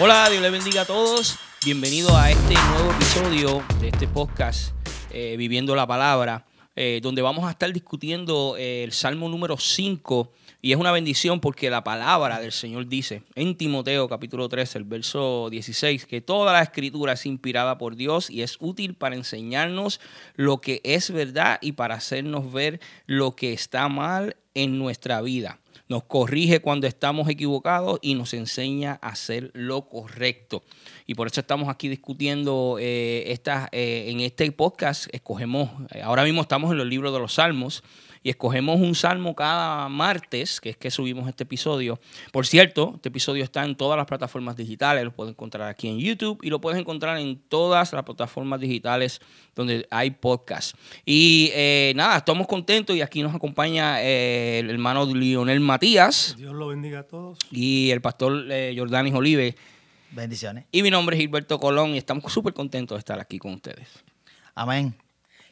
Hola, 0.00 0.30
Dios 0.30 0.40
les 0.40 0.50
bendiga 0.50 0.80
a 0.80 0.84
todos. 0.86 1.36
Bienvenido 1.62 2.16
a 2.16 2.30
este 2.30 2.54
nuevo 2.54 2.92
episodio 2.92 3.62
de 3.78 3.88
este 3.88 4.08
podcast 4.08 4.74
eh, 5.10 5.36
Viviendo 5.36 5.76
la 5.76 5.86
Palabra, 5.86 6.46
eh, 6.74 7.00
donde 7.02 7.20
vamos 7.20 7.44
a 7.44 7.50
estar 7.50 7.70
discutiendo 7.74 8.56
eh, 8.56 8.84
el 8.84 8.92
Salmo 8.92 9.28
número 9.28 9.58
5. 9.58 10.32
Y 10.62 10.72
es 10.72 10.78
una 10.78 10.92
bendición 10.92 11.40
porque 11.40 11.68
la 11.68 11.84
palabra 11.84 12.40
del 12.40 12.52
Señor 12.52 12.86
dice 12.86 13.22
en 13.34 13.54
Timoteo 13.54 14.08
capítulo 14.08 14.48
3, 14.48 14.76
el 14.76 14.84
verso 14.84 15.50
16, 15.50 16.06
que 16.06 16.22
toda 16.22 16.54
la 16.54 16.62
escritura 16.62 17.12
es 17.12 17.26
inspirada 17.26 17.76
por 17.76 17.94
Dios 17.94 18.30
y 18.30 18.40
es 18.40 18.56
útil 18.60 18.94
para 18.94 19.14
enseñarnos 19.14 20.00
lo 20.36 20.62
que 20.62 20.80
es 20.84 21.10
verdad 21.10 21.58
y 21.60 21.72
para 21.72 21.96
hacernos 21.96 22.50
ver 22.50 22.80
lo 23.04 23.36
que 23.36 23.52
está 23.52 23.90
mal 23.90 24.36
en 24.54 24.78
nuestra 24.78 25.20
vida 25.20 25.58
nos 25.92 26.04
corrige 26.04 26.60
cuando 26.60 26.86
estamos 26.86 27.28
equivocados 27.28 27.98
y 28.00 28.14
nos 28.14 28.32
enseña 28.32 28.98
a 29.02 29.10
hacer 29.10 29.50
lo 29.52 29.90
correcto. 29.90 30.64
Y 31.06 31.14
por 31.14 31.26
eso 31.26 31.40
estamos 31.40 31.68
aquí 31.68 31.88
discutiendo 31.88 32.78
eh, 32.80 33.38
eh, 33.72 34.04
en 34.08 34.20
este 34.20 34.50
podcast. 34.52 35.06
Escogemos, 35.12 35.68
eh, 35.94 36.00
ahora 36.00 36.24
mismo 36.24 36.40
estamos 36.40 36.72
en 36.72 36.78
los 36.78 36.86
libros 36.86 37.12
de 37.12 37.18
los 37.18 37.34
Salmos 37.34 37.84
y 38.22 38.30
escogemos 38.30 38.80
un 38.80 38.94
salmo 38.94 39.34
cada 39.34 39.88
martes, 39.88 40.60
que 40.60 40.70
es 40.70 40.76
que 40.76 40.90
subimos 40.90 41.28
este 41.28 41.44
episodio. 41.44 41.98
Por 42.30 42.46
cierto, 42.46 42.92
este 42.96 43.08
episodio 43.08 43.44
está 43.44 43.64
en 43.64 43.76
todas 43.76 43.96
las 43.96 44.06
plataformas 44.06 44.56
digitales, 44.56 45.04
lo 45.04 45.12
puedes 45.12 45.32
encontrar 45.32 45.68
aquí 45.68 45.88
en 45.88 45.98
YouTube 45.98 46.38
y 46.42 46.50
lo 46.50 46.60
puedes 46.60 46.78
encontrar 46.78 47.18
en 47.18 47.40
todas 47.48 47.92
las 47.92 48.02
plataformas 48.04 48.60
digitales 48.60 49.20
donde 49.54 49.86
hay 49.90 50.10
podcast. 50.12 50.76
Y 51.04 51.50
eh, 51.52 51.92
nada, 51.96 52.18
estamos 52.18 52.46
contentos 52.46 52.96
y 52.96 53.02
aquí 53.02 53.22
nos 53.22 53.34
acompaña 53.34 54.02
eh, 54.02 54.60
el 54.60 54.70
hermano 54.70 55.06
Lionel 55.06 55.60
Matías. 55.60 56.36
Dios 56.38 56.54
lo 56.54 56.68
bendiga 56.68 57.00
a 57.00 57.02
todos. 57.04 57.38
Y 57.50 57.90
el 57.90 58.00
pastor 58.00 58.46
eh, 58.50 58.74
Jordanis 58.76 59.14
Olive. 59.14 59.56
Bendiciones. 60.10 60.66
Y 60.70 60.82
mi 60.82 60.90
nombre 60.90 61.16
es 61.16 61.22
Gilberto 61.22 61.58
Colón 61.58 61.94
y 61.94 61.98
estamos 61.98 62.30
súper 62.32 62.52
contentos 62.52 62.96
de 62.96 62.98
estar 63.00 63.18
aquí 63.18 63.38
con 63.38 63.54
ustedes. 63.54 63.88
Amén. 64.54 64.94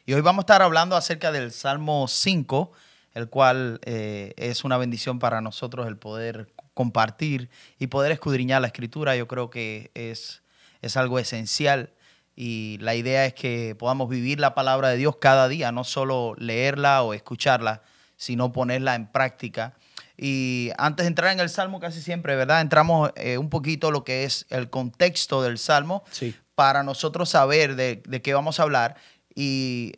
Y 0.05 0.13
hoy 0.13 0.21
vamos 0.21 0.39
a 0.39 0.43
estar 0.43 0.61
hablando 0.63 0.95
acerca 0.95 1.31
del 1.31 1.51
Salmo 1.51 2.07
5, 2.07 2.71
el 3.13 3.29
cual 3.29 3.79
eh, 3.85 4.33
es 4.35 4.63
una 4.63 4.77
bendición 4.77 5.19
para 5.19 5.41
nosotros 5.41 5.87
el 5.87 5.95
poder 5.95 6.51
compartir 6.73 7.49
y 7.77 7.87
poder 7.87 8.11
escudriñar 8.11 8.61
la 8.61 8.67
escritura. 8.67 9.15
Yo 9.15 9.27
creo 9.27 9.51
que 9.51 9.91
es, 9.93 10.41
es 10.81 10.97
algo 10.97 11.19
esencial 11.19 11.93
y 12.35 12.79
la 12.81 12.95
idea 12.95 13.27
es 13.27 13.35
que 13.35 13.75
podamos 13.77 14.09
vivir 14.09 14.39
la 14.39 14.55
palabra 14.55 14.89
de 14.89 14.97
Dios 14.97 15.17
cada 15.17 15.47
día, 15.47 15.71
no 15.71 15.83
solo 15.83 16.33
leerla 16.37 17.03
o 17.03 17.13
escucharla, 17.13 17.83
sino 18.17 18.51
ponerla 18.51 18.95
en 18.95 19.05
práctica. 19.05 19.75
Y 20.17 20.71
antes 20.79 21.03
de 21.03 21.09
entrar 21.09 21.31
en 21.31 21.39
el 21.39 21.49
Salmo, 21.49 21.79
casi 21.79 22.01
siempre, 22.01 22.35
¿verdad? 22.35 22.61
Entramos 22.61 23.11
eh, 23.15 23.37
un 23.37 23.51
poquito 23.51 23.91
lo 23.91 24.03
que 24.03 24.23
es 24.23 24.47
el 24.49 24.71
contexto 24.71 25.43
del 25.43 25.59
Salmo 25.59 26.03
para 26.55 26.81
nosotros 26.81 27.29
saber 27.29 27.75
de, 27.75 28.01
de, 28.07 28.21
qué 28.21 28.33
vamos 28.33 28.59
a 28.59 28.63
hablar 28.63 28.97
y 29.35 29.93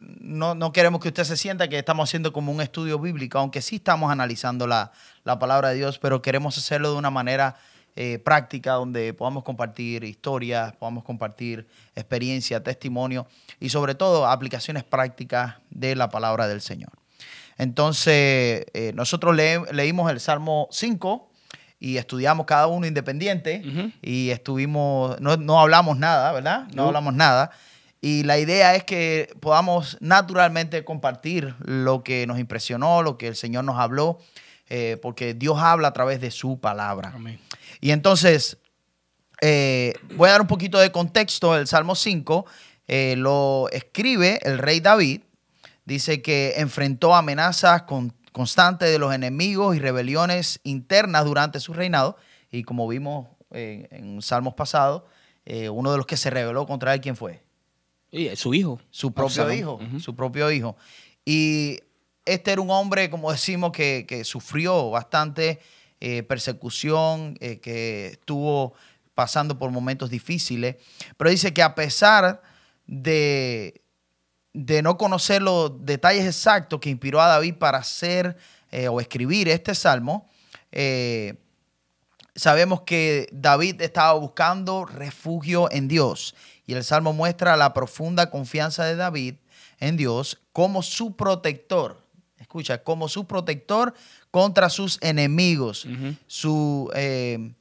no, 0.00 0.72
queremos 0.72 1.00
que 1.00 1.08
usted 1.08 1.24
se 1.24 1.36
sienta 1.36 1.68
que 1.68 1.78
estamos 1.78 2.08
haciendo 2.08 2.32
como 2.32 2.52
un 2.52 2.60
estudio 2.60 2.98
bíblico, 2.98 3.38
aunque 3.38 3.60
sí 3.60 3.76
estamos 3.76 4.10
analizando 4.10 4.66
la, 4.66 4.92
palabra 5.38 5.70
de 5.70 5.76
Dios, 5.76 5.98
pero 5.98 6.22
queremos 6.22 6.56
hacerlo 6.56 6.92
de 6.92 6.96
una 6.96 7.10
manera 7.10 7.56
eh, 7.96 8.18
práctica 8.18 8.72
donde 8.72 9.12
podamos 9.12 9.44
compartir 9.44 10.04
historias, 10.04 10.74
podamos 10.76 11.04
compartir 11.04 11.66
experiencia, 11.94 12.62
testimonio 12.62 13.26
y 13.58 13.68
sobre 13.68 13.94
todo 13.94 14.26
aplicaciones 14.26 14.84
prácticas 14.84 15.56
de 15.70 15.94
la 15.94 16.08
palabra 16.08 16.48
del 16.48 16.60
Señor. 16.60 16.92
Entonces, 17.58 18.64
eh, 18.72 18.92
nosotros 18.94 19.36
leímos 19.36 20.10
el 20.10 20.18
Salmo 20.18 20.68
5 20.70 21.30
y 21.78 21.98
estudiamos 21.98 22.46
cada 22.46 22.66
uno 22.68 22.86
independiente 22.86 23.62
y 24.00 24.30
estuvimos, 24.30 25.20
no, 25.20 25.36
no, 25.36 25.60
hablamos 25.60 25.98
nada, 25.98 26.32
¿verdad? 26.32 26.68
No, 26.68 26.82
no. 26.82 26.86
hablamos 26.88 27.14
nada. 27.14 27.50
Y 28.00 28.22
la 28.22 28.38
idea 28.38 28.74
es 28.74 28.84
que 28.84 29.34
podamos 29.40 29.98
naturalmente 30.00 30.84
compartir 30.84 31.54
lo 31.60 32.02
que 32.02 32.26
nos 32.26 32.38
impresionó, 32.38 33.02
lo 33.02 33.18
que 33.18 33.28
el 33.28 33.36
Señor 33.36 33.64
nos 33.64 33.78
habló, 33.78 34.18
eh, 34.70 34.98
porque 35.02 35.34
Dios 35.34 35.58
habla 35.58 35.88
a 35.88 35.92
través 35.92 36.20
de 36.20 36.30
su 36.30 36.60
palabra. 36.60 37.14
Y 37.80 37.90
entonces, 37.90 38.56
eh, 39.42 39.94
voy 40.14 40.28
a 40.28 40.32
dar 40.32 40.40
un 40.40 40.46
poquito 40.46 40.78
de 40.78 40.90
contexto. 40.90 41.54
El 41.56 41.66
Salmo 41.66 41.94
5 41.94 42.46
eh, 42.88 43.16
lo 43.18 43.68
escribe 43.70 44.38
el 44.44 44.56
rey 44.56 44.80
David. 44.80 45.20
Dice 45.84 46.22
que 46.22 46.54
enfrentó 46.56 47.14
amenazas 47.14 47.82
constantes 48.32 48.90
de 48.90 48.98
los 48.98 49.12
enemigos 49.12 49.76
y 49.76 49.78
rebeliones 49.78 50.60
internas 50.62 51.26
durante 51.26 51.60
su 51.60 51.74
reinado. 51.74 52.16
Y 52.50 52.62
como 52.62 52.88
vimos 52.88 53.28
en 53.50 54.22
salmos 54.22 54.54
pasados, 54.54 55.02
uno 55.44 55.90
de 55.90 55.96
los 55.96 56.06
que 56.06 56.16
se 56.16 56.30
rebeló 56.30 56.64
contra 56.66 56.94
él, 56.94 57.00
¿quién 57.00 57.16
fue? 57.16 57.42
Y 58.12 58.34
su 58.36 58.54
hijo. 58.54 58.80
Su 58.90 59.12
propio 59.12 59.52
hijo, 59.52 59.80
su 60.00 60.14
propio 60.14 60.50
hijo. 60.50 60.76
Y 61.24 61.78
este 62.24 62.52
era 62.52 62.60
un 62.60 62.70
hombre, 62.70 63.10
como 63.10 63.30
decimos, 63.30 63.72
que, 63.72 64.22
sufrió 64.24 64.90
bastante 64.90 65.60
eh, 66.00 66.22
persecución, 66.22 67.36
eh, 67.40 67.60
que 67.60 68.08
estuvo 68.08 68.74
pasando 69.14 69.58
por 69.58 69.70
momentos 69.70 70.10
difíciles, 70.10 70.76
pero 71.16 71.30
dice 71.30 71.52
que 71.52 71.62
a 71.62 71.74
pesar 71.74 72.40
de, 72.86 73.82
de 74.54 74.82
no 74.82 74.96
conocer 74.96 75.42
los 75.42 75.84
detalles 75.84 76.24
exactos 76.24 76.80
que 76.80 76.88
inspiró 76.88 77.20
a 77.20 77.26
David 77.26 77.56
para 77.56 77.78
hacer 77.78 78.36
eh, 78.70 78.88
o 78.88 79.00
escribir 79.00 79.48
este 79.48 79.74
salmo, 79.74 80.28
sabemos 82.34 82.82
que 82.82 83.28
David 83.32 83.82
estaba 83.82 84.14
buscando 84.14 84.84
refugio 84.84 85.70
en 85.70 85.88
Dios 85.88 86.34
y 86.70 86.74
el 86.74 86.84
Salmo 86.84 87.12
muestra 87.12 87.56
la 87.56 87.74
profunda 87.74 88.30
confianza 88.30 88.84
de 88.84 88.94
David 88.94 89.34
en 89.80 89.96
Dios 89.96 90.38
como 90.52 90.84
su 90.84 91.16
protector. 91.16 92.00
Escucha, 92.38 92.84
como 92.84 93.08
su 93.08 93.26
protector 93.26 93.92
contra 94.30 94.70
sus 94.70 94.96
enemigos. 95.00 95.88
su, 96.28 96.88
eh, 96.94 97.54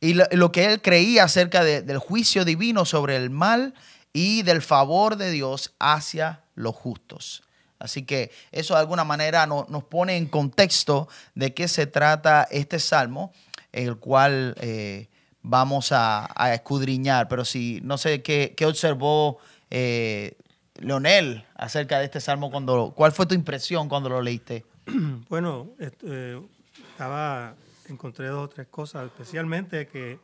y 0.00 0.14
lo, 0.14 0.50
que 0.50 0.64
él 0.64 0.82
creía 0.82 1.22
acerca 1.22 1.62
del 1.62 1.98
juicio 1.98 2.44
divino 2.44 2.84
sobre 2.84 3.14
el 3.14 3.30
mal 3.30 3.74
y 4.12 4.42
del 4.42 4.60
favor 4.60 5.14
de 5.14 5.30
Dios 5.30 5.72
hacia 5.78 6.42
los 6.56 6.74
justos. 6.74 7.44
Así 7.78 8.02
que 8.02 8.32
eso 8.50 8.74
de 8.74 8.80
alguna 8.80 9.04
manera 9.04 9.46
nos 9.46 9.84
pone 9.84 10.16
en 10.16 10.26
contexto 10.26 11.06
de 11.36 11.54
qué 11.54 11.68
se 11.68 11.86
trata 11.86 12.48
este 12.50 12.80
salmo, 12.80 13.32
el 13.70 13.98
cual 13.98 14.56
eh, 14.60 15.06
vamos 15.42 15.90
a, 15.92 16.28
escudriñar. 16.54 17.28
Pero 17.28 17.44
si, 17.44 17.80
no 17.82 17.98
sé 17.98 18.22
qué, 18.22 18.54
observó 18.66 19.38
eh, 19.70 20.36
Leonel 20.76 21.44
acerca 21.54 21.98
de 21.98 22.06
este 22.06 22.20
salmo, 22.20 22.50
cuando, 22.50 22.92
¿cuál 22.94 23.12
fue 23.12 23.26
tu 23.26 23.34
impresión 23.34 23.88
cuando 23.88 24.08
lo 24.08 24.22
leíste? 24.22 24.64
Bueno, 25.28 25.68
eh, 25.78 26.40
estaba, 26.90 27.54
encontré 27.88 28.28
dos 28.28 28.44
o 28.44 28.48
tres 28.48 28.66
cosas, 28.68 29.06
especialmente 29.06 29.86
que, 29.86 30.18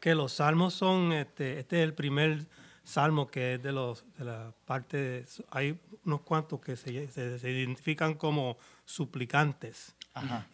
que 0.00 0.14
los 0.14 0.32
salmos 0.32 0.74
son, 0.74 1.12
este, 1.12 1.58
este 1.58 1.82
es 1.82 1.84
el 1.84 1.94
primer 1.94 2.46
salmo 2.84 3.26
que 3.26 3.54
es 3.54 3.62
de, 3.62 3.72
los, 3.72 4.04
de 4.16 4.24
la 4.24 4.54
parte, 4.64 5.26
hay 5.50 5.78
unos 6.06 6.22
cuantos 6.22 6.60
que 6.60 6.74
se, 6.76 7.08
se, 7.10 7.50
identifican 7.50 8.14
como 8.14 8.56
suplicantes, 8.86 9.94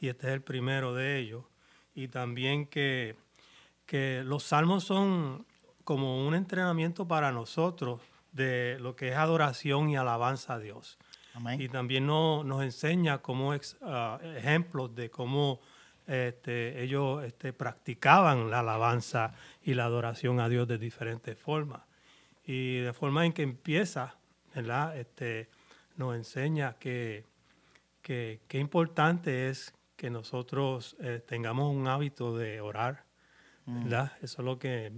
y 0.00 0.08
este 0.08 0.26
es 0.26 0.32
el 0.34 0.42
primero 0.42 0.94
de 0.94 1.18
ellos 1.18 1.44
y 1.94 2.08
también 2.08 2.66
que, 2.66 3.16
que 3.86 4.22
los 4.24 4.42
salmos 4.42 4.84
son 4.84 5.46
como 5.84 6.26
un 6.26 6.34
entrenamiento 6.34 7.06
para 7.06 7.30
nosotros 7.30 8.00
de 8.32 8.78
lo 8.80 8.96
que 8.96 9.10
es 9.10 9.16
adoración 9.16 9.90
y 9.90 9.96
alabanza 9.96 10.54
a 10.54 10.58
Dios. 10.58 10.98
Y 11.58 11.68
también 11.68 12.06
nos 12.06 12.62
enseña 12.62 13.18
como 13.18 13.52
ah, 13.82 14.20
ejemplos 14.36 14.94
de 14.94 15.10
cómo 15.10 15.60
este, 16.06 16.80
ellos 16.82 17.24
este, 17.24 17.52
practicaban 17.52 18.50
la 18.50 18.60
alabanza 18.60 19.32
y 19.62 19.74
la 19.74 19.86
adoración 19.86 20.38
a 20.38 20.48
Dios 20.48 20.68
de 20.68 20.78
diferentes 20.78 21.36
formas. 21.36 21.82
Y 22.46 22.78
de 22.78 22.92
forma 22.92 23.26
en 23.26 23.32
que 23.32 23.42
empieza, 23.42 24.14
¿verdad? 24.54 24.96
Este, 24.96 25.48
nos 25.96 26.14
enseña 26.14 26.74
que, 26.78 27.24
que, 28.00 28.40
que 28.46 28.58
importante 28.58 29.48
es 29.48 29.74
que 29.96 30.10
nosotros 30.10 30.96
eh, 31.00 31.22
tengamos 31.26 31.74
un 31.74 31.88
hábito 31.88 32.36
de 32.36 32.60
orar, 32.60 33.04
mm. 33.66 33.84
¿verdad? 33.84 34.12
Eso 34.22 34.42
es 34.42 34.44
lo 34.44 34.58
que 34.58 34.92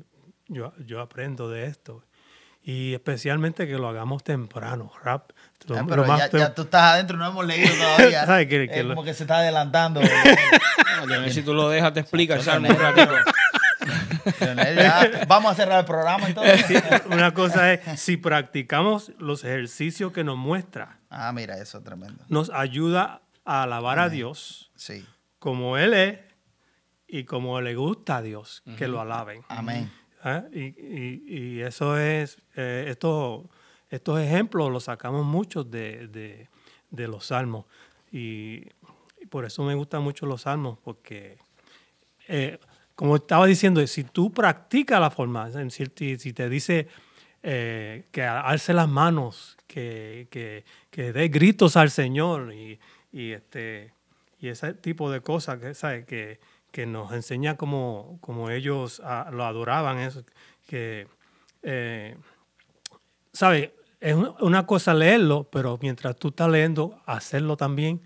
yo, 0.49 0.73
yo 0.79 1.01
aprendo 1.01 1.49
de 1.51 1.67
esto. 1.67 2.05
Y 2.63 2.95
especialmente 2.95 3.69
que 3.69 3.75
lo 3.75 3.89
hagamos 3.89 4.25
temprano, 4.25 4.91
rap. 5.05 5.31
Ah, 5.71 5.85
pero 5.89 6.05
ya, 6.05 6.53
tú 6.53 6.63
estás 6.63 6.95
adentro, 6.95 7.17
no 7.17 7.29
hemos 7.29 7.47
leído 7.47 7.73
todavía. 7.73 8.25
es 8.41 8.87
como 8.89 9.05
que 9.05 9.15
se 9.15 9.23
está 9.23 9.39
adelantando. 9.39 10.01
no, 11.09 11.29
si 11.29 11.43
tú 11.43 11.55
lo 11.55 11.69
dejas, 11.69 11.93
te 11.93 12.01
explicas. 12.01 12.45
Vamos 15.29 15.53
a 15.53 15.55
cerrar 15.55 15.79
el 15.79 15.85
programa 15.85 16.27
entonces. 16.27 16.83
una 17.09 17.33
cosa 17.33 17.73
es, 17.73 18.01
si 18.01 18.17
practicamos 18.17 19.13
los 19.21 19.45
ejercicios 19.45 20.11
que 20.11 20.25
nos 20.25 20.37
muestra. 20.37 20.99
Ah, 21.09 21.33
mira, 21.33 21.59
eso 21.59 21.79
es 21.79 21.85
tremendo. 21.85 22.25
Nos 22.29 22.51
ayuda 22.51 23.23
a 23.47 23.63
alabar 23.63 23.99
a 23.99 24.09
Dios 24.11 24.71
sí. 24.75 25.07
como 25.39 25.79
Él 25.79 25.95
es 25.95 26.19
y 27.09 27.25
como 27.25 27.61
le 27.61 27.75
gusta 27.77 28.19
a 28.19 28.23
Dios 28.23 28.63
que 28.77 28.89
lo 28.89 29.01
alaben. 29.01 29.43
Amén. 29.49 29.91
¿Ah? 30.23 30.43
Y, 30.53 30.65
y- 30.65 31.23
y 31.29 31.61
eso 31.63 31.97
es, 31.99 32.39
eh, 32.57 32.87
esto- 32.89 33.49
estos 33.89 34.19
ejemplos 34.21 34.71
los 34.73 34.85
sacamos 34.85 35.25
muchos 35.25 35.71
de, 35.71 36.09
de- 36.09 36.49
de 36.91 37.09
los 37.09 37.27
salmos. 37.27 37.65
Y, 38.11 38.63
y 39.23 39.27
por 39.31 39.45
eso 39.45 39.63
me 39.63 39.75
gustan 39.75 40.03
mucho 40.03 40.27
los 40.27 40.43
salmos, 40.43 40.79
porque, 40.83 41.39
eh, 42.29 42.59
como 42.97 43.17
estaba 43.17 43.47
diciendo, 43.47 43.87
si 43.87 44.03
tú 44.05 44.33
practicas 44.33 45.01
la 45.01 45.11
forma, 45.11 45.49
si, 45.71 45.85
si 46.19 46.33
te 46.33 46.49
dice 46.49 46.89
eh, 47.45 48.07
que 48.11 48.25
alce 48.25 48.73
las 48.75 48.89
manos, 48.89 49.57
que, 49.69 50.27
que, 50.31 50.65
que 50.91 51.13
dé 51.13 51.29
gritos 51.29 51.77
al 51.77 51.91
Señor 51.93 52.53
y, 52.53 52.81
y, 53.17 53.33
este, 53.33 53.93
y 54.39 54.49
ese 54.49 54.75
tipo 54.75 55.11
de 55.11 55.21
cosas 55.23 55.59
que, 55.59 55.73
¿sabes? 55.75 56.05
que, 56.05 56.39
que 56.71 56.85
nos 56.87 57.13
enseña 57.13 57.57
como, 57.57 58.19
como 58.21 58.51
ellos 58.51 59.01
ah, 59.05 59.31
lo 59.33 59.45
adoraban, 59.45 59.99
eso, 59.99 60.23
que, 60.67 61.09
eh, 61.63 62.17
¿sabes? 63.33 63.71
Es 64.01 64.15
un- 64.15 64.35
una 64.41 64.67
cosa 64.67 64.93
leerlo, 64.95 65.45
pero 65.51 65.79
mientras 65.81 66.17
tú 66.17 66.29
estás 66.29 66.51
leyendo, 66.51 67.01
hacerlo 67.07 67.57
también, 67.57 68.03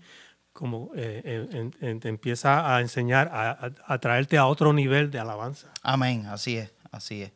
como 0.53 0.91
eh, 0.95 1.69
te 2.01 2.07
empieza 2.09 2.75
a 2.75 2.81
enseñar, 2.81 3.29
a- 3.33 3.71
a 3.85 3.97
traerte 3.99 4.37
a 4.37 4.45
otro 4.45 4.71
nivel 4.73 5.11
de 5.11 5.19
alabanza. 5.19 5.71
Amén, 5.81 6.25
así 6.27 6.57
es, 6.57 6.73
así 6.91 7.23
es. 7.23 7.31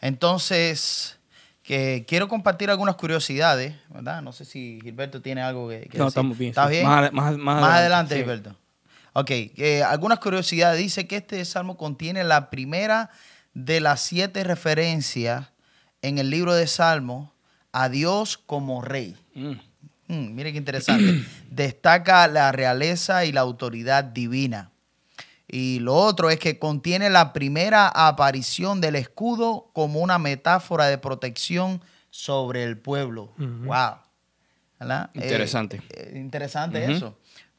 Entonces, 0.00 1.19
que 1.70 2.04
quiero 2.08 2.26
compartir 2.26 2.68
algunas 2.68 2.96
curiosidades, 2.96 3.76
¿verdad? 3.90 4.22
No 4.22 4.32
sé 4.32 4.44
si 4.44 4.80
Gilberto 4.82 5.22
tiene 5.22 5.40
algo 5.40 5.68
que, 5.68 5.82
que 5.82 5.98
No, 5.98 6.06
decir. 6.06 6.08
estamos 6.08 6.36
bien, 6.36 6.48
¿Estás 6.50 6.66
sí. 6.68 6.72
bien? 6.72 6.84
Más 6.86 7.12
más- 7.12 7.36
más 7.38 7.62
adelante, 7.62 7.76
adelante, 7.78 8.14
sí. 8.16 8.20
Gilberto. 8.22 8.56
Ok, 9.12 9.30
eh, 9.30 9.84
algunas 9.84 10.18
curiosidades. 10.18 10.80
Dice 10.80 11.06
que 11.06 11.18
este 11.18 11.44
salmo 11.44 11.76
contiene 11.76 12.24
la 12.24 12.50
primera 12.50 13.10
de 13.54 13.80
las 13.80 14.00
siete 14.00 14.42
referencias 14.42 15.46
en 16.02 16.18
el 16.18 16.28
libro 16.30 16.54
de 16.54 16.66
Salmos 16.66 17.30
a 17.70 17.88
Dios 17.88 18.36
como 18.36 18.82
rey. 18.82 19.14
Mm. 19.36 19.52
Mm, 20.08 20.34
mire 20.34 20.50
qué 20.50 20.58
interesante. 20.58 21.24
Destaca 21.50 22.26
la 22.26 22.50
realeza 22.50 23.24
y 23.24 23.30
la 23.30 23.42
autoridad 23.42 24.02
divina. 24.02 24.72
Y 25.52 25.80
lo 25.80 25.94
otro 25.96 26.30
es 26.30 26.38
que 26.38 26.58
contiene 26.60 27.10
la 27.10 27.32
primera 27.32 27.88
aparición 27.88 28.80
del 28.80 28.94
escudo 28.94 29.70
como 29.72 29.98
una 30.00 30.18
metáfora 30.18 30.86
de 30.86 30.96
protección 30.98 31.82
sobre 32.10 32.62
el 32.64 32.78
pueblo. 32.78 33.32
Wow. 33.36 33.96
¿Verdad? 34.78 35.10
Eh, 35.14 35.20
Interesante. 35.24 35.82
eh, 35.90 36.12
interesante 36.16 36.90
eso. 36.92 37.18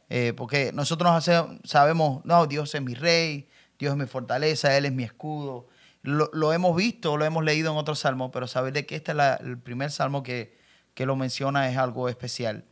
Eh, 0.09 0.33
porque 0.35 0.71
nosotros 0.73 1.11
hace- 1.11 1.43
sabemos, 1.63 2.23
no, 2.25 2.47
Dios 2.47 2.73
es 2.75 2.81
mi 2.81 2.93
rey, 2.95 3.47
Dios 3.77 3.91
es 3.91 3.97
mi 3.97 4.05
fortaleza, 4.05 4.75
Él 4.77 4.85
es 4.85 4.91
mi 4.93 5.03
escudo. 5.03 5.67
Lo, 6.01 6.29
lo 6.33 6.51
hemos 6.53 6.75
visto, 6.75 7.15
lo 7.17 7.25
hemos 7.25 7.43
leído 7.43 7.71
en 7.71 7.77
otros 7.77 7.99
salmos, 7.99 8.31
pero 8.33 8.47
saber 8.47 8.73
de 8.73 8.85
que 8.85 8.95
este 8.95 9.11
es 9.11 9.17
la- 9.17 9.35
el 9.35 9.57
primer 9.57 9.91
salmo 9.91 10.23
que, 10.23 10.57
que 10.93 11.05
lo 11.05 11.15
menciona 11.15 11.69
es 11.69 11.77
algo 11.77 12.09
especial. 12.09 12.63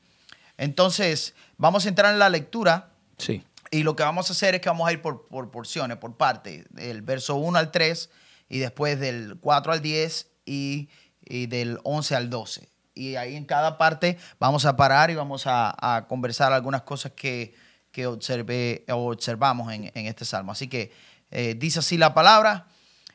Entonces, 0.57 1.35
vamos 1.57 1.85
a 1.85 1.89
entrar 1.89 2.11
en 2.13 2.19
la 2.19 2.29
lectura 2.29 2.89
Sí. 3.17 3.43
Y 3.71 3.83
lo 3.83 3.95
que 3.95 4.03
vamos 4.03 4.29
a 4.29 4.33
hacer 4.33 4.55
es 4.55 4.61
que 4.61 4.69
vamos 4.69 4.87
a 4.87 4.91
ir 4.91 5.01
por, 5.01 5.27
por 5.27 5.51
porciones, 5.51 5.97
por 5.97 6.17
partes, 6.17 6.65
del 6.69 7.01
verso 7.01 7.35
1 7.35 7.57
al 7.57 7.71
3 7.71 8.09
y 8.49 8.59
después 8.59 8.99
del 8.99 9.37
4 9.39 9.73
al 9.73 9.81
10 9.81 10.27
y, 10.45 10.89
y 11.21 11.47
del 11.47 11.79
11 11.83 12.15
al 12.15 12.29
12. 12.29 12.69
Y 12.95 13.15
ahí 13.15 13.35
en 13.35 13.45
cada 13.45 13.77
parte 13.77 14.17
vamos 14.39 14.65
a 14.65 14.75
parar 14.75 15.11
y 15.11 15.15
vamos 15.15 15.47
a, 15.47 15.75
a 15.79 16.07
conversar 16.07 16.51
algunas 16.51 16.81
cosas 16.81 17.13
que, 17.13 17.53
que 17.91 18.07
observé, 18.07 18.85
o 18.89 19.11
observamos 19.11 19.71
en, 19.71 19.91
en 19.93 20.05
este 20.07 20.25
salmo. 20.25 20.51
Así 20.51 20.67
que 20.67 20.91
eh, 21.31 21.55
dice 21.57 21.79
así 21.79 21.97
la 21.97 22.13
palabra. 22.13 22.67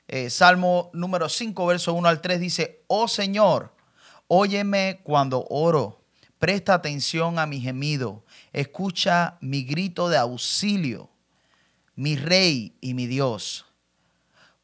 Eh, 0.06 0.28
salmo 0.30 0.90
número 0.92 1.28
5, 1.28 1.66
verso 1.66 1.94
1 1.94 2.08
al 2.08 2.20
3 2.20 2.38
dice, 2.38 2.84
oh 2.88 3.08
Señor, 3.08 3.74
óyeme 4.28 5.00
cuando 5.02 5.46
oro, 5.48 6.03
presta 6.44 6.74
atención 6.74 7.38
a 7.38 7.46
mi 7.46 7.58
gemido, 7.58 8.22
escucha 8.52 9.38
mi 9.40 9.64
grito 9.64 10.10
de 10.10 10.18
auxilio, 10.18 11.08
mi 11.96 12.16
rey 12.16 12.74
y 12.82 12.92
mi 12.92 13.06
Dios. 13.06 13.64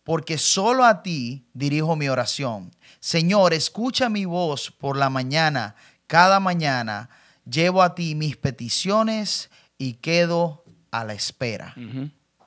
Porque 0.04 0.36
solo 0.36 0.84
a 0.84 1.02
ti 1.02 1.46
dirijo 1.54 1.96
mi 1.96 2.10
oración. 2.10 2.70
Señor, 2.98 3.54
escucha 3.54 4.10
mi 4.10 4.26
voz 4.26 4.70
por 4.70 4.98
la 4.98 5.08
mañana, 5.08 5.74
cada 6.06 6.38
mañana. 6.38 7.08
Llevo 7.50 7.82
a 7.82 7.94
ti 7.94 8.14
mis 8.14 8.36
peticiones 8.36 9.48
y 9.78 9.94
quedo 9.94 10.62
a 10.90 11.02
la 11.02 11.14
espera. 11.14 11.74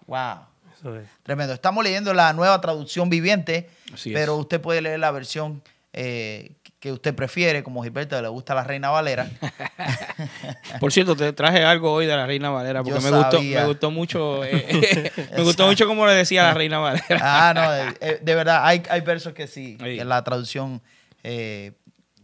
Wow. 0.06 0.42
Eso 0.78 0.96
es. 0.96 1.10
Tremendo. 1.24 1.56
Estamos 1.56 1.84
leyendo 1.84 2.14
la 2.14 2.34
nueva 2.34 2.62
traducción 2.62 3.10
viviente, 3.10 3.68
Así 3.92 4.12
es. 4.12 4.16
pero 4.16 4.36
usted 4.38 4.62
puede 4.62 4.84
leer 4.84 5.00
la 5.00 5.10
versión 5.10 5.64
eh, 5.92 6.52
que 6.84 6.92
usted 6.92 7.16
prefiere, 7.16 7.64
como 7.64 7.82
Gilberto 7.82 8.22
le 8.22 8.28
gusta 8.28 8.54
la 8.54 8.66
Reina 8.66 8.90
Valera. 8.90 9.26
Por 10.82 10.92
cierto, 10.92 11.16
te 11.16 11.32
traje 11.32 11.64
algo 11.64 11.94
hoy 11.94 12.06
de 12.06 12.14
la 12.14 12.26
Reina 12.26 12.50
Valera 12.50 12.84
porque 12.84 13.00
Yo 13.00 13.10
me 13.10 13.18
gustó, 13.18 13.42
me 13.42 13.66
gustó 13.66 13.90
mucho, 13.90 14.44
eh, 14.46 15.10
me 15.38 15.44
gustó 15.44 15.66
mucho 15.66 15.88
como 15.88 16.06
le 16.06 16.14
decía 16.14 16.44
la 16.44 16.54
Reina 16.54 16.80
Valera. 16.80 17.20
ah, 17.22 17.54
no, 17.54 17.74
eh, 17.74 17.94
eh, 18.02 18.20
de 18.22 18.36
verdad, 18.36 18.66
hay, 18.66 18.84
hay 18.90 19.00
versos 19.00 19.32
que 19.32 19.48
sí, 19.48 19.78
Sí. 19.80 19.98
que 19.98 20.04
la 20.04 20.26
traducción, 20.26 20.82
eh, 21.24 21.72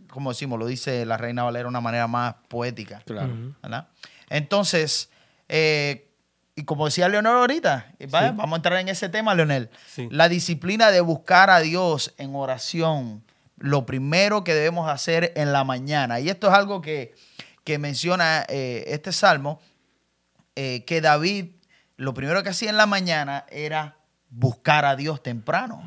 como 0.10 0.32
decimos, 0.32 0.60
lo 0.60 0.66
dice 0.68 1.06
la 1.06 1.16
Reina 1.16 1.44
Valera 1.44 1.64
de 1.64 1.70
una 1.70 1.80
manera 1.80 2.08
más 2.08 2.36
poética. 2.50 3.02
Claro. 3.06 3.34
Entonces, 4.30 5.10
eh, 5.48 6.10
y 6.56 6.66
como 6.66 6.84
decía 6.86 7.08
Leonel 7.08 7.32
ahorita, 7.32 7.94
Sí. 7.98 8.08
vamos 8.12 8.52
a 8.52 8.56
entrar 8.58 8.78
en 8.82 8.90
ese 8.90 9.08
tema, 9.08 9.34
Leonel. 9.36 9.70
Sí. 9.88 10.10
La 10.12 10.28
disciplina 10.28 10.92
de 10.92 11.00
buscar 11.00 11.50
a 11.50 11.62
Dios 11.62 12.14
en 12.18 12.36
oración, 12.36 13.24
lo 13.60 13.86
primero 13.86 14.44
que 14.44 14.54
debemos 14.54 14.90
hacer 14.90 15.34
en 15.36 15.52
la 15.54 15.64
mañana. 15.64 16.20
Y 16.20 16.30
esto 16.30 16.48
es 16.48 16.54
algo 16.54 16.82
que, 16.82 17.14
que 17.64 17.78
menciona 17.78 18.46
eh, 18.50 18.86
este 18.88 19.12
salmo, 19.12 19.60
eh, 20.56 20.84
que 20.86 21.02
David 21.02 21.46
lo 21.98 22.14
primero 22.14 22.42
que 22.44 22.50
hacía 22.50 22.70
en 22.70 22.78
la 22.78 22.86
mañana 22.86 23.46
era 23.50 23.98
buscar 24.30 24.86
a 24.86 24.96
Dios 24.96 25.22
temprano, 25.22 25.84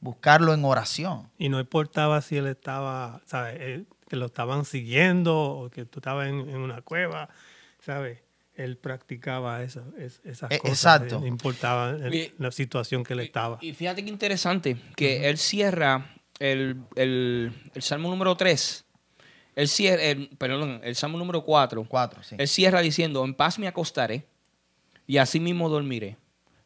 buscarlo 0.00 0.54
en 0.54 0.64
oración. 0.64 1.28
Y 1.38 1.48
no 1.48 1.58
importaba 1.58 2.20
si 2.22 2.36
él 2.36 2.46
estaba, 2.46 3.20
¿sabes? 3.26 3.60
Él- 3.60 3.86
que 4.08 4.14
lo 4.14 4.26
estaban 4.26 4.64
siguiendo 4.64 5.36
o 5.36 5.68
que 5.70 5.84
tú 5.84 5.98
estabas 5.98 6.28
en, 6.28 6.38
en 6.48 6.58
una 6.58 6.80
cueva, 6.82 7.28
¿sabes? 7.80 8.20
Él 8.54 8.76
practicaba 8.78 9.62
esa- 9.64 9.82
es- 9.98 10.20
esas 10.24 10.52
Eh, 10.52 10.58
cosas. 10.60 10.76
exacto. 11.00 11.18
No 11.20 11.26
importaba 11.26 11.90
el- 11.90 12.14
Y- 12.14 12.32
la 12.38 12.52
situación 12.52 13.02
que 13.02 13.14
él 13.14 13.20
estaba. 13.20 13.58
Y, 13.60 13.70
y 13.70 13.74
fíjate 13.74 14.04
qué 14.04 14.10
interesante, 14.10 14.76
que 14.94 15.28
él 15.28 15.38
cierra 15.38 16.14
el, 16.38 16.76
el- 16.96 17.52
el 17.74 17.82
Salmo 17.82 18.08
número 18.10 18.36
3, 18.36 18.84
él 19.54 19.68
cierra, 19.68 20.02
el, 20.02 20.28
perdón, 20.36 20.80
el 20.84 20.94
Salmo 20.96 21.18
número 21.18 21.42
4, 21.44 21.84
Cuatro, 21.88 22.22
sí. 22.22 22.36
él 22.38 22.48
cierra 22.48 22.80
diciendo, 22.80 23.24
en 23.24 23.34
paz 23.34 23.58
me 23.58 23.66
acostaré 23.68 24.26
y 25.06 25.16
así 25.18 25.40
mismo 25.40 25.68
dormiré, 25.68 26.16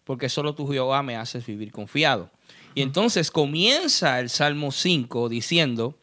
porque 0.05 0.29
solo 0.29 0.55
tu 0.55 0.67
Jehová 0.67 1.03
me 1.03 1.17
haces 1.17 1.47
vivir 1.47 1.71
confiado. 1.73 2.31
Y 2.75 2.83
entonces 2.83 3.31
comienza 3.31 4.21
el 4.21 4.29
Salmo 4.31 4.71
5 4.73 5.29
diciendo 5.29 5.97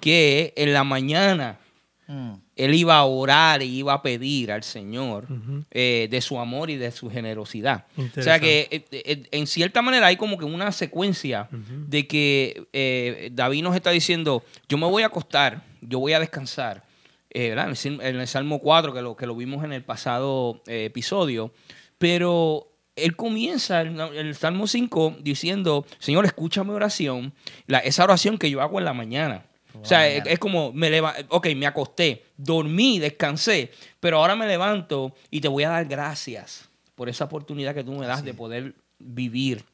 que 0.00 0.52
en 0.56 0.72
la 0.72 0.84
mañana 0.84 1.58
Mm, 2.06 2.34
él 2.56 2.74
iba 2.74 2.96
a 2.96 3.04
orar 3.04 3.62
y 3.62 3.66
iba 3.66 3.92
a 3.94 4.02
pedir 4.02 4.52
al 4.52 4.62
Señor 4.62 5.26
eh, 5.70 6.08
de 6.10 6.20
su 6.20 6.38
amor 6.38 6.70
y 6.70 6.76
de 6.76 6.90
su 6.92 7.10
generosidad. 7.10 7.86
O 8.16 8.22
sea 8.22 8.38
que 8.38 8.68
eh, 8.70 8.84
eh, 8.90 9.22
en 9.30 9.46
cierta 9.46 9.82
manera 9.82 10.06
hay 10.06 10.16
como 10.16 10.38
que 10.38 10.44
una 10.44 10.70
secuencia 10.72 11.48
de 11.50 12.06
que 12.06 12.66
eh, 12.72 13.30
David 13.32 13.62
nos 13.62 13.74
está 13.74 13.90
diciendo, 13.90 14.44
yo 14.68 14.78
me 14.78 14.86
voy 14.86 15.02
a 15.02 15.06
acostar, 15.06 15.62
yo 15.80 15.98
voy 15.98 16.12
a 16.12 16.20
descansar. 16.20 16.84
Eh. 17.30 17.56
En, 17.84 18.00
el, 18.20 18.28
Salmo 18.28 18.60
4, 18.60 18.94
que 18.94 19.02
lo, 19.02 19.16
que 19.16 19.26
lo 19.26 19.34
vimos 19.34 19.64
en 19.64 19.72
el 19.72 19.82
pasado 19.82 20.62
episodio, 20.66 21.52
pero 21.98 22.68
él 22.94 23.16
comienza 23.16 23.80
el, 23.80 23.98
el 23.98 24.34
Salmo 24.36 24.68
5 24.68 25.16
diciendo, 25.20 25.84
Señor, 25.98 26.24
escucha 26.26 26.62
mi 26.62 26.70
oración, 26.70 27.32
la, 27.66 27.78
esa 27.78 28.04
oración 28.04 28.38
que 28.38 28.50
yo 28.50 28.62
hago 28.62 28.78
en 28.78 28.84
la 28.84 28.92
mañana. 28.92 29.46
O 29.80 29.84
sea, 29.84 30.08
es, 30.08 30.24
es 30.26 30.38
como, 30.38 30.72
me 30.72 30.88
leva 30.88 31.14
ok, 31.28 31.48
me 31.56 31.66
acosté, 31.66 32.24
dormí, 32.36 32.98
descansé, 32.98 33.72
pero 34.00 34.18
ahora 34.18 34.36
me 34.36 34.46
levanto 34.46 35.14
y 35.30 35.40
te 35.40 35.48
voy 35.48 35.64
a 35.64 35.70
dar 35.70 35.84
gracias 35.86 36.68
por 36.94 37.08
esa 37.08 37.24
oportunidad 37.24 37.74
que 37.74 37.84
tú 37.84 37.92
me 37.92 38.06
das 38.06 38.24
de 38.24 38.34
poder 38.34 38.74
vivir. 38.98 39.64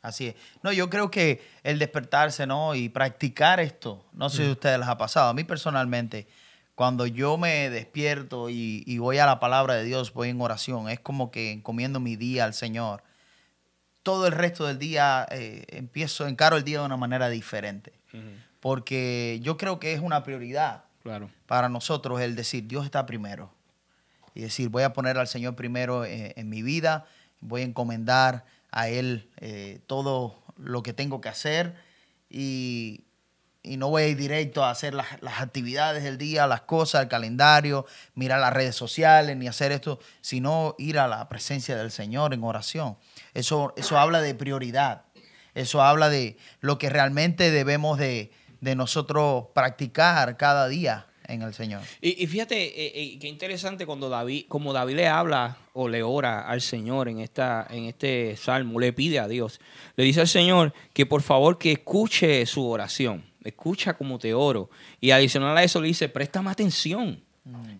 Así 0.00 0.28
es. 0.28 0.34
No, 0.62 0.72
yo 0.72 0.90
creo 0.90 1.10
que 1.10 1.42
el 1.62 1.78
despertarse, 1.78 2.46
¿no? 2.46 2.74
Y 2.74 2.88
practicar 2.88 3.60
esto, 3.60 4.04
no 4.12 4.30
sé 4.30 4.38
si 4.38 4.48
a 4.48 4.52
ustedes 4.52 4.78
les 4.78 4.88
ha 4.88 4.98
pasado, 4.98 5.28
a 5.28 5.34
mí 5.34 5.44
personalmente, 5.44 6.26
cuando 6.74 7.06
yo 7.06 7.38
me 7.38 7.70
despierto 7.70 8.50
y, 8.50 8.82
y 8.86 8.98
voy 8.98 9.18
a 9.18 9.26
la 9.26 9.38
palabra 9.38 9.74
de 9.74 9.84
Dios, 9.84 10.12
voy 10.12 10.30
en 10.30 10.40
oración, 10.40 10.88
es 10.88 10.98
como 10.98 11.30
que 11.30 11.52
encomiendo 11.52 12.00
mi 12.00 12.16
día 12.16 12.44
al 12.44 12.54
Señor. 12.54 13.04
Todo 14.02 14.26
el 14.26 14.32
resto 14.32 14.66
del 14.66 14.80
día 14.80 15.26
eh, 15.30 15.64
empiezo, 15.68 16.26
encaro 16.26 16.56
el 16.56 16.64
día 16.64 16.80
de 16.80 16.86
una 16.86 16.96
manera 16.96 17.28
diferente, 17.28 17.92
porque 18.62 19.40
yo 19.42 19.56
creo 19.56 19.80
que 19.80 19.92
es 19.92 20.00
una 20.00 20.22
prioridad 20.22 20.84
Claro. 21.02 21.28
para 21.46 21.68
nosotros 21.68 22.20
el 22.20 22.36
decir, 22.36 22.68
Dios 22.68 22.84
está 22.84 23.06
primero. 23.06 23.52
Y 24.36 24.42
decir, 24.42 24.68
voy 24.68 24.84
a 24.84 24.92
poner 24.92 25.18
al 25.18 25.26
Señor 25.26 25.56
primero 25.56 26.04
en, 26.04 26.32
en 26.36 26.48
mi 26.48 26.62
vida, 26.62 27.06
voy 27.40 27.62
a 27.62 27.64
encomendar 27.64 28.44
a 28.70 28.88
Él 28.88 29.28
eh, 29.38 29.80
todo 29.88 30.40
lo 30.56 30.84
que 30.84 30.92
tengo 30.92 31.20
que 31.20 31.28
hacer 31.28 31.74
y, 32.30 33.02
y 33.64 33.78
no 33.78 33.88
voy 33.88 34.02
a 34.04 34.06
ir 34.06 34.16
directo 34.16 34.64
a 34.64 34.70
hacer 34.70 34.94
las, 34.94 35.20
las 35.22 35.40
actividades 35.40 36.04
del 36.04 36.16
día, 36.16 36.46
las 36.46 36.60
cosas, 36.60 37.02
el 37.02 37.08
calendario, 37.08 37.84
mirar 38.14 38.38
las 38.38 38.52
redes 38.52 38.76
sociales, 38.76 39.36
ni 39.36 39.48
hacer 39.48 39.72
esto, 39.72 39.98
sino 40.20 40.76
ir 40.78 41.00
a 41.00 41.08
la 41.08 41.28
presencia 41.28 41.76
del 41.76 41.90
Señor 41.90 42.32
en 42.32 42.44
oración. 42.44 42.96
Eso, 43.34 43.74
eso 43.76 43.98
habla 43.98 44.20
de 44.20 44.36
prioridad. 44.36 45.02
Eso 45.54 45.82
habla 45.82 46.08
de 46.08 46.38
lo 46.60 46.78
que 46.78 46.88
realmente 46.88 47.50
debemos 47.50 47.98
de, 47.98 48.32
de 48.62 48.76
nosotros 48.76 49.46
practicar 49.52 50.36
cada 50.38 50.68
día 50.68 51.06
en 51.26 51.42
el 51.42 51.52
Señor. 51.52 51.82
Y, 52.00 52.22
y 52.22 52.26
fíjate, 52.26 52.56
eh, 52.56 52.92
eh, 52.94 53.18
qué 53.18 53.26
interesante 53.26 53.84
cuando 53.84 54.08
David, 54.08 54.44
como 54.48 54.72
David 54.72 54.94
le 54.94 55.08
habla 55.08 55.56
o 55.72 55.88
le 55.88 56.02
ora 56.02 56.48
al 56.48 56.60
Señor 56.60 57.08
en, 57.08 57.18
esta, 57.18 57.66
en 57.70 57.84
este 57.84 58.36
salmo, 58.36 58.78
le 58.78 58.92
pide 58.92 59.18
a 59.18 59.26
Dios, 59.26 59.60
le 59.96 60.04
dice 60.04 60.20
al 60.20 60.28
Señor 60.28 60.72
que 60.92 61.06
por 61.06 61.22
favor 61.22 61.58
que 61.58 61.72
escuche 61.72 62.46
su 62.46 62.64
oración, 62.66 63.24
escucha 63.42 63.94
como 63.94 64.18
te 64.18 64.32
oro. 64.32 64.70
Y 65.00 65.10
adicional 65.10 65.56
a 65.58 65.64
eso 65.64 65.80
le 65.80 65.88
dice, 65.88 66.08
préstame 66.08 66.50
atención. 66.50 67.20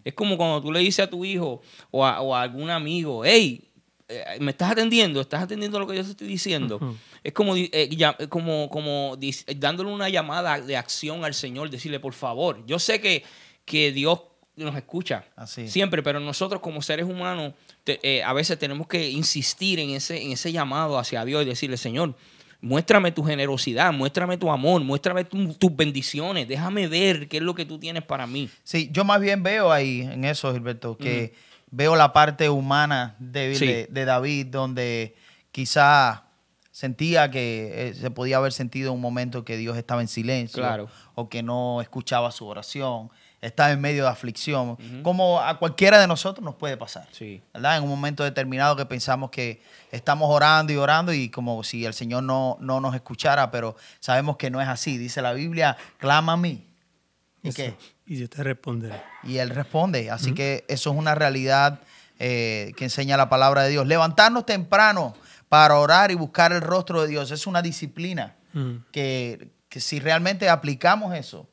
Es 0.02 0.14
como 0.14 0.36
cuando 0.36 0.60
tú 0.60 0.72
le 0.72 0.80
dices 0.80 1.06
a 1.06 1.08
tu 1.08 1.24
hijo 1.24 1.62
o 1.92 2.04
a, 2.04 2.20
o 2.20 2.34
a 2.34 2.42
algún 2.42 2.68
amigo, 2.68 3.24
hey, 3.24 3.71
eh, 4.12 4.24
¿me 4.40 4.50
estás 4.52 4.72
atendiendo? 4.72 5.20
¿Estás 5.20 5.42
atendiendo 5.42 5.78
lo 5.80 5.86
que 5.86 5.96
yo 5.96 6.04
te 6.04 6.10
estoy 6.10 6.28
diciendo? 6.28 6.78
Es 7.24 7.32
como, 7.32 7.54
eh, 7.56 7.88
ya- 7.96 8.16
como, 8.28 8.68
como 8.70 9.16
dándole 9.56 9.90
una 9.90 10.08
llamada 10.08 10.60
de 10.60 10.76
acción 10.76 11.24
al 11.24 11.34
Señor, 11.34 11.70
decirle, 11.70 12.00
por 12.00 12.12
favor, 12.14 12.64
yo 12.66 12.78
sé 12.78 13.00
que, 13.00 13.24
que 13.64 13.92
Dios 13.92 14.20
nos 14.56 14.76
escucha 14.76 15.24
Así. 15.34 15.66
siempre, 15.68 16.02
pero 16.02 16.20
nosotros 16.20 16.60
como 16.60 16.82
seres 16.82 17.06
humanos 17.06 17.54
te- 17.84 17.98
eh, 18.02 18.22
a 18.22 18.32
veces 18.34 18.58
tenemos 18.58 18.86
que 18.86 19.08
insistir 19.10 19.78
en 19.78 19.90
ese, 19.90 20.22
en 20.22 20.32
ese 20.32 20.52
llamado 20.52 20.98
hacia 20.98 21.24
Dios 21.24 21.42
y 21.42 21.46
decirle, 21.46 21.76
Señor, 21.78 22.14
muéstrame 22.60 23.10
tu 23.12 23.24
generosidad, 23.24 23.92
muéstrame 23.92 24.36
tu 24.36 24.50
amor, 24.50 24.82
muéstrame 24.82 25.24
tu- 25.24 25.54
tus 25.54 25.74
bendiciones, 25.74 26.46
déjame 26.46 26.86
ver 26.86 27.28
qué 27.28 27.38
es 27.38 27.42
lo 27.42 27.54
que 27.54 27.64
tú 27.64 27.78
tienes 27.78 28.04
para 28.04 28.26
mí. 28.26 28.48
Sí, 28.62 28.88
yo 28.92 29.04
más 29.04 29.20
bien 29.20 29.42
veo 29.42 29.72
ahí 29.72 30.02
en 30.02 30.24
eso, 30.24 30.52
Gilberto, 30.52 30.96
que 30.96 31.32
veo 31.72 31.96
la 31.96 32.12
parte 32.12 32.48
humana 32.48 33.16
débil 33.18 33.56
Sí. 33.56 33.66
de, 33.66 33.88
de 33.90 34.04
David, 34.04 34.46
donde 34.46 35.16
quizá 35.50 36.24
sentía 36.70 37.30
que 37.30 37.88
eh, 37.88 37.94
se 37.94 38.10
podía 38.10 38.36
haber 38.38 38.52
sentido 38.52 38.92
un 38.92 39.00
momento 39.00 39.44
que 39.44 39.56
Dios 39.56 39.76
estaba 39.76 40.00
en 40.00 40.08
silencio 40.08 40.62
Claro. 40.62 40.88
o 41.14 41.28
que 41.28 41.42
no 41.42 41.80
escuchaba 41.82 42.30
su 42.30 42.46
oración, 42.46 43.10
estaba 43.42 43.72
en 43.72 43.80
medio 43.80 44.04
de 44.04 44.08
aflicción, 44.08 44.78
como 45.02 45.40
a 45.40 45.58
cualquiera 45.58 46.00
de 46.00 46.06
nosotros 46.06 46.44
nos 46.44 46.54
puede 46.54 46.76
pasar. 46.76 47.08
Sí. 47.10 47.42
¿verdad? 47.52 47.76
En 47.78 47.82
un 47.82 47.88
momento 47.90 48.22
determinado 48.22 48.76
que 48.76 48.86
pensamos 48.86 49.30
que 49.30 49.60
estamos 49.90 50.30
orando 50.30 50.72
y 50.72 50.76
orando 50.76 51.12
y 51.12 51.28
como 51.28 51.62
si 51.64 51.84
el 51.84 51.92
Señor 51.92 52.22
no, 52.22 52.56
no 52.60 52.80
nos 52.80 52.94
escuchara, 52.94 53.50
pero 53.50 53.76
sabemos 53.98 54.36
que 54.36 54.48
no 54.48 54.60
es 54.62 54.68
así. 54.68 54.96
Dice 54.96 55.20
la 55.22 55.32
Biblia, 55.32 55.76
clama 55.98 56.34
a 56.34 56.36
mí. 56.36 56.64
¿Y 57.42 57.48
Eso. 57.48 57.56
qué? 57.56 57.74
Y 58.06 58.18
yo 58.18 58.28
te 58.28 58.42
responderé. 58.42 59.00
Y 59.22 59.38
Él 59.38 59.50
responde. 59.50 60.10
Así 60.10 60.32
que 60.34 60.64
eso 60.68 60.90
es 60.90 60.96
una 60.96 61.14
realidad 61.14 61.80
eh, 62.18 62.72
que 62.76 62.84
enseña 62.84 63.16
la 63.16 63.28
palabra 63.28 63.62
de 63.64 63.70
Dios. 63.70 63.86
Levantarnos 63.86 64.44
temprano 64.46 65.14
para 65.48 65.78
orar 65.78 66.10
y 66.10 66.14
buscar 66.14 66.52
el 66.52 66.60
rostro 66.60 67.02
de 67.02 67.08
Dios 67.08 67.30
es 67.30 67.46
una 67.46 67.62
disciplina 67.62 68.36
Mm. 68.54 68.84
que, 68.92 69.48
que 69.70 69.80
si 69.80 69.98
realmente 69.98 70.50
aplicamos 70.50 71.14
eso, 71.16 71.48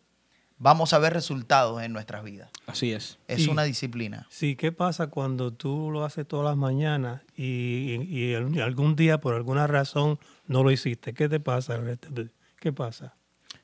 vamos 0.57 0.91
a 0.91 0.99
ver 0.99 1.13
resultados 1.13 1.81
en 1.81 1.93
nuestras 1.93 2.23
vidas. 2.25 2.49
Así 2.67 2.91
es. 2.91 3.17
Es 3.29 3.45
Y- 3.45 3.49
una 3.49 3.63
disciplina. 3.63 4.27
Sí, 4.29 4.57
¿qué 4.57 4.73
pasa 4.73 5.07
cuando 5.07 5.53
tú 5.53 5.89
lo 5.91 6.03
haces 6.03 6.27
todas 6.27 6.45
las 6.45 6.57
mañanas 6.57 7.21
y, 7.37 7.95
y- 8.09 8.31
y 8.33 8.33
algún 8.61 8.97
día 8.97 9.21
por 9.21 9.33
alguna 9.33 9.65
razón 9.65 10.19
no 10.45 10.61
lo 10.63 10.71
hiciste? 10.71 11.13
¿Qué 11.13 11.29
te 11.29 11.39
pasa? 11.39 11.79
¿Qué 12.59 12.73
pasa? 12.73 13.15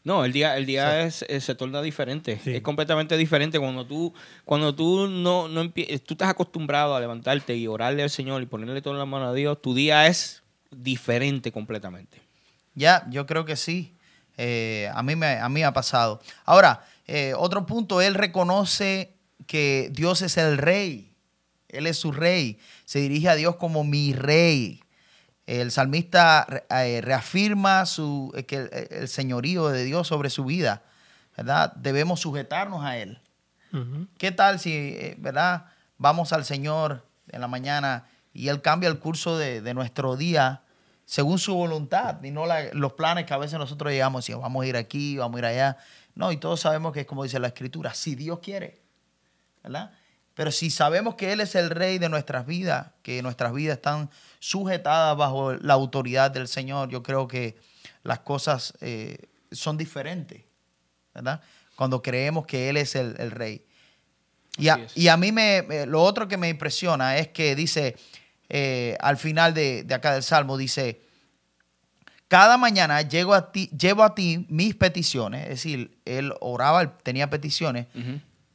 No, 0.06 0.24
el 0.24 0.32
día, 0.32 0.56
el 0.56 0.66
día 0.68 1.02
es- 1.02 1.26
eh, 1.28 1.42
se 1.42 1.56
torna 1.56 1.82
diferente. 1.82 2.40
Sí. 2.42 2.56
Es 2.56 2.62
completamente 2.62 3.18
diferente 3.18 3.60
cuando 3.60 3.86
tú, 3.86 4.14
cuando 4.46 4.74
tú 4.74 5.08
no, 5.08 5.48
no 5.50 5.70
tú 5.72 6.14
estás 6.14 6.30
acostumbrado 6.30 6.96
a 6.96 7.00
levantarte 7.00 7.56
y 7.56 7.66
orarle 7.68 8.04
al 8.04 8.10
Señor 8.12 8.42
y 8.42 8.46
ponerle 8.46 8.82
toda 8.84 8.98
la 8.98 9.06
mano 9.06 9.28
a 9.30 9.34
Dios, 9.34 9.60
tu 9.62 9.74
día 9.74 10.06
es 10.08 10.44
diferente 10.72 11.52
completamente. 11.52 12.22
Ya, 12.76 13.04
yo 13.10 13.26
creo 13.26 13.46
que 13.46 13.56
sí. 13.56 13.94
Eh, 14.38 14.90
a, 14.94 15.02
mí 15.02 15.16
me, 15.16 15.40
a 15.40 15.50
mí 15.50 15.64
ha 15.64 15.74
pasado. 15.74 16.22
Ahora, 16.46 16.86
eh, 17.08 17.34
otro 17.36 17.66
punto, 17.66 18.00
él 18.02 18.14
reconoce 18.14 19.16
que 19.48 19.90
Dios 19.92 20.22
es 20.22 20.38
el 20.38 20.58
rey. 20.60 21.12
Él 21.70 21.88
es 21.88 21.98
su 21.98 22.12
rey. 22.12 22.60
Se 22.86 23.00
dirige 23.00 23.28
a 23.30 23.36
Dios 23.36 23.56
como 23.56 23.84
mi 23.84 24.14
rey. 24.14 24.82
El 25.46 25.72
salmista 25.72 26.48
eh, 26.70 27.02
reafirma 27.02 27.86
su, 27.86 28.32
eh, 28.36 28.46
que 28.46 28.56
el, 28.58 28.70
el 29.02 29.08
señorío 29.08 29.68
de 29.70 29.84
Dios 29.84 30.08
sobre 30.08 30.30
su 30.30 30.46
vida. 30.46 30.84
¿verdad? 31.38 31.74
Debemos 31.76 32.22
sujetarnos 32.22 32.84
a 32.84 32.98
Él. 32.98 33.20
¿Qué 34.18 34.32
tal 34.32 34.60
si, 34.60 34.72
eh, 34.74 35.16
verdad, 35.20 35.66
vamos 35.98 36.32
al 36.32 36.46
Señor 36.46 37.06
en 37.30 37.42
la 37.42 37.48
mañana 37.48 38.06
y 38.34 38.48
Él 38.48 38.62
cambia 38.62 38.88
el 38.90 39.00
curso 39.00 39.38
de, 39.38 39.62
de 39.62 39.74
nuestro 39.74 40.16
día 40.16 40.62
según 41.06 41.38
su 41.40 41.54
voluntad 41.54 42.24
y 42.24 42.32
no 42.32 42.46
la- 42.46 42.74
los 42.74 42.94
planes 42.94 43.26
que 43.26 43.34
a 43.34 43.38
veces 43.38 43.60
nosotros 43.60 43.92
llegamos 43.92 44.28
y 44.30 44.34
vamos 44.34 44.64
a 44.64 44.68
ir 44.68 44.78
aquí, 44.78 45.18
vamos 45.18 45.36
a 45.36 45.40
ir 45.40 45.46
allá? 45.46 45.78
No, 46.16 46.32
y 46.32 46.38
todos 46.38 46.62
sabemos 46.62 46.94
que 46.94 47.02
es 47.02 47.06
como 47.06 47.24
dice 47.24 47.38
la 47.38 47.48
Escritura, 47.48 47.94
si 47.94 48.16
Dios 48.16 48.40
quiere, 48.40 48.82
¿verdad? 49.62 49.92
Pero 50.36 50.52
si 50.52 50.70
sabemos 50.70 51.16
que 51.16 51.32
Él 51.32 51.40
es 51.40 51.56
el 51.56 51.70
rey 51.70 51.98
de 51.98 52.10
nuestras 52.10 52.46
vidas, 52.46 52.88
que 53.02 53.22
nuestras 53.22 53.54
vidas 53.54 53.78
están 53.78 54.10
sujetadas 54.40 55.18
bajo 55.18 55.54
la 55.54 55.74
autoridad 55.74 56.30
del 56.30 56.48
Señor, 56.48 56.90
yo 56.90 57.02
creo 57.02 57.28
que 57.28 57.58
las 58.04 58.20
cosas 58.20 58.74
eh, 58.82 59.18
son 59.52 59.78
diferentes, 59.78 60.44
¿verdad? 61.14 61.42
Cuando 61.76 62.02
creemos 62.02 62.46
que 62.46 62.70
Él 62.70 62.78
es 62.78 62.96
el, 62.96 63.16
el 63.18 63.32
rey. 63.32 63.66
Y 64.58 64.68
a, 64.68 64.86
y 64.94 65.08
a 65.08 65.18
mí 65.18 65.32
me, 65.32 65.86
lo 65.86 66.04
otro 66.04 66.28
que 66.28 66.38
me 66.38 66.50
impresiona 66.50 67.18
es 67.18 67.30
que 67.30 67.56
dice, 67.56 67.96
eh, 68.50 68.98
al 69.00 69.18
final 69.18 69.54
de, 69.54 69.84
de 69.84 69.94
acá 69.96 70.14
del 70.14 70.24
Salmo, 70.24 70.58
dice, 70.58 71.02
cada 72.28 72.58
mañana 72.58 73.02
llego 73.02 73.34
a 73.34 73.52
ti, 73.52 73.70
llevo 73.78 74.04
a 74.04 74.16
ti 74.16 74.46
mis 74.50 74.76
peticiones, 74.76 75.44
es 75.44 75.50
decir, 75.50 75.98
él 76.06 76.34
oraba, 76.42 76.98
tenía 76.98 77.30
peticiones. 77.30 77.88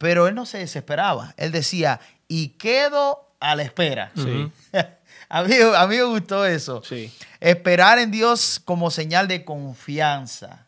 Pero 0.01 0.27
él 0.27 0.35
no 0.35 0.47
se 0.47 0.57
desesperaba. 0.57 1.35
Él 1.37 1.53
decía, 1.53 2.01
y 2.27 2.49
quedo 2.57 3.35
a 3.39 3.55
la 3.55 3.65
espera. 3.65 4.11
Sí. 4.17 4.51
a, 5.29 5.43
mí, 5.43 5.55
a 5.77 5.87
mí 5.87 5.97
me 5.99 6.05
gustó 6.05 6.47
eso. 6.47 6.83
Sí. 6.83 7.13
Esperar 7.39 7.99
en 7.99 8.11
Dios 8.11 8.63
como 8.65 8.91
señal 8.91 9.29
de 9.29 9.45
confianza. 9.45 10.67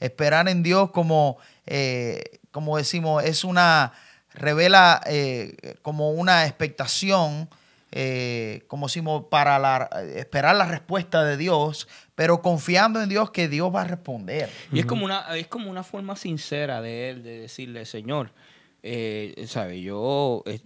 Esperar 0.00 0.48
en 0.48 0.64
Dios 0.64 0.90
como, 0.90 1.38
eh, 1.64 2.40
como 2.50 2.76
decimos, 2.76 3.22
es 3.22 3.44
una, 3.44 3.92
revela 4.34 5.00
eh, 5.06 5.76
como 5.82 6.10
una 6.10 6.44
expectación, 6.48 7.48
eh, 7.92 8.64
como 8.66 8.88
decimos, 8.88 9.26
para 9.30 9.60
la, 9.60 9.88
esperar 10.16 10.56
la 10.56 10.66
respuesta 10.66 11.22
de 11.22 11.36
Dios, 11.36 11.86
pero 12.16 12.42
confiando 12.42 13.00
en 13.00 13.08
Dios 13.08 13.30
que 13.30 13.46
Dios 13.46 13.72
va 13.72 13.82
a 13.82 13.84
responder. 13.84 14.50
Y 14.72 14.80
es 14.80 14.86
como 14.86 15.04
una, 15.04 15.36
es 15.36 15.46
como 15.46 15.70
una 15.70 15.84
forma 15.84 16.16
sincera 16.16 16.80
de 16.80 17.10
él 17.10 17.22
de 17.22 17.42
decirle, 17.42 17.86
Señor, 17.86 18.32
eh, 18.82 19.44
sabe, 19.46 19.80
yo 19.80 20.42
eh, 20.46 20.58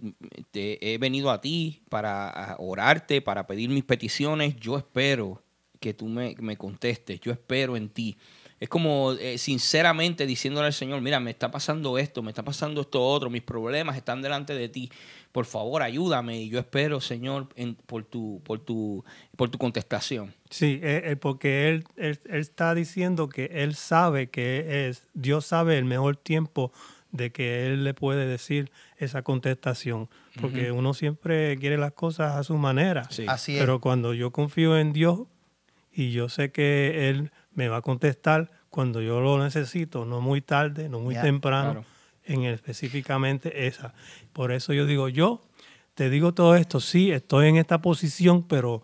te 0.51 0.93
he 0.93 0.97
venido 0.97 1.29
a 1.31 1.39
ti 1.41 1.81
para 1.89 2.55
orarte, 2.59 3.21
para 3.21 3.45
pedir 3.47 3.69
mis 3.69 3.83
peticiones. 3.83 4.55
Yo 4.57 4.77
espero 4.77 5.41
que 5.79 5.93
tú 5.93 6.07
me, 6.07 6.35
me 6.39 6.57
contestes. 6.57 7.19
Yo 7.21 7.31
espero 7.31 7.77
en 7.77 7.89
ti. 7.89 8.17
Es 8.59 8.69
como 8.69 9.11
eh, 9.13 9.37
sinceramente 9.37 10.25
diciéndole 10.25 10.65
al 10.65 10.73
Señor, 10.73 10.99
mira, 11.01 11.19
me 11.19 11.29
está 11.29 11.51
pasando 11.51 11.99
esto, 11.99 12.23
me 12.23 12.31
está 12.31 12.43
pasando 12.43 12.81
esto 12.81 13.05
otro, 13.05 13.29
mis 13.29 13.43
problemas 13.43 13.95
están 13.95 14.23
delante 14.23 14.55
de 14.55 14.67
ti. 14.67 14.89
Por 15.31 15.45
favor, 15.45 15.83
ayúdame. 15.83 16.41
Y 16.41 16.49
yo 16.49 16.57
espero, 16.57 16.99
Señor, 16.99 17.49
por, 17.85 18.03
tu, 18.03 18.41
por, 18.43 18.57
tu, 18.57 19.05
por 19.35 19.49
tu 19.51 19.59
contestación. 19.59 20.33
Sí, 20.49 20.81
porque 21.21 21.69
él, 21.69 21.83
él- 21.97 22.19
él 22.25 22.39
está 22.39 22.73
diciendo 22.73 23.29
que 23.29 23.45
él 23.53 23.75
sabe 23.75 24.31
que 24.31 24.87
es, 24.89 25.03
Dios 25.13 25.45
sabe 25.45 25.77
el 25.77 25.85
mejor 25.85 26.17
tiempo 26.17 26.71
de 27.17 27.31
que 27.31 27.67
él 27.67 27.83
le 27.83 27.93
puede 27.93 28.25
decir 28.25 28.71
esa 28.97 29.23
contestación, 29.23 30.09
porque 30.39 30.71
uno 30.71 30.93
siempre 30.93 31.57
quiere 31.57 31.77
las 31.77 31.93
cosas 31.93 32.35
a 32.35 32.43
su 32.43 32.57
manera. 32.57 33.09
Sí. 33.09 33.25
Así 33.27 33.55
es. 33.55 33.59
Pero 33.59 33.81
cuando 33.81 34.13
yo 34.13 34.31
confío 34.31 34.77
en 34.77 34.93
Dios 34.93 35.21
y 35.91 36.11
yo 36.11 36.29
sé 36.29 36.51
que 36.51 37.09
Él 37.09 37.31
me 37.53 37.67
va 37.67 37.77
a 37.77 37.81
contestar 37.81 38.51
cuando 38.69 39.01
yo 39.01 39.19
lo 39.19 39.43
necesito, 39.43 40.05
no 40.05 40.21
muy 40.21 40.41
tarde, 40.41 40.89
no 40.89 40.99
muy 40.99 41.15
temprano, 41.15 41.71
claro. 41.71 41.85
en 42.25 42.43
específicamente 42.43 43.67
esa. 43.67 43.93
Por 44.31 44.51
eso 44.51 44.73
yo 44.73 44.85
digo, 44.85 45.09
yo 45.09 45.41
te 45.95 46.11
digo 46.11 46.33
todo 46.33 46.55
esto, 46.55 46.79
sí, 46.79 47.11
estoy 47.11 47.47
en 47.47 47.57
esta 47.57 47.81
posición, 47.81 48.43
pero 48.43 48.83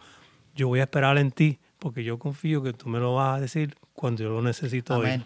yo 0.56 0.68
voy 0.68 0.80
a 0.80 0.84
esperar 0.84 1.20
en 1.20 1.32
ti, 1.32 1.60
porque 1.78 2.04
yo 2.04 2.18
confío 2.18 2.64
que 2.64 2.74
tú 2.74 2.90
me 2.90 2.98
lo 2.98 3.14
vas 3.16 3.38
a 3.38 3.42
decir 3.42 3.76
cuando 3.94 4.24
yo 4.24 4.30
lo 4.30 4.42
necesito. 4.42 4.96
Amén. 4.96 5.24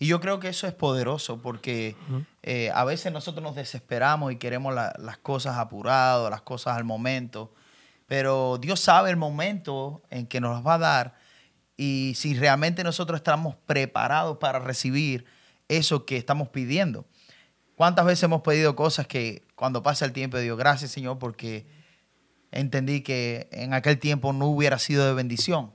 Y 0.00 0.06
yo 0.06 0.18
creo 0.18 0.40
que 0.40 0.48
eso 0.48 0.66
es 0.66 0.72
poderoso 0.72 1.40
porque 1.42 1.94
eh, 2.42 2.70
a 2.74 2.84
veces 2.84 3.12
nosotros 3.12 3.42
nos 3.44 3.54
desesperamos 3.54 4.32
y 4.32 4.36
queremos 4.36 4.74
la- 4.74 4.94
las 4.98 5.18
cosas 5.18 5.58
apuradas, 5.58 6.28
las 6.30 6.42
cosas 6.42 6.76
al 6.76 6.84
momento. 6.84 7.52
pero 8.06 8.58
Dios 8.58 8.80
sabe 8.80 9.10
el 9.10 9.16
momento 9.16 10.02
en 10.10 10.26
que 10.26 10.40
nos 10.40 10.66
va 10.66 10.74
a 10.74 10.78
dar 10.78 11.14
y 11.76 12.14
si 12.16 12.34
realmente 12.34 12.82
nosotros 12.82 13.18
estamos 13.20 13.54
preparados 13.66 14.38
para 14.38 14.58
recibir 14.58 15.26
eso 15.68 16.04
que 16.06 16.16
estamos 16.16 16.48
pidiendo. 16.48 17.04
¿Cuántas 17.76 18.04
veces 18.04 18.24
hemos 18.24 18.42
pedido 18.42 18.74
cosas 18.74 19.06
que 19.06 19.46
cuando 19.54 19.82
pasa 19.84 20.04
el 20.06 20.12
tiempo 20.12 20.38
digo, 20.38 20.56
gracias 20.56 20.90
Señor, 20.90 21.20
porque 21.20 21.68
entendí 22.50 23.02
que 23.02 23.48
en 23.52 23.74
aquel 23.74 23.98
tiempo 24.00 24.32
no 24.32 24.46
hubiera 24.46 24.78
sido 24.80 25.06
de 25.06 25.14
bendición, 25.14 25.72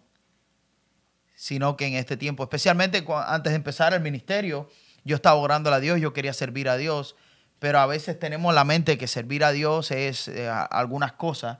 sino 1.35 1.77
que 1.77 1.87
en 1.87 1.95
este 1.95 2.17
tiempo, 2.17 2.43
especialmente 2.43 3.05
antes 3.25 3.51
de 3.51 3.57
empezar 3.57 3.93
el 3.93 4.01
ministerio, 4.01 4.69
yo 5.03 5.15
estaba 5.15 5.35
orando 5.35 5.71
a 5.71 5.79
Dios, 5.79 5.99
yo 5.99 6.13
quería 6.13 6.33
servir 6.33 6.67
a 6.67 6.77
Dios, 6.77 7.15
pero 7.59 7.79
a 7.79 7.85
veces 7.85 8.19
tenemos 8.19 8.53
la 8.53 8.63
mente 8.63 8.97
que 8.97 9.07
servir 9.07 9.43
a 9.43 9.51
Dios 9.51 9.91
es 9.91 10.27
eh, 10.27 10.49
algunas 10.49 11.13
cosas. 11.13 11.59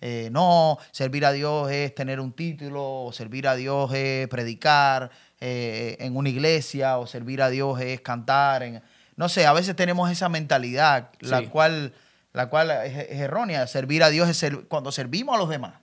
Eh, 0.00 0.30
no, 0.32 0.78
servir 0.90 1.24
a 1.24 1.32
Dios 1.32 1.70
es 1.70 1.94
tener 1.94 2.18
un 2.18 2.32
título, 2.32 3.04
o 3.04 3.12
servir 3.12 3.46
a 3.46 3.54
Dios 3.54 3.92
es 3.94 4.26
predicar 4.28 5.10
eh, 5.40 5.96
en 6.00 6.16
una 6.16 6.28
iglesia, 6.28 6.98
o 6.98 7.06
servir 7.06 7.40
a 7.42 7.50
Dios 7.50 7.80
es 7.80 8.00
cantar. 8.00 8.62
En, 8.62 8.82
no 9.16 9.28
sé, 9.28 9.46
a 9.46 9.52
veces 9.52 9.76
tenemos 9.76 10.10
esa 10.10 10.28
mentalidad, 10.28 11.10
la 11.20 11.48
cual, 11.48 11.94
la 12.32 12.48
cual 12.48 12.70
es, 12.84 13.10
errónea. 13.10 13.66
Servir 13.66 14.02
a 14.02 14.10
Dios 14.10 14.28
es 14.28 14.52
cuando 14.68 14.90
servimos 14.90 15.36
a 15.36 15.38
los 15.38 15.48
demás. 15.48 15.74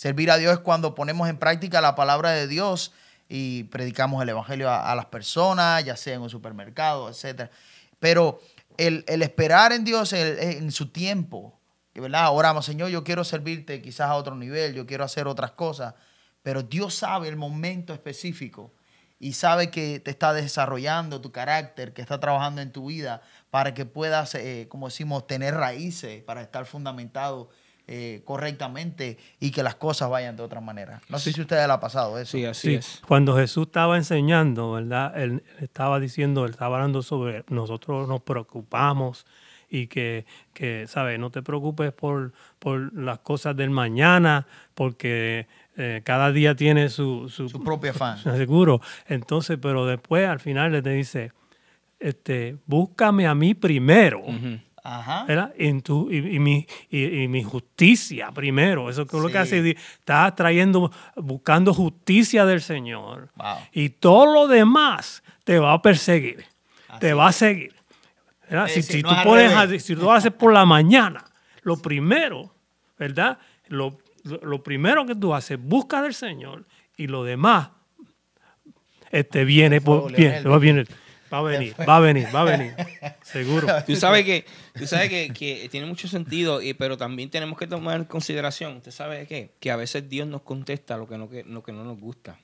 Servir 0.00 0.30
a 0.30 0.38
Dios 0.38 0.54
es 0.54 0.58
cuando 0.60 0.94
ponemos 0.94 1.28
en 1.28 1.36
práctica 1.36 1.82
la 1.82 1.94
palabra 1.94 2.30
de 2.30 2.48
Dios 2.48 2.94
y 3.28 3.64
predicamos 3.64 4.22
el 4.22 4.30
evangelio 4.30 4.70
a, 4.70 4.94
las 4.94 5.04
personas, 5.04 5.84
ya 5.84 5.94
sea 5.94 6.14
en 6.14 6.22
un 6.22 6.30
supermercado, 6.30 7.10
etc. 7.10 7.50
Pero 7.98 8.40
el, 8.78 9.04
esperar 9.06 9.74
en 9.74 9.84
Dios 9.84 10.14
en 10.14 10.72
su 10.72 10.88
tiempo, 10.88 11.60
¿verdad? 11.94 12.34
Oramos, 12.34 12.64
Señor, 12.64 12.88
yo 12.88 13.04
quiero 13.04 13.24
servirte 13.24 13.82
quizás 13.82 14.08
a 14.08 14.14
otro 14.14 14.34
nivel, 14.36 14.72
yo 14.72 14.86
quiero 14.86 15.04
hacer 15.04 15.26
otras 15.26 15.50
cosas, 15.50 15.92
pero 16.42 16.62
Dios 16.62 16.94
sabe 16.94 17.28
el 17.28 17.36
momento 17.36 17.92
específico 17.92 18.72
y 19.18 19.34
sabe 19.34 19.70
que 19.70 20.00
te 20.00 20.10
está 20.10 20.32
desarrollando 20.32 21.20
tu 21.20 21.30
carácter, 21.30 21.92
que 21.92 22.00
está 22.00 22.18
trabajando 22.18 22.62
en 22.62 22.72
tu 22.72 22.86
vida 22.86 23.20
para 23.50 23.74
que 23.74 23.84
puedas, 23.84 24.34
eh, 24.34 24.66
como 24.70 24.88
decimos, 24.88 25.26
tener 25.26 25.56
raíces, 25.56 26.22
para 26.22 26.40
estar 26.40 26.64
fundamentado 26.64 27.50
eh, 27.92 28.22
correctamente 28.24 29.18
y 29.40 29.50
que 29.50 29.64
las 29.64 29.74
cosas 29.74 30.08
vayan 30.08 30.36
de 30.36 30.44
otra 30.44 30.60
manera. 30.60 31.02
No 31.08 31.18
sé 31.18 31.32
si 31.32 31.40
ustedes 31.40 31.66
le 31.66 31.72
ha 31.72 31.80
pasado 31.80 32.20
eso. 32.20 32.38
Sí, 32.38 32.44
así 32.44 32.74
es. 32.76 33.02
Cuando 33.04 33.36
Jesús 33.36 33.66
estaba 33.66 33.96
enseñando, 33.96 34.70
¿verdad? 34.70 35.20
Él 35.20 35.42
estaba 35.60 35.98
diciendo, 35.98 36.44
él 36.44 36.52
estaba 36.52 36.76
hablando 36.76 37.02
sobre 37.02 37.44
nosotros 37.48 38.08
nos 38.08 38.22
preocupamos 38.22 39.26
y 39.68 39.88
que, 39.88 40.24
que 40.52 40.86
¿sabes? 40.86 41.18
No 41.18 41.30
te 41.30 41.42
preocupes 41.42 41.92
por, 41.92 42.32
por 42.60 42.94
las 42.96 43.18
cosas 43.18 43.56
del 43.56 43.70
mañana, 43.70 44.46
porque 44.74 45.48
eh, 45.76 46.02
cada 46.04 46.30
día 46.30 46.54
tiene 46.54 46.90
su, 46.90 47.28
su, 47.28 47.48
propia 47.60 47.92
fan. 47.92 48.18
Seguro. 48.22 48.80
Entonces, 49.08 49.58
pero 49.60 49.84
después 49.84 50.28
al 50.28 50.38
final 50.38 50.70
le 50.70 50.80
te 50.80 50.90
dice, 50.90 51.32
este, 51.98 52.56
búscame 52.66 53.26
a 53.26 53.34
mí 53.34 53.54
primero. 53.54 54.22
Ajá. 54.82 55.52
En 55.56 55.82
tu, 55.82 56.10
y, 56.10 56.38
mi, 56.38 56.66
y, 56.90 57.28
mi, 57.28 57.42
justicia 57.42 58.30
primero. 58.32 58.88
Eso 58.88 59.02
es 59.02 59.12
lo 59.12 59.28
que 59.28 59.38
hace. 59.38 59.70
Está 59.70 60.34
trayendo, 60.34 60.90
buscando 61.16 61.74
justicia 61.74 62.46
del 62.46 62.60
Señor. 62.60 63.30
Y 63.72 63.90
todo 63.90 64.32
lo 64.32 64.48
demás 64.48 65.22
te 65.44 65.58
va 65.58 65.74
a 65.74 65.82
perseguir. 65.82 66.44
te 66.98 67.12
va 67.12 67.28
a 67.28 67.32
seguir. 67.32 67.74
si, 68.68 68.82
si, 68.82 69.02
tú 69.02 69.10
pones, 69.22 69.82
si 69.82 69.94
tú 69.94 70.02
lo 70.02 70.12
haces 70.12 70.32
por 70.32 70.52
la 70.52 70.64
mañana, 70.64 71.24
lo 71.62 71.76
primero, 71.76 72.54
¿verdad? 72.98 73.38
Lo, 73.68 73.98
lo, 74.24 74.62
primero 74.62 75.06
que 75.06 75.14
tú 75.14 75.34
haces, 75.34 75.58
busca 75.60 76.02
del 76.02 76.14
Señor 76.14 76.66
y 76.96 77.06
lo 77.06 77.24
demás 77.24 77.70
este, 79.10 79.44
viene, 79.44 79.80
por, 79.80 80.12
bien, 80.12 80.44
va, 80.46 80.58
va 81.32 81.38
a 81.38 81.42
venir, 81.42 81.74
va 81.88 81.96
a 81.96 82.00
venir, 82.00 82.28
va 82.34 82.40
a 82.42 82.44
venir, 82.44 82.74
seguro. 83.22 83.66
Tú 83.86 83.96
sabes 83.96 84.24
que, 84.24 84.44
tú 84.74 84.86
sabes 84.86 85.08
que, 85.08 85.32
que 85.32 85.68
tiene 85.70 85.86
mucho 85.86 86.08
sentido, 86.08 86.60
y, 86.60 86.74
pero 86.74 86.96
también 86.96 87.30
tenemos 87.30 87.58
que 87.58 87.66
tomar 87.66 87.96
en 87.96 88.04
consideración, 88.04 88.76
¿usted 88.76 88.90
sabe 88.90 89.26
qué? 89.26 89.52
Que 89.60 89.70
a 89.70 89.76
veces 89.76 90.08
Dios 90.08 90.26
nos 90.26 90.42
contesta 90.42 90.96
lo 90.96 91.08
que 91.08 91.18
no, 91.18 91.28
que, 91.28 91.44
lo 91.44 91.62
que 91.62 91.72
no 91.72 91.84
nos 91.84 91.98
gusta. 91.98 92.38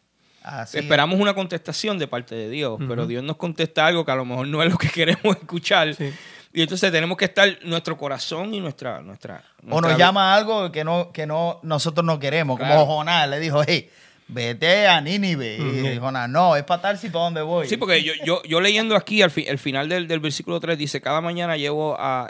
Esperamos 0.73 1.19
una 1.19 1.35
contestación 1.35 1.99
de 1.99 2.07
parte 2.07 2.35
de 2.37 2.49
Dios, 2.49 2.79
pero 2.87 3.07
Dios 3.07 3.25
nos 3.25 3.37
contesta 3.37 3.87
algo 3.87 4.05
que 4.05 4.13
a 4.13 4.15
lo 4.15 4.25
mejor 4.25 4.47
no 4.47 4.63
es 4.63 4.71
lo 4.71 4.79
que 4.79 4.89
queremos 4.95 5.37
escuchar. 5.37 5.93
Sí. 5.95 6.13
Y 6.53 6.63
entonces 6.63 6.91
tenemos 6.91 7.19
que 7.19 7.27
estar 7.27 7.59
nuestro 7.65 7.99
corazón 7.99 8.55
y 8.55 8.61
nuestra... 8.61 9.03
nuestra, 9.03 9.43
o 9.69 9.81
nos 9.81 9.99
llama 9.99 10.35
algo 10.35 10.71
que 10.73 10.85
no, 10.85 11.11
que 11.13 11.27
no 11.27 11.61
nosotros 11.63 12.07
no 12.07 12.19
queremos, 12.19 12.59
como 12.59 12.87
Jonás 12.87 13.29
le 13.29 13.41
dijo, 13.41 13.63
hey, 13.67 13.91
vete 14.29 14.87
a 14.87 15.01
Nínive. 15.01 15.59
Y 15.59 15.99
Jonás, 15.99 16.29
no, 16.29 16.57
es 16.57 16.65
para 16.65 16.83
tal 16.83 16.99
si 16.99 17.09
para 17.09 17.25
dónde 17.25 17.43
voy. 17.43 17.69
Sí, 17.69 17.77
porque 17.77 18.03
yo, 18.03 18.13
yo, 18.25 18.43
yo 18.45 18.61
leyendo 18.61 18.97
aquí, 18.97 19.23
al 19.23 19.33
el 19.35 19.59
final 19.59 19.89
del, 19.89 20.09
del, 20.09 20.21
versículo 20.21 20.61
3 20.61 20.77
dice, 20.77 21.01
cada 21.01 21.21
mañana 21.21 21.57
llevo 21.57 21.97
a, 21.99 22.29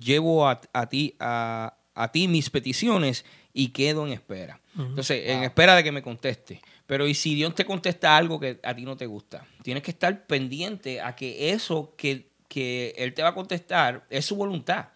llevo 0.00 0.48
a, 0.48 0.60
ti, 0.88 1.14
a, 1.18 1.74
a, 1.94 2.12
ti 2.12 2.28
mis 2.28 2.50
peticiones 2.50 3.24
y 3.52 3.68
quedo 3.68 4.06
en 4.06 4.12
espera. 4.12 4.60
Entonces, 4.76 5.28
en 5.28 5.42
espera 5.42 5.74
de 5.74 5.82
que 5.82 5.92
me 5.92 6.02
conteste. 6.02 6.60
Pero 6.86 7.06
y 7.06 7.14
si 7.14 7.34
Dios 7.34 7.54
te 7.54 7.64
contesta 7.64 8.16
algo 8.16 8.38
que 8.40 8.60
a 8.62 8.74
ti 8.74 8.84
no 8.84 8.96
te 8.96 9.06
gusta, 9.06 9.44
tienes 9.62 9.82
que 9.82 9.90
estar 9.90 10.26
pendiente 10.26 11.00
a 11.00 11.14
que 11.14 11.50
eso 11.50 11.94
que 11.96 12.28
que 12.48 12.94
Él 12.96 13.14
te 13.14 13.22
va 13.22 13.28
a 13.28 13.34
contestar 13.34 14.04
es 14.10 14.24
su 14.24 14.34
voluntad. 14.34 14.88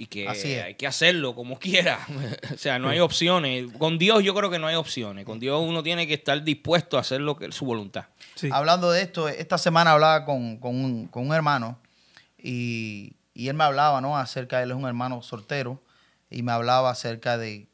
Y 0.00 0.06
que 0.06 0.26
hay 0.26 0.76
que 0.76 0.86
hacerlo 0.86 1.34
como 1.34 1.58
quiera. 1.58 1.98
o 2.54 2.56
sea, 2.56 2.78
no 2.78 2.88
hay 2.88 3.00
opciones. 3.00 3.70
Con 3.76 3.98
Dios 3.98 4.24
yo 4.24 4.34
creo 4.34 4.48
que 4.48 4.58
no 4.58 4.66
hay 4.66 4.74
opciones. 4.74 5.26
Con 5.26 5.38
Dios 5.38 5.60
uno 5.62 5.82
tiene 5.82 6.06
que 6.06 6.14
estar 6.14 6.42
dispuesto 6.42 6.96
a 6.96 7.00
hacer 7.00 7.20
lo 7.20 7.36
que 7.36 7.44
es 7.44 7.54
su 7.54 7.66
voluntad. 7.66 8.06
Hablando 8.50 8.90
de 8.90 9.02
esto, 9.02 9.28
esta 9.28 9.58
semana 9.58 9.92
hablaba 9.92 10.24
con, 10.24 10.58
un, 10.62 11.32
hermano 11.34 11.78
y, 12.38 13.14
él 13.34 13.52
me 13.52 13.64
hablaba, 13.64 14.00
¿no? 14.00 14.16
Acerca, 14.16 14.62
él 14.62 14.70
es 14.70 14.76
un 14.78 14.86
hermano 14.86 15.20
soltero 15.20 15.82
y 16.30 16.42
me 16.42 16.52
hablaba 16.52 16.88
acerca 16.88 17.36
de, 17.36 17.68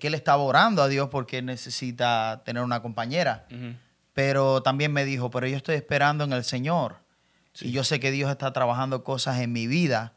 que 0.00 0.06
él 0.06 0.14
estaba 0.14 0.42
orando 0.42 0.82
a 0.82 0.88
Dios 0.88 1.10
porque 1.10 1.36
él 1.36 1.44
necesita 1.44 2.44
tener 2.46 2.62
una 2.62 2.80
compañera. 2.80 3.46
Pero 4.14 4.62
también 4.62 4.90
me 4.90 5.04
dijo, 5.04 5.30
pero 5.30 5.46
yo 5.46 5.58
estoy 5.58 5.74
esperando 5.74 6.24
en 6.24 6.32
el 6.32 6.44
Señor 6.44 6.96
y 7.60 7.72
yo 7.72 7.84
sé 7.84 8.00
que 8.00 8.10
Dios 8.10 8.30
está 8.30 8.54
trabajando 8.54 9.04
cosas 9.04 9.40
en 9.40 9.52
mi 9.52 9.66
vida 9.66 10.15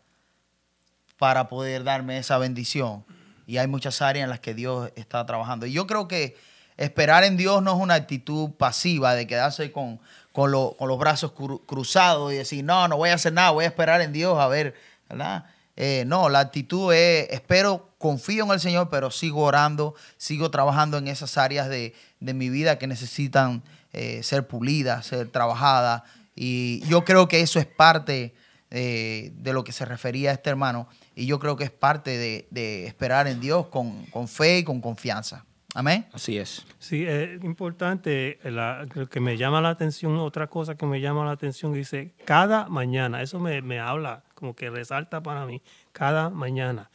para 1.20 1.50
poder 1.50 1.84
darme 1.84 2.18
esa 2.18 2.40
bendición. 2.40 3.06
Y 3.46 3.58
hay 3.58 3.68
muchas 3.68 4.02
áreas 4.02 4.24
en 4.24 4.30
las 4.30 4.40
que 4.40 4.56
Dios 4.56 4.92
está 4.96 5.24
trabajando. 5.26 5.66
Y 5.66 5.74
yo 5.74 5.86
creo 5.86 6.08
que 6.08 6.38
esperar 6.78 7.26
en 7.26 7.36
Dios 7.36 7.62
no 7.62 7.74
es 7.76 7.78
una 7.78 7.96
actitud 7.96 8.52
pasiva 8.52 9.14
de 9.14 9.28
quedarse 9.28 9.72
con, 9.72 10.00
con, 10.32 10.52
los 10.52 10.98
brazos 10.98 11.34
cruzados 11.66 12.32
y 12.32 12.38
decir, 12.38 12.64
no, 12.64 12.88
no 12.88 12.96
voy 12.96 13.10
a 13.10 13.16
hacer 13.16 13.34
nada, 13.34 13.52
voy 13.52 13.66
a 13.66 13.68
esperar 13.68 14.02
en 14.02 14.14
Dios 14.14 14.40
a 14.40 14.48
ver, 14.48 14.74
¿verdad? 15.10 15.46
Eh, 15.76 16.04
no, 16.08 16.30
la 16.30 16.40
actitud 16.40 16.94
es, 16.94 17.28
espero, 17.32 17.90
confío 17.98 18.46
en 18.46 18.52
el 18.52 18.60
Señor, 18.60 18.90
pero 18.90 19.12
sigo 19.12 19.44
orando, 19.44 19.96
sigo 20.18 20.50
trabajando 20.52 20.98
en 20.98 21.10
esas 21.10 21.38
áreas 21.38 21.68
de, 21.70 21.94
mi 22.20 22.50
vida 22.50 22.78
que 22.80 22.88
necesitan 22.88 23.62
eh, 23.92 24.22
ser 24.24 24.48
pulidas, 24.48 25.06
ser 25.06 25.30
trabajadas, 25.30 26.04
y 26.36 26.82
yo 26.88 27.04
creo 27.04 27.28
que 27.28 27.42
eso 27.42 27.60
es 27.60 27.66
parte 27.66 28.34
eh, 28.72 29.32
de 29.34 29.54
lo 29.54 29.64
que 29.64 29.72
se 29.72 29.86
refería 29.86 30.32
a 30.32 30.34
este 30.34 30.50
hermano. 30.50 30.88
Y 31.16 31.26
yo 31.26 31.40
creo 31.40 31.56
que 31.56 31.64
es 31.64 31.72
parte 31.72 32.18
de, 32.18 32.86
esperar 32.86 33.28
en 33.28 33.40
Dios 33.40 33.68
con, 33.68 34.06
fe 34.28 34.60
y 34.60 34.64
con 34.64 34.82
confianza. 34.82 35.46
Amén. 35.76 36.08
Así 36.14 36.38
es. 36.38 36.66
Sí, 36.80 37.06
es 37.06 37.44
importante, 37.44 38.40
la, 38.44 38.86
que 39.10 39.20
me 39.20 39.38
llama 39.38 39.62
la 39.62 39.70
atención, 39.70 40.18
otra 40.18 40.48
cosa 40.48 40.76
que 40.76 40.86
me 40.86 41.00
llama 41.00 41.26
la 41.26 41.32
atención, 41.32 41.74
dice, 41.74 42.14
cada 42.26 42.68
mañana, 42.70 43.22
eso 43.22 43.40
me, 43.40 43.80
habla, 43.80 44.24
como 44.34 44.56
que 44.56 44.70
resalta 44.70 45.22
para 45.22 45.46
mí, 45.46 45.62
cada 45.92 46.30
mañana, 46.30 46.90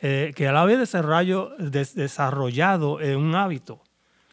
eh, 0.00 0.32
que 0.36 0.46
a 0.46 0.52
la 0.52 0.64
vez 0.64 0.78
desarrollo, 0.78 1.52
desarrollado 1.58 3.00
en 3.00 3.16
un 3.16 3.34
hábito 3.34 3.82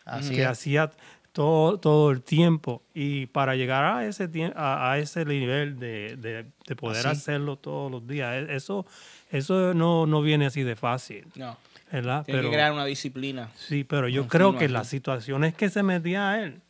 Así 0.05 0.36
que 0.36 0.45
hacía 0.45 0.91
todo, 1.36 1.78
todo 1.78 2.12
el 2.12 2.21
tiempo. 2.21 2.82
Y 2.93 3.26
para 3.26 3.58
llegar 3.58 3.84
a 3.84 4.06
ese, 4.06 4.30
a, 4.56 4.91
a 4.91 5.00
ese 5.00 5.26
nivel 5.26 5.78
de, 5.78 6.15
de, 6.15 6.76
poder 6.78 7.06
hacerlo 7.08 7.58
todos 7.58 7.91
los 7.91 8.08
días, 8.08 8.34
e, 8.36 8.56
eso, 8.56 8.86
eso 9.32 9.74
no, 9.74 10.06
no 10.06 10.21
viene 10.21 10.45
así 10.45 10.63
de 10.63 10.78
fácil. 10.78 11.28
No. 11.36 11.58
¿verdad? 11.91 12.24
Tiene 12.24 12.41
que 12.41 12.50
crear 12.50 12.71
una 12.71 12.86
disciplina. 12.86 13.52
Sí, 13.58 13.84
pero 13.84 14.08
yo 14.08 14.28
creo 14.28 14.58
que 14.58 14.69
las 14.69 14.88
situaciones 14.88 15.54
que 15.54 15.69
se 15.69 15.84
metía 15.84 16.32
a 16.32 16.41
él, 16.41 16.62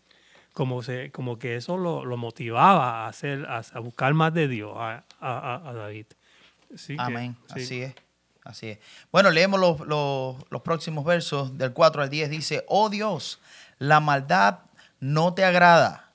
como, 0.52 0.82
se, 0.82 1.12
como 1.12 1.38
que 1.38 1.58
eso 1.58 1.78
lo, 1.78 2.04
lo 2.04 2.18
motivaba 2.18 3.06
a, 3.06 3.08
hacer, 3.08 3.46
a, 3.48 3.80
buscar 3.80 4.16
más 4.16 4.34
de 4.34 4.48
Dios, 4.48 4.74
a, 4.76 5.04
a, 5.20 5.74
David. 5.74 6.08
Amén, 6.98 7.36
así 7.50 7.84
es. 7.84 7.94
Así 8.44 8.70
es. 8.70 8.80
Bueno, 9.12 9.32
leemos 9.32 9.60
los, 9.60 9.80
los, 9.88 10.36
los 10.50 10.62
próximos 10.62 11.04
versos 11.04 11.58
del 11.58 11.74
4 11.74 12.04
al 12.04 12.10
10. 12.12 12.30
Dice, 12.30 12.64
oh 12.68 12.90
Dios, 12.90 13.40
la 13.80 14.00
maldad 14.00 14.60
no 15.00 15.34
te 15.34 15.46
agrada. 15.46 16.12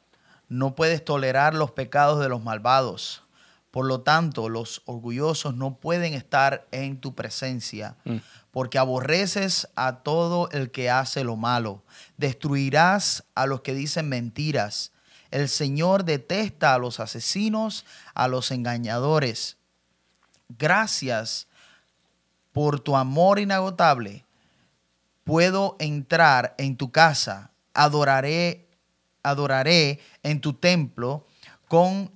No 0.49 0.75
puedes 0.75 1.05
tolerar 1.05 1.55
los 1.55 1.70
pecados 1.70 2.20
de 2.20 2.29
los 2.29 2.42
malvados. 2.42 3.23
Por 3.70 3.87
lo 3.87 4.01
tanto, 4.01 4.49
los 4.49 4.83
orgullosos 4.85 5.55
no 5.55 5.77
pueden 5.77 6.14
estar 6.14 6.66
en 6.73 7.01
tu 7.01 7.14
presencia, 7.14 7.94
porque 8.51 8.79
aborreces 8.79 9.68
a 9.77 9.99
todo 9.99 10.51
el 10.51 10.73
que 10.73 10.90
hace 10.90 11.23
lo 11.23 11.37
malo. 11.37 11.85
Destruirás 12.16 13.23
a 13.37 13.46
los 13.46 13.61
que 13.61 13.75
dicen 13.75 14.09
mentiras. 14.09 14.90
El 15.31 15.49
Señor 15.49 16.05
detesta 16.05 16.75
a 16.75 16.79
los 16.79 16.99
asesinos, 16.99 17.85
a 18.14 18.27
los 18.27 18.51
engañadores. 18.51 19.57
Gracias 20.59 21.46
por 22.53 22.81
tu 22.81 22.96
amor 22.96 23.38
inagotable. 23.38 24.25
Puedo 25.23 25.77
entrar 25.79 26.57
en 26.59 26.77
tu 26.77 26.90
casa, 26.90 27.50
adoraré, 27.74 28.68
adoraré 29.22 30.00
en 30.22 30.40
tu 30.40 30.54
templo 30.54 31.26
con 31.68 32.11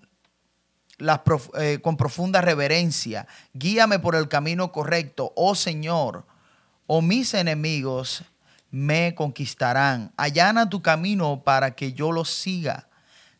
eh, 1.58 1.80
con 1.82 1.96
profunda 1.96 2.40
reverencia. 2.40 3.26
Guíame 3.52 3.98
por 3.98 4.14
el 4.14 4.28
camino 4.28 4.70
correcto, 4.70 5.32
oh 5.34 5.56
Señor, 5.56 6.24
o 6.86 7.02
mis 7.02 7.34
enemigos 7.34 8.24
me 8.70 9.14
conquistarán. 9.14 10.12
Allana 10.16 10.70
tu 10.70 10.82
camino 10.82 11.42
para 11.42 11.74
que 11.74 11.92
yo 11.92 12.12
lo 12.12 12.24
siga. 12.24 12.88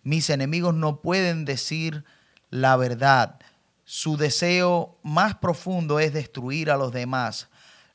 Mis 0.02 0.30
enemigos 0.30 0.74
no 0.74 1.00
pueden 1.00 1.44
decir 1.44 2.04
la 2.50 2.76
verdad. 2.76 3.38
Su 3.84 4.16
deseo 4.16 4.98
más 5.02 5.36
profundo 5.36 6.00
es 6.00 6.12
destruir 6.12 6.70
a 6.70 6.76
los 6.76 6.92
demás. 6.92 7.48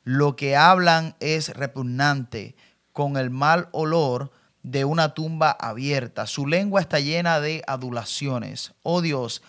Lo 0.04 0.36
que 0.36 0.56
hablan 0.56 1.16
es 1.20 1.50
repugnante, 1.50 2.56
con 2.92 3.16
el 3.16 3.30
mal 3.30 3.68
olor 3.72 4.30
de 4.62 4.84
una 4.84 5.14
tumba 5.14 5.50
abierta. 5.50 6.26
Su 6.26 6.46
lengua 6.46 6.80
está 6.80 7.00
llena 7.00 7.40
de 7.40 7.62
adulaciones. 7.66 8.72
Oh 8.82 9.00
Dios, 9.00 9.42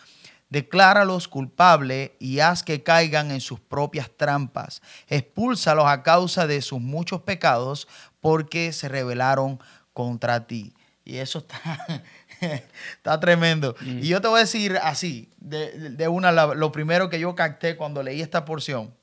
decláralos 0.49 1.27
culpables 1.27 2.11
y 2.19 2.39
haz 2.39 2.63
que 2.63 2.83
caigan 2.83 3.31
en 3.31 3.41
sus 3.41 3.59
propias 3.59 4.09
trampas. 4.15 4.81
Expúlsalos 5.07 5.85
a 5.87 6.03
causa 6.03 6.47
de 6.47 6.61
sus 6.61 6.79
muchos 6.79 7.21
pecados, 7.21 7.87
porque 8.19 8.71
se 8.71 8.87
rebelaron 8.87 9.59
contra 9.93 10.47
ti. 10.47 10.73
Y 11.03 11.17
eso 11.17 11.39
está, 11.39 12.03
está 12.97 13.19
tremendo. 13.19 13.75
Mm. 13.81 13.99
Y 13.99 14.07
yo 14.07 14.21
te 14.21 14.27
voy 14.27 14.37
a 14.37 14.41
decir 14.41 14.77
así, 14.81 15.29
de, 15.37 16.07
una, 16.07 16.31
lo 16.31 16.71
primero 16.71 17.09
que 17.09 17.19
yo 17.19 17.35
capté 17.35 17.75
cuando 17.75 18.03
leí 18.03 18.21
esta 18.21 18.45
porción, 18.45 18.93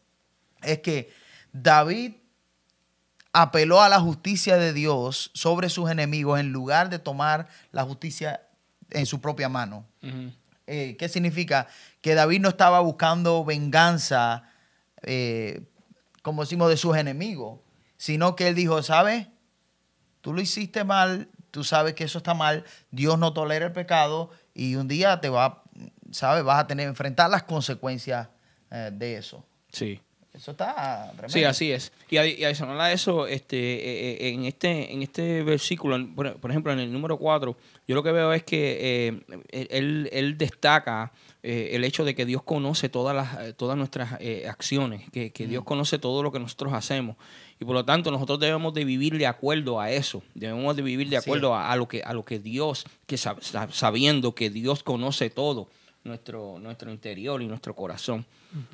es 0.62 0.78
que 0.80 1.12
David 1.52 2.12
apeló 3.32 3.82
a 3.82 3.88
la 3.88 4.00
justicia 4.00 4.56
de 4.56 4.72
Dios 4.72 5.30
sobre 5.34 5.68
sus 5.68 5.90
enemigos 5.90 6.40
en 6.40 6.52
lugar 6.52 6.90
de 6.90 6.98
tomar 6.98 7.48
la 7.72 7.84
justicia 7.84 8.42
en 8.90 9.06
su 9.06 9.20
propia 9.20 9.48
mano. 9.48 9.86
Eh, 10.66 10.96
¿Qué 10.98 11.08
significa? 11.08 11.66
Que 12.00 12.14
David 12.14 12.40
no 12.40 12.48
estaba 12.48 12.80
buscando 12.80 13.44
venganza, 13.44 14.44
eh, 15.02 15.62
como 16.22 16.42
decimos, 16.42 16.68
de 16.68 16.76
sus 16.76 16.96
enemigos, 16.96 17.60
sino 17.96 18.36
que 18.36 18.48
él 18.48 18.54
dijo, 18.54 18.82
¿sabes? 18.82 19.28
Tú 20.20 20.32
lo 20.32 20.40
hiciste 20.40 20.84
mal, 20.84 21.28
tú 21.50 21.64
sabes 21.64 21.94
que 21.94 22.04
eso 22.04 22.18
está 22.18 22.34
mal, 22.34 22.64
Dios 22.90 23.18
no 23.18 23.32
tolera 23.32 23.66
el 23.66 23.72
pecado 23.72 24.30
y 24.54 24.74
un 24.74 24.88
día 24.88 25.20
te 25.20 25.28
va, 25.28 25.62
¿sabes? 26.10 26.44
Vas 26.44 26.60
a 26.60 26.66
tener 26.66 26.84
que 26.84 26.90
enfrentar 26.90 27.30
las 27.30 27.44
consecuencias 27.44 28.28
eh, 28.70 28.90
de 28.92 29.16
eso. 29.16 29.46
Sí. 29.72 30.00
Eso 30.38 30.52
está 30.52 31.10
tremendo. 31.16 31.32
Sí, 31.32 31.42
así 31.42 31.72
es. 31.72 31.92
Y, 32.08 32.16
adicional 32.16 32.80
a 32.80 32.92
eso, 32.92 33.26
este, 33.26 33.56
eh, 33.56 34.10
eh, 34.12 34.28
en, 34.28 34.44
este, 34.44 34.92
en 34.92 35.02
este 35.02 35.42
versículo, 35.42 35.98
por, 36.14 36.50
ejemplo, 36.50 36.72
en 36.72 36.78
el 36.78 36.92
número 36.92 37.16
4, 37.16 37.56
yo 37.88 37.94
lo 37.96 38.04
que 38.04 38.12
veo 38.12 38.32
es 38.32 38.44
que 38.44 39.18
eh, 39.50 39.68
él, 39.70 40.38
destaca 40.38 41.12
el 41.42 41.82
hecho 41.82 42.04
de 42.04 42.14
que 42.14 42.24
Dios 42.24 42.42
conoce 42.42 42.88
todas, 42.88 43.16
las, 43.16 43.56
todas 43.56 43.76
nuestras 43.76 44.18
acciones, 44.48 45.10
que, 45.10 45.30
Dios 45.48 45.62
mm. 45.62 45.66
conoce 45.66 45.98
todo 45.98 46.22
lo 46.22 46.30
que 46.30 46.38
nosotros 46.38 46.72
hacemos. 46.72 47.16
Y 47.60 47.64
por 47.64 47.74
lo 47.74 47.84
tanto, 47.84 48.12
nosotros 48.12 48.38
debemos 48.38 48.74
de 48.74 48.84
vivir 48.84 49.18
de 49.18 49.26
acuerdo 49.26 49.80
a 49.80 49.90
eso. 49.90 50.22
Debemos 50.34 50.76
de 50.76 50.82
vivir 50.82 51.08
de 51.08 51.16
acuerdo 51.16 51.56
a, 51.56 51.74
lo 51.74 51.88
que, 51.88 52.02
a 52.02 52.12
lo 52.12 52.24
que 52.24 52.38
Dios, 52.38 52.84
que 53.06 53.16
sabiendo 53.16 54.34
que 54.36 54.50
Dios 54.50 54.84
conoce 54.84 55.30
todo 55.30 55.68
nuestro, 56.04 56.58
nuestro 56.58 56.90
interior 56.90 57.42
y 57.42 57.46
nuestro 57.46 57.74
corazón. 57.74 58.26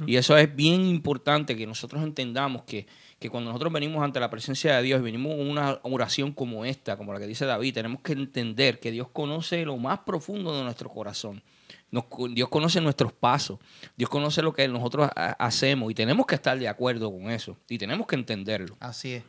Y 0.07 0.17
eso 0.17 0.37
es 0.37 0.55
bien 0.55 0.87
importante 0.87 1.57
que 1.57 1.67
nosotros 1.67 2.03
entendamos 2.03 2.63
que, 2.63 2.87
que, 3.19 3.29
cuando 3.29 3.51
nosotros 3.51 3.73
venimos 3.73 4.03
ante 4.05 4.21
la 4.21 4.31
presencia 4.31 4.77
de 4.77 4.83
Dios 4.83 5.01
y 5.01 5.03
venimos 5.03 5.35
con 5.35 5.49
una 5.49 5.79
oración 5.83 6.33
como 6.33 6.65
esta, 6.65 6.97
como 6.97 7.13
la 7.13 7.19
que 7.19 7.27
dice 7.27 7.45
David, 7.45 7.75
tenemos 7.75 8.01
que 8.03 8.13
entender 8.13 8.79
que 8.79 8.91
Dios 8.91 9.09
conoce 9.13 9.65
lo 9.65 9.77
más 9.77 10.01
profundo 10.01 10.57
de 10.57 10.63
nuestro 10.63 10.89
corazón. 10.89 11.43
Dios 12.31 12.49
conoce 12.49 12.81
nuestros 12.81 13.13
pasos, 13.13 13.59
Dios 13.97 14.11
conoce 14.11 14.43
lo 14.43 14.53
que 14.53 14.67
nosotros 14.67 15.09
hacemos 15.15 15.91
y 15.93 15.95
tenemos 15.95 16.27
que 16.27 16.35
estar 16.35 16.59
de 16.59 16.69
acuerdo 16.69 17.11
con 17.13 17.31
eso 17.31 17.57
y 17.69 17.79
tenemos 17.79 18.07
que 18.07 18.17
entenderlo. 18.17 18.77
Así 18.81 19.13
es. 19.13 19.25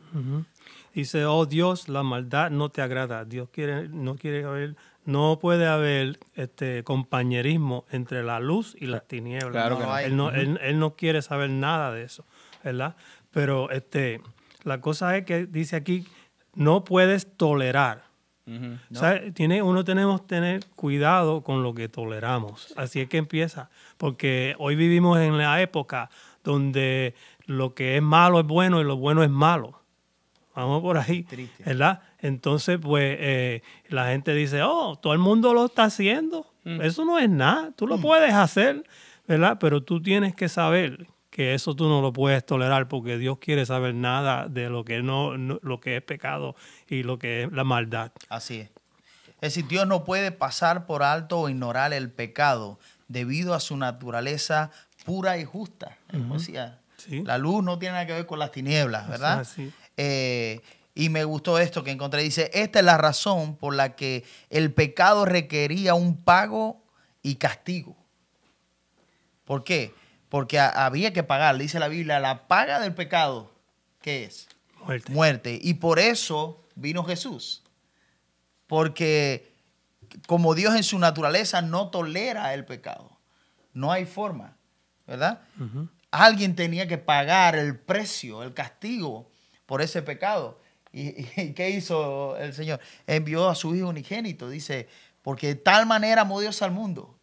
Dice, 0.92 1.26
oh 1.26 1.46
Dios, 1.46 1.88
la 1.88 2.02
maldad 2.02 2.50
no 2.50 2.70
te 2.70 2.82
agrada. 2.82 3.24
Dios 3.24 3.50
quiere, 3.52 3.88
no 3.88 4.16
quiere 4.16 4.44
ver 4.46 4.76
no 5.06 5.38
puede 5.40 5.66
haber 5.66 6.18
este 6.34 6.84
compañerismo 6.84 7.86
entre 7.90 8.22
la 8.22 8.40
luz 8.40 8.76
y 8.78 8.86
las 8.86 9.06
tinieblas. 9.06 9.52
Claro 9.52 9.78
que 9.78 10.04
Él, 10.04 10.16
no, 10.16 10.30
él, 10.30 10.78
no 10.78 10.96
quiere 10.96 11.22
saber 11.22 11.48
nada 11.50 11.92
de 11.92 12.02
eso, 12.02 12.24
¿verdad? 12.62 12.96
Pero 13.30 13.70
este, 13.70 14.20
la 14.64 14.80
cosa 14.80 15.16
es 15.16 15.24
que 15.24 15.46
dice 15.46 15.76
aquí, 15.76 16.06
no 16.54 16.84
puedes 16.84 17.36
tolerar. 17.36 18.04
Tiene, 19.34 19.60
uno 19.62 19.84
tenemos 19.84 20.20
que 20.20 20.26
tener 20.28 20.66
cuidado 20.76 21.42
con 21.42 21.64
lo 21.64 21.74
que 21.74 21.88
toleramos. 21.88 22.72
Así 22.76 23.00
es 23.00 23.08
que 23.08 23.16
empieza. 23.16 23.70
Porque 23.96 24.54
hoy 24.58 24.76
vivimos 24.76 25.18
en 25.18 25.36
la 25.36 25.60
época 25.60 26.10
donde 26.44 27.14
lo 27.46 27.74
que 27.74 27.96
es 27.96 28.02
malo 28.02 28.38
es 28.38 28.46
bueno 28.46 28.80
y 28.80 28.84
lo 28.84 28.96
bueno 28.96 29.24
es 29.24 29.30
malo. 29.30 29.80
Vamos 30.54 30.80
por 30.80 30.96
ahí, 30.96 31.26
¿verdad? 31.64 32.00
Entonces, 32.26 32.78
pues 32.82 33.16
eh, 33.20 33.62
la 33.88 34.08
gente 34.08 34.34
dice, 34.34 34.62
oh, 34.62 34.96
todo 34.96 35.12
el 35.12 35.18
mundo 35.20 35.54
lo 35.54 35.66
está 35.66 35.84
haciendo. 35.84 36.52
Mm. 36.64 36.82
Eso 36.82 37.04
no 37.04 37.18
es 37.18 37.30
nada, 37.30 37.70
tú 37.76 37.86
lo 37.86 37.98
mm. 37.98 38.02
puedes 38.02 38.34
hacer, 38.34 38.84
¿verdad? 39.28 39.58
Pero 39.60 39.82
tú 39.82 40.02
tienes 40.02 40.34
que 40.34 40.48
saber 40.48 41.06
que 41.30 41.54
eso 41.54 41.76
tú 41.76 41.88
no 41.88 42.00
lo 42.00 42.12
puedes 42.12 42.44
tolerar 42.44 42.88
porque 42.88 43.16
Dios 43.18 43.38
quiere 43.38 43.64
saber 43.64 43.94
nada 43.94 44.48
de 44.48 44.68
lo 44.68 44.84
que 44.84 45.02
no, 45.02 45.36
lo 45.36 45.80
que 45.80 45.98
es 45.98 46.02
pecado 46.02 46.56
y 46.88 47.04
lo 47.04 47.18
que 47.18 47.44
es 47.44 47.52
la 47.52 47.62
maldad. 47.62 48.10
Así 48.28 48.60
es. 48.60 48.70
Es 49.40 49.54
decir, 49.54 49.68
Dios 49.68 49.86
no 49.86 50.02
puede 50.02 50.32
pasar 50.32 50.86
por 50.86 51.02
alto 51.02 51.38
o 51.38 51.48
ignorar 51.48 51.92
el 51.92 52.10
pecado 52.10 52.80
debido 53.06 53.54
a 53.54 53.60
su 53.60 53.76
naturaleza 53.76 54.72
pura 55.04 55.38
y 55.38 55.44
justa. 55.44 55.96
La 57.08 57.38
luz 57.38 57.62
no 57.62 57.78
tiene 57.78 57.92
nada 57.92 58.06
que 58.06 58.14
ver 58.14 58.26
con 58.26 58.40
las 58.40 58.50
tinieblas, 58.50 59.08
¿verdad? 59.08 59.40
Así. 59.40 59.70
Eh, 59.96 60.60
y 60.96 61.10
me 61.10 61.24
gustó 61.24 61.58
esto 61.58 61.84
que 61.84 61.90
encontré. 61.90 62.22
Dice, 62.22 62.50
esta 62.54 62.78
es 62.78 62.84
la 62.84 62.96
razón 62.96 63.56
por 63.56 63.74
la 63.74 63.94
que 63.94 64.24
el 64.48 64.72
pecado 64.72 65.26
requería 65.26 65.92
un 65.94 66.16
pago 66.16 66.82
y 67.22 67.34
castigo. 67.34 67.94
¿Por 69.44 69.62
qué? 69.62 69.94
Porque 70.30 70.58
había 70.58 71.12
que 71.12 71.22
pagar. 71.22 71.58
Dice 71.58 71.78
la 71.78 71.88
Biblia, 71.88 72.18
la 72.18 72.48
paga 72.48 72.80
del 72.80 72.94
pecado, 72.94 73.52
¿qué 74.00 74.24
es? 74.24 74.48
Muerte. 74.84 75.12
Muerte. 75.12 75.58
Y 75.62 75.74
por 75.74 75.98
eso 75.98 76.64
vino 76.74 77.04
Jesús. 77.04 77.62
Porque 78.66 79.52
como 80.26 80.54
Dios 80.54 80.74
en 80.74 80.82
su 80.82 80.98
naturaleza 80.98 81.60
no 81.60 81.90
tolera 81.90 82.54
el 82.54 82.64
pecado. 82.64 83.18
No 83.74 83.92
hay 83.92 84.06
forma, 84.06 84.56
¿verdad? 85.06 85.42
Alguien 86.10 86.56
tenía 86.56 86.88
que 86.88 86.96
pagar 86.96 87.54
el 87.54 87.78
precio, 87.78 88.42
el 88.42 88.54
castigo 88.54 89.30
por 89.66 89.82
ese 89.82 90.00
pecado. 90.00 90.58
¿Y, 90.96 91.52
qué 91.52 91.70
hizo 91.70 92.38
el 92.38 92.54
Señor? 92.54 92.80
Envió 93.06 93.50
a 93.50 93.54
su 93.54 93.74
Hijo 93.76 93.88
unigénito, 93.88 94.48
dice, 94.48 94.88
porque 95.20 95.48
de 95.48 95.54
tal 95.56 95.84
manera 95.84 96.22
amó 96.22 96.40
Dios 96.40 96.62
al 96.62 96.70
mundo, 96.70 97.18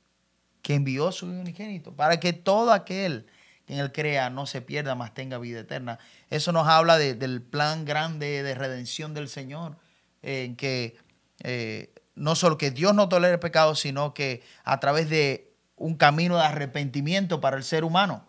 que 0.62 0.76
envió 0.76 1.08
a 1.08 1.12
su 1.12 1.26
Hijo 1.26 1.42
unigénito, 1.42 1.92
para 1.96 2.20
que 2.20 2.34
todo 2.34 2.72
aquel 2.72 3.26
que 3.66 3.74
en 3.74 3.80
él 3.80 3.92
crea 3.92 4.30
no 4.30 4.46
se 4.46 4.62
pierda, 4.62 4.94
mas 4.94 5.16
tenga 5.16 5.40
vida 5.40 5.62
eterna. 5.62 5.98
Eso 6.30 6.52
nos 6.52 6.68
habla 6.68 7.00
del 7.00 7.42
plan 7.42 7.84
grande 7.86 8.44
de 8.44 8.54
redención 8.54 9.16
del 9.16 9.28
Señor, 9.28 9.78
en 10.22 10.56
que 10.56 10.98
eh, 11.42 11.92
no 12.14 12.36
solo 12.36 12.60
que 12.60 12.70
Dios 12.70 12.94
no 12.94 13.10
tolera 13.10 13.34
el 13.34 13.40
pecado, 13.40 13.74
sino 13.74 14.14
que 14.14 14.44
a 14.64 14.80
través 14.80 15.10
de 15.10 15.52
un 15.78 15.96
camino 15.96 16.36
de 16.36 16.44
arrepentimiento 16.44 17.42
para 17.42 17.58
el 17.58 17.64
ser 17.64 17.84
humano, 17.84 18.24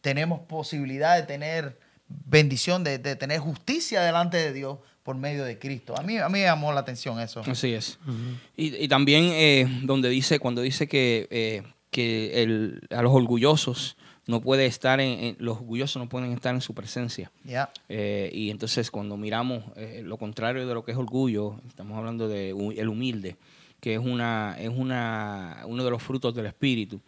tenemos 0.00 0.40
posibilidad 0.40 1.16
de 1.16 1.24
tener 1.24 1.89
bendición 2.26 2.84
de, 2.84 2.98
tener 2.98 3.40
justicia 3.40 4.02
delante 4.02 4.36
de 4.36 4.52
Dios 4.52 4.78
por 5.02 5.16
medio 5.16 5.44
de 5.44 5.58
Cristo. 5.58 5.94
A 5.98 6.02
mí, 6.02 6.18
a 6.18 6.28
mí 6.28 6.34
me 6.34 6.42
llamó 6.42 6.72
la 6.72 6.80
atención 6.80 7.18
eso. 7.20 7.42
Así 7.46 7.72
es. 7.72 7.98
y, 8.56 8.86
también 8.88 9.24
eh, 9.32 9.80
donde 9.82 10.08
dice, 10.08 10.38
cuando 10.38 10.62
dice 10.62 10.86
que, 10.86 11.26
eh, 11.30 11.62
que 11.90 12.42
el, 12.42 12.80
a 12.90 13.02
los 13.02 13.12
orgullosos 13.12 13.96
no 14.26 14.40
puede 14.40 14.66
estar 14.66 15.00
en, 15.00 15.36
los 15.40 15.56
orgullosos 15.56 16.00
no 16.00 16.08
pueden 16.08 16.32
estar 16.32 16.54
en 16.54 16.60
su 16.60 16.74
presencia. 16.74 17.32
Eh, 17.88 18.30
y 18.32 18.50
entonces 18.50 18.90
cuando 18.90 19.16
miramos 19.16 19.64
lo 20.02 20.16
contrario 20.18 20.68
de 20.68 20.74
lo 20.74 20.84
que 20.84 20.92
es 20.92 20.98
orgullo, 20.98 21.56
estamos 21.66 21.96
hablando 21.98 22.28
de 22.28 22.50
el 22.50 22.88
humilde. 22.88 23.36
que 23.80 23.94
es, 23.94 24.00
una, 24.00 24.56
es 24.60 24.68
una, 24.68 25.62
uno 25.64 25.82
de 25.82 25.90
los 25.90 26.02
frutos 26.02 26.34
del 26.34 26.46
Espíritu. 26.46 27.00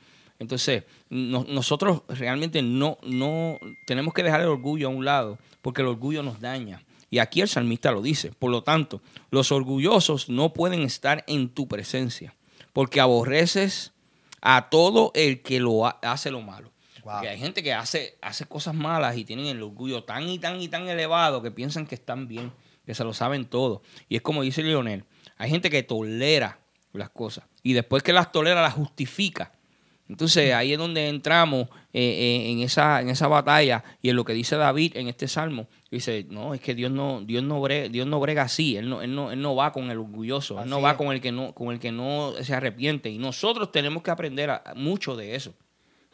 Entonces, 0.42 0.84
no- 1.08 1.44
nosotros 1.48 2.02
realmente 2.08 2.60
no, 2.62 2.98
no 3.02 3.58
tenemos 3.86 4.12
que 4.14 4.22
dejar 4.22 4.40
el 4.42 4.48
orgullo 4.48 4.88
a 4.88 4.90
un 4.90 5.04
lado, 5.04 5.38
porque 5.62 5.82
el 5.82 5.88
orgullo 5.88 6.22
nos 6.22 6.40
daña. 6.40 6.82
Y 7.10 7.18
aquí 7.18 7.40
el 7.40 7.48
salmista 7.48 7.90
lo 7.92 8.02
dice. 8.02 8.32
Por 8.32 8.50
lo 8.50 8.62
tanto, 8.62 9.00
los 9.30 9.52
orgullosos 9.52 10.28
no 10.28 10.52
pueden 10.52 10.80
estar 10.82 11.24
en 11.26 11.48
tu 11.48 11.68
presencia, 11.68 12.34
porque 12.72 13.00
aborreces 13.00 13.92
a 14.40 14.68
todo 14.70 15.12
el 15.14 15.42
que 15.42 15.60
lo 15.60 15.86
ha- 15.86 15.98
hace 16.02 16.30
lo 16.30 16.40
malo. 16.40 16.70
Wow. 17.04 17.14
Porque 17.14 17.28
hay 17.28 17.38
gente 17.38 17.62
que 17.62 17.72
hace, 17.74 18.16
hace 18.22 18.44
cosas 18.46 18.74
malas 18.74 19.16
y 19.16 19.24
tienen 19.24 19.46
el 19.46 19.62
orgullo 19.62 20.04
tan 20.04 20.28
y 20.28 20.38
tan 20.38 20.60
y 20.60 20.68
tan 20.68 20.88
elevado 20.88 21.42
que 21.42 21.50
piensan 21.50 21.86
que 21.86 21.94
están 21.94 22.28
bien, 22.28 22.52
que 22.86 22.94
se 22.94 23.04
lo 23.04 23.12
saben 23.12 23.44
todo. 23.44 23.82
Y 24.08 24.16
es 24.16 24.22
como 24.22 24.42
dice 24.42 24.62
Leonel, 24.62 25.04
hay 25.36 25.50
gente 25.50 25.68
que 25.70 25.82
tolera 25.82 26.58
las 26.92 27.10
cosas 27.10 27.44
y 27.62 27.72
después 27.74 28.02
que 28.02 28.12
las 28.12 28.32
tolera 28.32 28.62
las 28.62 28.74
justifica. 28.74 29.52
Entonces 30.12 30.52
ahí 30.54 30.72
es 30.72 30.78
donde 30.78 31.08
entramos 31.08 31.68
eh, 31.92 32.00
eh, 32.02 32.50
en, 32.50 32.60
esa, 32.60 33.00
en 33.00 33.08
esa 33.08 33.28
batalla 33.28 33.82
y 34.02 34.10
en 34.10 34.16
lo 34.16 34.24
que 34.24 34.32
dice 34.34 34.56
David 34.56 34.96
en 34.96 35.08
este 35.08 35.26
salmo. 35.28 35.66
Dice, 35.90 36.26
no, 36.30 36.54
es 36.54 36.60
que 36.60 36.74
Dios 36.74 36.90
no, 36.90 37.20
Dios 37.22 37.42
no, 37.42 37.60
brega, 37.60 37.88
Dios 37.88 38.06
no 38.06 38.20
brega 38.20 38.42
así, 38.42 38.76
él 38.76 38.88
no, 38.88 39.02
él, 39.02 39.14
no, 39.14 39.30
él 39.32 39.40
no 39.42 39.54
va 39.56 39.72
con 39.72 39.90
el 39.90 39.98
orgulloso, 39.98 40.62
él 40.62 40.68
no 40.70 40.80
va 40.80 40.92
es. 40.92 40.96
con 40.96 41.12
el, 41.12 41.20
que 41.20 41.32
no, 41.32 41.52
con 41.52 41.72
el 41.72 41.78
que 41.80 41.92
no 41.92 42.32
se 42.42 42.54
arrepiente. 42.54 43.10
Y 43.10 43.18
nosotros 43.18 43.70
tenemos 43.72 44.02
que 44.02 44.10
aprender 44.10 44.50
a- 44.50 44.62
mucho 44.76 45.16
de 45.16 45.34
eso. 45.34 45.52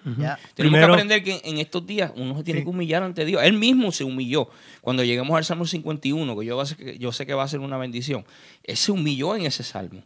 Tenemos 0.05 0.39
Primero- 0.55 0.87
que 0.87 0.93
aprender 0.93 1.25
que 1.25 1.41
en 1.45 1.59
estos 1.59 1.85
días 1.87 2.13
uno 2.17 2.37
se 2.39 2.45
tiene 2.45 2.61
Sí. 2.61 2.65
que 2.65 2.71
humillar 2.71 3.03
ante 3.03 3.25
Dios. 3.25 3.43
Él 3.43 3.55
mismo 3.55 3.91
se 3.93 4.05
humilló. 4.05 4.49
Cuando 4.81 5.03
lleguemos 5.05 5.37
al 5.37 5.45
Salmo 5.45 5.65
51, 5.67 6.39
que 6.39 6.47
yo, 6.47 6.63
yo 6.99 7.13
sé 7.13 7.27
que 7.27 7.35
va 7.35 7.43
a 7.43 7.49
ser 7.49 7.61
una 7.61 7.77
bendición, 7.79 8.25
él 8.63 8.77
se 8.77 8.93
humilló 8.93 9.35
en 9.37 9.45
ese 9.47 9.63
salmo. 9.65 10.03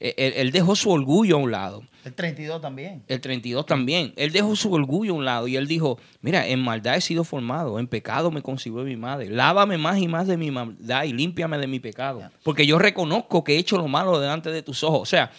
Él, 0.00 0.32
él- 0.36 0.50
dejó 0.50 0.74
su 0.74 0.90
orgullo 0.90 1.36
a 1.36 1.38
un 1.38 1.50
lado. 1.50 1.82
El 2.04 2.14
32 2.14 2.60
también. 2.62 3.02
El 3.06 3.20
32 3.20 3.66
también. 3.66 4.14
Él 4.16 4.32
dejó 4.32 4.56
su 4.56 4.72
orgullo 4.72 5.12
a 5.12 5.16
un 5.16 5.24
lado 5.26 5.46
y 5.46 5.56
él 5.56 5.68
dijo, 5.68 5.98
mira, 6.22 6.46
en 6.48 6.60
maldad 6.60 6.96
he 6.96 7.00
sido 7.02 7.22
formado, 7.22 7.78
en 7.78 7.86
pecado 7.86 8.30
me 8.30 8.40
concibió 8.40 8.82
mi 8.82 8.96
madre. 8.96 9.28
Lávame 9.28 9.76
más 9.76 9.98
y 9.98 10.08
más 10.08 10.26
de 10.26 10.38
mi 10.38 10.50
maldad 10.50 11.04
y 11.04 11.12
límpiame 11.12 11.58
de 11.58 11.66
mi 11.66 11.78
pecado. 11.78 12.22
Porque 12.42 12.66
yo 12.66 12.78
reconozco 12.78 13.44
que 13.44 13.54
he 13.56 13.58
hecho 13.58 13.76
lo 13.76 13.86
malo 13.88 14.18
delante 14.18 14.50
de 14.50 14.62
tus 14.62 14.82
ojos. 14.82 15.02
O 15.02 15.06
sea, 15.06 15.30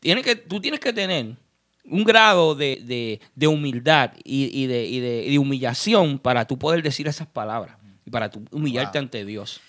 tiene 0.00 0.22
que, 0.22 0.34
tú 0.34 0.60
tienes 0.60 0.80
que 0.80 0.92
tener 0.92 1.36
un 1.84 2.02
grado 2.04 2.56
de, 2.56 2.82
de- 2.84 3.20
de 3.36 3.46
humildad 3.46 4.10
y, 4.24 4.46
y 4.62 4.66
de, 4.66 4.84
y 4.84 4.98
de- 5.00 5.24
y 5.26 5.30
de 5.30 5.38
humillación 5.38 6.18
para 6.18 6.44
tú 6.44 6.58
poder 6.58 6.82
decir 6.82 7.06
esas 7.06 7.28
palabras 7.28 7.76
y 8.04 8.10
para 8.10 8.28
tú 8.30 8.44
humillarte 8.50 8.98
Wow. 8.98 9.04
ante 9.04 9.24
Dios. 9.24 9.60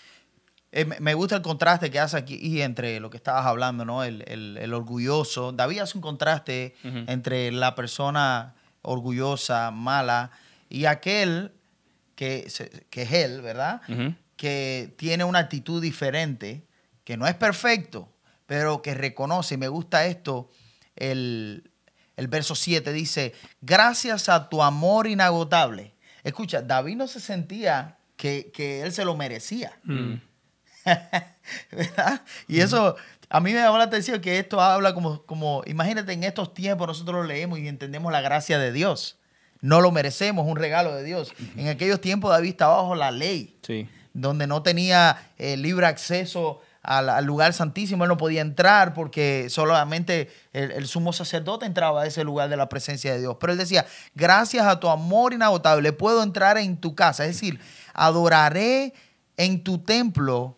Eh, 0.72 0.86
me- 0.86 1.14
gusta 1.16 1.36
el 1.38 1.42
contraste 1.42 1.90
que 1.90 2.00
hace 2.00 2.16
aquí 2.18 2.36
y 2.42 2.62
entre 2.62 3.00
lo 3.00 3.10
que 3.10 3.18
estabas 3.18 3.46
hablando, 3.46 3.86
¿no? 3.86 4.04
El, 4.04 4.24
el- 4.28 4.58
el 4.62 4.74
orgulloso. 4.74 5.52
David 5.52 5.80
hace 5.80 5.98
un 5.98 6.02
contraste 6.02 6.76
entre 7.08 7.52
la 7.52 7.74
persona 7.76 8.54
orgullosa, 8.84 9.72
mala, 9.72 10.32
y 10.70 10.86
aquel 10.86 11.52
que, 12.16 12.48
que 12.90 13.02
es 13.04 13.12
él, 13.14 13.42
¿verdad? 13.42 13.82
Que 14.36 14.94
tiene 14.98 15.24
una 15.24 15.40
actitud 15.40 15.82
diferente, 15.82 16.64
que 17.04 17.18
no 17.18 17.26
es 17.28 17.34
perfecto, 17.36 18.08
pero 18.46 18.82
que 18.82 18.94
reconoce. 18.94 19.56
Y 19.56 19.58
me 19.58 19.68
gusta 19.68 20.06
esto, 20.06 20.50
el, 20.96 21.72
el 22.16 22.28
verso 22.28 22.54
7 22.56 22.94
dice, 22.94 23.34
gracias 23.62 24.30
a 24.30 24.50
tu 24.50 24.62
amor 24.62 25.08
inagotable. 25.08 25.94
Escucha, 26.24 26.62
David 26.62 26.96
no 26.98 27.08
se 27.08 27.20
sentía 27.20 27.98
que, 28.18 28.52
que 28.54 28.82
él 28.84 28.92
se 28.92 29.06
lo 29.06 29.16
merecía. 29.16 29.72
Mm. 29.84 30.22
¿verdad? 31.72 32.22
Y 32.48 32.60
eso 32.62 32.96
a 33.30 33.40
mí 33.40 33.54
me 33.54 33.60
llamó 33.60 33.78
la 33.78 33.84
atención 33.86 34.22
que 34.22 34.40
esto 34.40 34.60
habla 34.62 34.94
como, 34.94 35.24
como, 35.24 35.62
imagínate 35.68 36.14
en 36.14 36.24
estos 36.24 36.54
tiempos 36.54 36.88
nosotros 36.88 37.18
lo 37.18 37.24
leemos 37.24 37.60
y 37.60 37.68
entendemos 37.68 38.12
la 38.12 38.22
gracia 38.22 38.58
de 38.60 38.72
Dios. 38.72 39.18
No 39.62 39.82
lo 39.82 39.92
merecemos, 39.92 40.46
es 40.46 40.52
un 40.52 40.58
regalo 40.58 40.96
de 40.96 41.04
Dios. 41.04 41.34
En 41.58 41.68
aquellos 41.68 42.00
tiempos 42.02 42.32
David 42.32 42.50
estaba 42.52 42.78
bajo 42.78 42.96
la 42.96 43.12
ley, 43.12 43.58
Sí. 43.62 43.90
donde 44.14 44.48
no 44.48 44.64
tenía 44.64 45.18
eh, 45.38 45.58
libre 45.58 45.86
acceso 45.86 46.62
al, 46.82 47.10
al 47.10 47.26
lugar 47.26 47.52
santísimo, 47.54 48.06
él 48.06 48.08
no 48.08 48.16
podía 48.16 48.40
entrar 48.40 48.94
porque 48.94 49.48
solamente 49.50 50.32
el, 50.54 50.72
el 50.72 50.88
sumo 50.88 51.12
sacerdote 51.12 51.66
entraba 51.66 52.04
a 52.04 52.06
ese 52.06 52.24
lugar 52.24 52.48
de 52.50 52.56
la 52.56 52.70
presencia 52.70 53.12
de 53.12 53.20
Dios. 53.20 53.36
Pero 53.40 53.52
él 53.52 53.60
decía, 53.60 53.86
gracias 54.16 54.66
a 54.66 54.80
tu 54.80 54.88
amor 54.88 55.34
inagotable 55.34 55.92
puedo 55.92 56.24
entrar 56.24 56.58
en 56.58 56.78
tu 56.78 56.96
casa. 56.96 57.26
Es 57.26 57.32
decir, 57.36 57.60
adoraré 57.94 58.94
en 59.36 59.64
tu 59.64 59.78
templo 59.80 60.58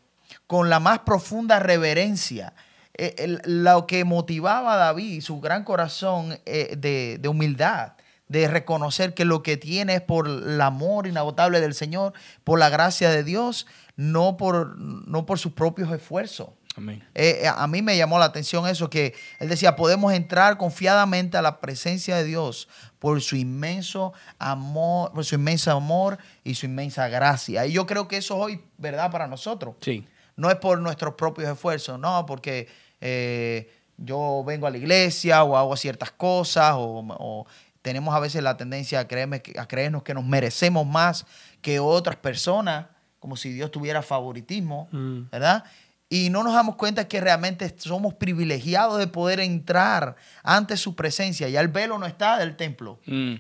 con 0.52 0.70
la 0.70 0.82
más 0.82 1.00
profunda 1.00 1.60
reverencia. 1.60 2.54
Eh, 2.94 3.16
el- 3.20 3.42
lo 3.64 3.88
que 3.88 4.04
motivaba 4.04 4.74
a 4.74 4.76
David, 4.78 5.22
su 5.22 5.40
gran 5.40 5.64
corazón 5.64 6.38
eh, 6.46 6.76
de, 6.78 7.18
de 7.22 7.30
humildad, 7.30 7.94
de 8.28 8.50
reconocer 8.50 9.14
que 9.14 9.24
lo 9.24 9.44
que 9.44 9.56
tiene 9.56 9.96
es 9.96 10.02
por 10.02 10.28
el 10.28 10.60
amor 10.60 11.08
inagotable 11.08 11.62
del 11.62 11.74
Señor, 11.74 12.12
por 12.44 12.60
la 12.60 12.68
gracia 12.68 13.10
de 13.12 13.24
Dios, 13.24 13.66
no 13.96 14.36
por, 14.36 14.78
no 14.78 15.26
por 15.26 15.40
sus 15.40 15.54
propios 15.54 15.90
esfuerzos. 15.90 16.50
Amén. 16.76 17.02
Eh, 17.16 17.44
a 17.48 17.66
mí 17.68 17.82
me 17.82 17.96
llamó 17.96 18.20
la 18.20 18.26
atención 18.26 18.68
eso, 18.68 18.90
que 18.90 19.14
él 19.40 19.48
decía, 19.48 19.78
podemos 19.78 20.12
entrar 20.12 20.58
confiadamente 20.58 21.38
a 21.38 21.42
la 21.42 21.62
presencia 21.62 22.18
de 22.18 22.26
Dios 22.26 22.68
por 23.00 23.22
su 23.22 23.38
inmenso 23.38 24.12
amor, 24.38 25.14
por 25.14 25.24
su 25.24 25.36
inmenso 25.36 25.72
amor 25.72 26.18
y 26.44 26.56
su 26.56 26.66
inmensa 26.66 27.08
gracia. 27.08 27.66
Y 27.66 27.72
yo 27.72 27.86
creo 27.86 28.10
que 28.10 28.18
eso 28.18 28.36
hoy, 28.38 28.62
¿verdad? 28.78 29.12
Para 29.12 29.28
nosotros. 29.28 29.76
Sí. 29.80 30.06
No 30.42 30.50
es 30.50 30.58
por 30.58 30.80
nuestros 30.82 31.14
propios 31.14 31.50
esfuerzos, 31.50 31.98
no, 32.00 32.26
porque 32.26 32.68
eh, 33.00 33.72
yo 33.98 34.44
vengo 34.46 34.68
a 34.68 34.70
la 34.72 34.78
iglesia 34.78 35.44
o 35.44 35.56
hago 35.56 35.78
ciertas 35.78 36.12
cosas 36.12 36.74
o, 36.76 37.06
o 37.10 37.46
tenemos 37.82 38.14
a 38.14 38.20
veces 38.20 38.44
la 38.44 38.58
tendencia 38.58 39.00
a, 39.00 39.08
creerme 39.08 39.42
a 39.58 39.68
creernos 39.68 40.04
que 40.04 40.14
nos 40.14 40.26
merecemos 40.26 40.86
más 40.86 41.26
que 41.62 41.80
otras 41.80 42.16
personas, 42.16 42.88
como 43.20 43.36
si 43.38 43.52
Dios 43.54 43.72
tuviera 43.72 44.02
favoritismo, 44.02 44.88
Mm. 44.92 45.30
¿verdad? 45.32 45.64
Y 46.10 46.30
no 46.30 46.44
nos 46.44 46.54
damos 46.54 46.76
cuenta 46.76 47.08
que 47.08 47.22
realmente 47.22 47.74
somos 47.78 48.14
privilegiados 48.16 48.98
de 49.00 49.08
poder 49.08 49.40
entrar 49.40 50.18
ante 50.44 50.76
su 50.76 50.94
presencia. 50.96 51.48
Ya 51.48 51.62
el 51.62 51.70
velo 51.70 51.98
no 51.98 52.06
está 52.06 52.38
del 52.38 52.58
templo, 52.58 53.00
Mm. 53.06 53.36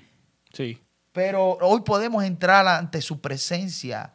Sí. 0.53 0.77
pero 1.11 1.57
hoy 1.61 1.81
podemos 1.81 2.23
entrar 2.23 2.65
ante 2.67 3.01
su 3.01 3.19
presencia 3.19 4.13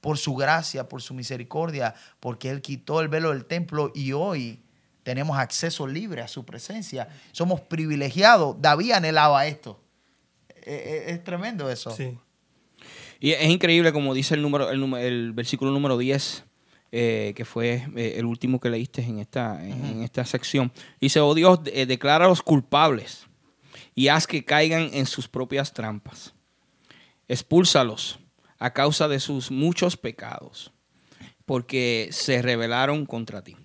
por 0.00 0.18
su 0.18 0.34
gracia, 0.34 0.88
por 0.88 1.02
su 1.02 1.14
misericordia, 1.14 1.94
porque 2.20 2.50
Él 2.50 2.62
quitó 2.62 3.00
el 3.00 3.08
velo 3.08 3.30
del 3.30 3.44
templo 3.44 3.90
y 3.94 4.12
hoy 4.12 4.60
tenemos 5.02 5.38
acceso 5.38 5.86
libre 5.86 6.20
a 6.22 6.28
su 6.28 6.44
presencia. 6.44 7.08
Somos 7.32 7.60
privilegiados. 7.62 8.56
David 8.60 8.92
anhelaba 8.92 9.46
esto. 9.46 9.80
Eh, 10.48 10.54
eh, 10.64 11.04
Es, 11.08 11.24
tremendo 11.24 11.70
eso. 11.70 11.90
Sí. 11.90 12.16
Y 13.20 13.32
es 13.32 13.48
increíble 13.48 13.92
como 13.92 14.14
dice 14.14 14.34
el 14.34 14.42
número, 14.42 14.70
el, 14.70 15.32
versículo 15.32 15.72
número 15.72 15.98
10, 15.98 16.44
eh, 16.92 17.32
que 17.34 17.44
fue 17.44 17.86
eh, 17.96 18.14
el 18.16 18.26
último 18.26 18.60
que 18.60 18.70
leíste 18.70 19.02
en 19.02 19.18
esta, 19.18 19.64
en, 19.64 19.84
en 19.84 20.02
esta 20.02 20.24
sección. 20.24 20.70
Dice, 21.00 21.20
oh 21.20 21.34
Dios, 21.34 21.64
de- 21.64 21.86
declara 21.86 22.26
a 22.26 22.28
los 22.28 22.42
culpables 22.42 23.26
y 23.94 24.08
haz 24.08 24.26
que 24.26 24.44
caigan 24.44 24.90
en 24.92 25.06
sus 25.06 25.26
propias 25.26 25.72
trampas. 25.72 26.34
Expúlsalos 27.26 28.20
a 28.58 28.72
causa 28.72 29.08
de 29.08 29.20
sus 29.20 29.50
muchos 29.50 29.96
pecados, 29.96 30.72
porque 31.46 32.08
se 32.12 32.42
rebelaron 32.42 33.06
contra 33.06 33.42
ti. 33.42 33.56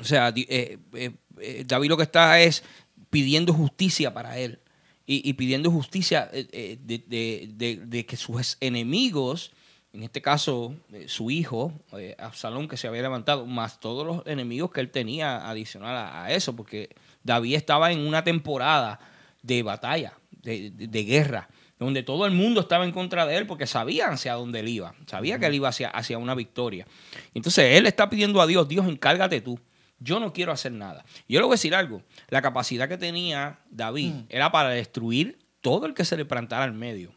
O 0.00 0.04
sea, 0.04 0.32
eh, 0.36 0.78
eh, 0.94 1.10
eh, 1.38 1.64
David 1.66 1.90
lo 1.90 1.96
que 1.96 2.02
está 2.04 2.40
es 2.40 2.64
pidiendo 3.10 3.52
justicia 3.52 4.12
para 4.14 4.38
él 4.38 4.60
y, 5.06 5.32
pidiendo 5.32 5.70
justicia 5.72 6.26
de, 6.26 6.78
de- 6.78 8.06
que 8.06 8.16
sus 8.16 8.56
enemigos, 8.60 9.50
en 9.92 10.04
este 10.04 10.22
caso 10.22 10.76
su 11.06 11.32
hijo, 11.32 11.72
Absalón, 12.18 12.68
que 12.68 12.76
se 12.76 12.86
había 12.86 13.02
levantado, 13.02 13.44
más 13.44 13.80
todos 13.80 14.06
los 14.06 14.24
enemigos 14.28 14.70
que 14.70 14.80
él 14.80 14.90
tenía 14.90 15.50
adicional 15.50 15.96
a, 15.96 16.24
a 16.24 16.32
eso, 16.32 16.54
porque 16.54 16.90
David 17.24 17.56
estaba 17.56 17.90
en 17.90 18.06
una 18.06 18.22
temporada 18.22 19.00
de 19.42 19.64
batalla, 19.64 20.12
de 20.42 21.04
guerra, 21.04 21.48
donde 21.80 22.02
todo 22.02 22.26
el 22.26 22.32
mundo 22.32 22.60
estaba 22.60 22.84
en 22.84 22.92
contra 22.92 23.26
de 23.26 23.36
él 23.38 23.46
porque 23.46 23.66
sabían 23.66 24.12
hacia 24.12 24.34
dónde 24.34 24.60
él 24.60 24.68
iba, 24.68 24.94
sabía 25.06 25.38
que 25.38 25.46
él 25.46 25.54
iba 25.54 25.68
hacia, 25.68 25.88
hacia 25.88 26.18
una 26.18 26.34
victoria. 26.34 26.86
Entonces 27.34 27.76
él 27.78 27.86
está 27.86 28.10
pidiendo 28.10 28.40
a 28.40 28.46
Dios, 28.46 28.68
Dios, 28.68 28.86
encárgate 28.86 29.40
tú. 29.40 29.58
Yo 29.98 30.20
no 30.20 30.32
quiero 30.32 30.52
hacer 30.52 30.72
nada. 30.72 31.04
Yo 31.28 31.40
le 31.40 31.46
voy 31.46 31.54
a 31.54 31.56
decir 31.56 31.74
algo. 31.74 32.02
La 32.28 32.42
capacidad 32.42 32.88
que 32.88 32.96
tenía 32.96 33.58
David 33.70 34.12
era 34.28 34.52
para 34.52 34.70
destruir 34.70 35.38
todo 35.60 35.86
el 35.86 35.94
que 35.94 36.04
se 36.04 36.16
le 36.16 36.24
plantara 36.24 36.64
al 36.64 36.72
medio. 36.72 37.12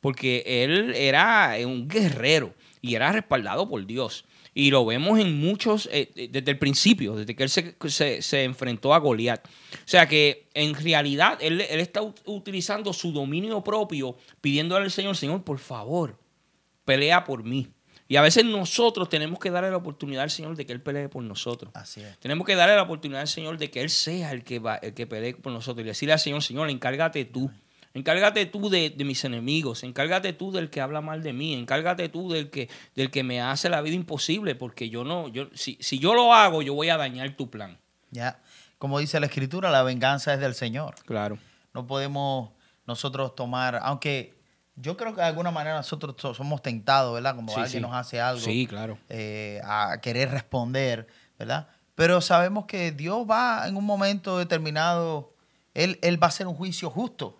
Porque 0.00 0.44
él 0.46 0.94
era 0.94 1.56
un 1.64 1.88
guerrero 1.88 2.54
y 2.80 2.94
era 2.94 3.10
respaldado 3.10 3.68
por 3.68 3.84
Dios. 3.86 4.24
Y 4.54 4.70
lo 4.70 4.84
vemos 4.86 5.18
en 5.20 5.38
muchos, 5.38 5.88
eh, 5.92 6.10
eh, 6.16 6.28
desde 6.32 6.50
el 6.50 6.58
principio, 6.58 7.14
desde 7.16 7.36
que 7.36 7.42
él 7.44 7.48
se, 7.50 7.76
se- 7.88 8.22
se 8.22 8.44
enfrentó 8.44 8.92
a 8.94 8.98
Goliat. 8.98 9.46
O 9.46 9.50
sea 9.84 10.08
que 10.08 10.48
en 10.54 10.74
realidad 10.74 11.38
él, 11.40 11.60
él 11.60 11.80
está 11.80 12.00
ut- 12.02 12.20
utilizando 12.24 12.92
su 12.92 13.12
dominio 13.12 13.62
propio, 13.62 14.16
pidiéndole 14.40 14.84
al 14.86 14.90
Señor, 14.90 15.16
Señor, 15.16 15.44
por 15.44 15.58
favor, 15.58 16.18
pelea 16.84 17.24
por 17.24 17.44
mí. 17.44 17.68
Y 18.10 18.16
a 18.16 18.22
veces 18.22 18.42
nosotros 18.46 19.10
tenemos 19.10 19.38
que 19.38 19.50
darle 19.50 19.70
la 19.70 19.76
oportunidad 19.76 20.22
al 20.22 20.30
Señor 20.30 20.56
de 20.56 20.64
que 20.64 20.72
Él 20.72 20.80
pelee 20.80 21.10
por 21.10 21.22
nosotros. 21.22 21.70
Así 21.74 22.00
es. 22.00 22.18
Tenemos 22.18 22.46
que 22.46 22.56
darle 22.56 22.74
la 22.74 22.82
oportunidad 22.82 23.20
al 23.20 23.28
Señor 23.28 23.58
de 23.58 23.70
que 23.70 23.82
Él 23.82 23.90
sea 23.90 24.32
el 24.32 24.44
que, 24.44 24.58
va, 24.60 24.76
el 24.76 24.94
que 24.94 25.06
pelee 25.06 25.34
por 25.34 25.52
nosotros. 25.52 25.84
Y 25.84 25.88
decirle 25.88 26.14
al 26.14 26.18
Señor, 26.18 26.42
Señor, 26.42 26.70
encárgate 26.70 27.26
tú. 27.26 27.50
Encárgate 27.94 28.46
tú 28.46 28.68
de, 28.70 28.90
de 28.90 29.04
mis 29.04 29.24
enemigos. 29.24 29.82
Encárgate 29.82 30.32
tú 30.32 30.52
del 30.52 30.70
que 30.70 30.80
habla 30.80 31.00
mal 31.00 31.22
de 31.22 31.32
mí. 31.32 31.54
Encárgate 31.54 32.08
tú 32.08 32.30
del 32.30 32.50
que, 32.50 32.68
del 32.94 33.10
que 33.10 33.22
me 33.24 33.40
hace 33.40 33.68
la 33.68 33.80
vida 33.80 33.94
imposible. 33.94 34.54
Porque 34.54 34.88
yo 34.90 35.04
no, 35.04 35.28
yo, 35.28 35.48
si, 35.54 35.78
si 35.80 35.98
yo 35.98 36.14
lo 36.14 36.32
hago, 36.34 36.62
yo 36.62 36.74
voy 36.74 36.90
a 36.90 36.96
dañar 36.96 37.36
tu 37.36 37.50
plan. 37.50 37.78
Ya. 38.10 38.40
Como 38.78 38.98
dice 39.00 39.18
la 39.18 39.26
escritura, 39.26 39.70
la 39.70 39.82
venganza 39.82 40.32
es 40.34 40.40
del 40.40 40.54
Señor. 40.54 40.94
Claro. 41.06 41.38
No 41.74 41.86
podemos 41.86 42.50
nosotros 42.86 43.34
tomar, 43.34 43.80
aunque 43.82 44.34
yo 44.76 44.96
creo 44.96 45.12
que 45.14 45.20
de 45.20 45.26
alguna 45.26 45.50
manera 45.50 45.76
nosotros 45.76 46.14
so- 46.18 46.34
somos 46.34 46.62
tentados, 46.62 47.12
¿verdad? 47.14 47.34
Como 47.34 47.48
Sí, 47.52 47.60
alguien 47.60 47.70
sí. 47.70 47.80
nos 47.80 47.94
hace 47.94 48.20
algo. 48.20 48.40
Sí, 48.40 48.66
claro. 48.66 48.96
eh, 49.08 49.60
a 49.64 49.98
querer 50.00 50.30
responder, 50.30 51.06
¿verdad? 51.38 51.68
Pero 51.96 52.20
sabemos 52.20 52.66
que 52.66 52.92
Dios 52.92 53.26
va 53.28 53.66
en 53.66 53.76
un 53.76 53.84
momento 53.84 54.38
determinado, 54.38 55.34
Él, 55.74 55.98
él 56.02 56.22
va 56.22 56.26
a 56.26 56.28
hacer 56.28 56.46
un 56.46 56.54
juicio 56.54 56.90
justo. 56.90 57.37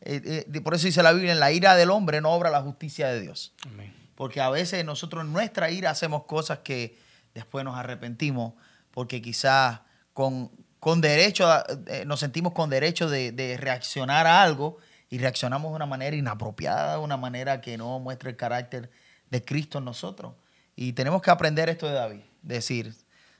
Eh, 0.00 0.46
eh, 0.54 0.60
por 0.60 0.74
eso 0.74 0.86
dice 0.86 1.02
la 1.02 1.12
Biblia, 1.12 1.32
en 1.32 1.40
la 1.40 1.50
ira 1.50 1.74
del 1.74 1.90
hombre 1.90 2.20
no 2.20 2.30
obra 2.30 2.50
la 2.50 2.60
justicia 2.62 3.08
de 3.08 3.20
Dios. 3.20 3.52
Amén. 3.66 3.94
Porque 4.14 4.40
a 4.40 4.50
veces 4.50 4.84
nosotros 4.84 5.24
en 5.24 5.32
nuestra 5.32 5.70
ira 5.70 5.90
hacemos 5.90 6.24
cosas 6.24 6.58
que 6.60 6.98
después 7.34 7.64
nos 7.64 7.76
arrepentimos 7.76 8.54
porque 8.90 9.20
quizás 9.22 9.80
con, 10.12 10.50
con 10.80 11.00
derecho, 11.00 11.50
a- 11.50 11.64
eh, 11.86 12.04
nos 12.06 12.20
sentimos 12.20 12.52
con 12.52 12.70
derecho 12.70 13.08
de, 13.08 13.32
de 13.32 13.56
reaccionar 13.56 14.26
a 14.26 14.42
algo 14.42 14.78
y 15.10 15.18
reaccionamos 15.18 15.70
de 15.72 15.76
una 15.76 15.86
manera 15.86 16.16
inapropiada, 16.16 16.94
de 16.94 16.98
una 16.98 17.16
manera 17.16 17.60
que 17.60 17.78
no 17.78 17.98
muestra 18.00 18.28
el 18.30 18.36
carácter 18.36 18.90
de 19.30 19.44
Cristo 19.44 19.78
en 19.78 19.84
nosotros. 19.84 20.34
Y 20.76 20.92
tenemos 20.92 21.22
que 21.22 21.30
aprender 21.30 21.68
esto 21.68 21.86
de 21.86 21.94
David, 21.94 22.20
decir, 22.42 22.94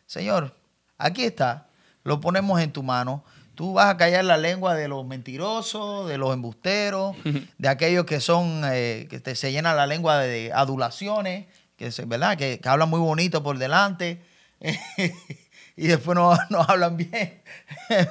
Señor, 0.07 0.57
aquí 0.97 1.25
está, 1.25 1.69
lo 2.05 2.21
ponemos 2.21 2.61
en 2.61 2.73
tu 2.73 2.83
mano. 2.83 3.25
Tú 3.59 3.73
vas 3.73 3.87
a 3.93 3.97
callar 3.97 4.25
la 4.25 4.37
lengua 4.37 4.77
de 4.77 4.87
los 4.87 5.05
mentirosos, 5.05 6.09
de 6.09 6.17
los 6.17 6.33
embusteros, 6.33 7.17
de 7.59 7.69
aquellos 7.69 8.05
que 8.05 8.21
son, 8.21 8.63
eh, 8.65 9.09
que 9.11 9.19
te, 9.19 9.35
se 9.35 9.51
llenan 9.51 9.75
la 9.77 9.89
lengua 9.89 10.21
de 10.21 10.53
adulaciones, 10.55 11.47
que 11.77 11.91
se- 11.91 12.05
¿verdad? 12.05 12.39
Que, 12.39 12.61
que 12.61 12.69
hablan 12.69 12.89
muy 12.89 13.01
bonito 13.01 13.43
por 13.43 13.59
delante 13.59 14.23
y 15.77 15.87
después 15.89 16.15
no, 16.15 16.37
no 16.51 16.61
hablan 16.63 16.97
bien 16.97 17.41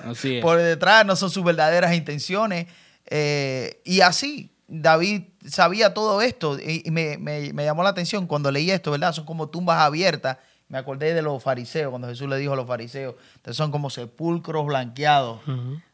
Así 0.05 0.35
es. 0.37 0.41
por 0.41 0.57
detrás, 0.57 1.05
no 1.05 1.15
son 1.15 1.29
sus 1.29 1.43
verdaderas 1.45 1.93
intenciones. 1.95 2.67
Eh, 3.05 3.81
y 3.85 4.01
así, 4.01 4.51
David 4.67 5.23
sabía 5.47 5.93
todo 5.93 6.21
esto 6.21 6.59
y, 6.59 6.81
y 6.85 6.91
me, 6.91 7.17
me- 7.17 7.53
me 7.53 7.63
llamó 7.63 7.83
la 7.83 7.89
atención 7.89 8.27
cuando 8.27 8.51
leí 8.51 8.69
esto, 8.69 8.91
¿verdad? 8.91 9.13
Son 9.13 9.25
como 9.25 9.47
tumbas 9.47 9.79
abiertas. 9.79 10.39
Me 10.69 10.77
acordé 10.77 11.13
de 11.13 11.21
los 11.21 11.41
fariseos, 11.41 11.89
cuando 11.91 12.07
Jesús 12.09 12.27
le 12.27 12.37
dijo 12.37 12.51
a 12.53 12.55
los 12.57 12.67
fariseos, 12.67 13.15
entonces 13.35 13.55
son 13.55 13.71
como 13.71 13.89
sepulcros 13.89 14.65
blanqueados. 14.65 15.39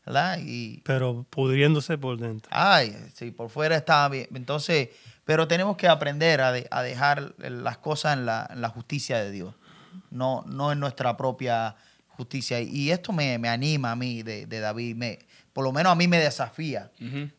¿verdad? 0.06 0.40
Y, 0.42 0.82
Pero 0.84 1.26
pudriéndose 1.30 1.98
por 1.98 2.18
dentro. 2.18 2.50
Ay, 2.54 2.96
sí, 3.14 3.32
por 3.32 3.50
fuera 3.50 3.76
estaba 3.76 4.10
bien. 4.10 4.28
Entonces, 4.34 4.90
pero 5.26 5.48
tenemos 5.48 5.78
que 5.78 5.88
aprender 5.88 6.42
a, 6.42 6.52
de- 6.52 6.68
a 6.72 6.82
dejar 6.82 7.34
las 7.38 7.78
cosas 7.78 8.18
en 8.18 8.26
la, 8.26 8.50
en 8.52 8.62
la 8.62 8.70
justicia 8.70 9.20
de 9.24 9.32
Dios, 9.32 9.54
no, 10.12 10.44
no 10.48 10.72
en 10.72 10.80
nuestra 10.80 11.16
propia 11.18 11.76
justicia. 12.08 12.60
Y 12.60 12.92
esto 12.92 13.14
me, 13.14 13.38
me 13.38 13.50
anima 13.50 13.92
a 13.92 13.96
mí 13.96 14.24
de, 14.24 14.46
de 14.48 14.60
David, 14.60 14.96
me, 14.96 15.20
por 15.54 15.64
lo 15.64 15.72
menos 15.72 15.92
a 15.92 15.96
mí 15.96 16.08
me 16.08 16.18
desafía, 16.20 16.92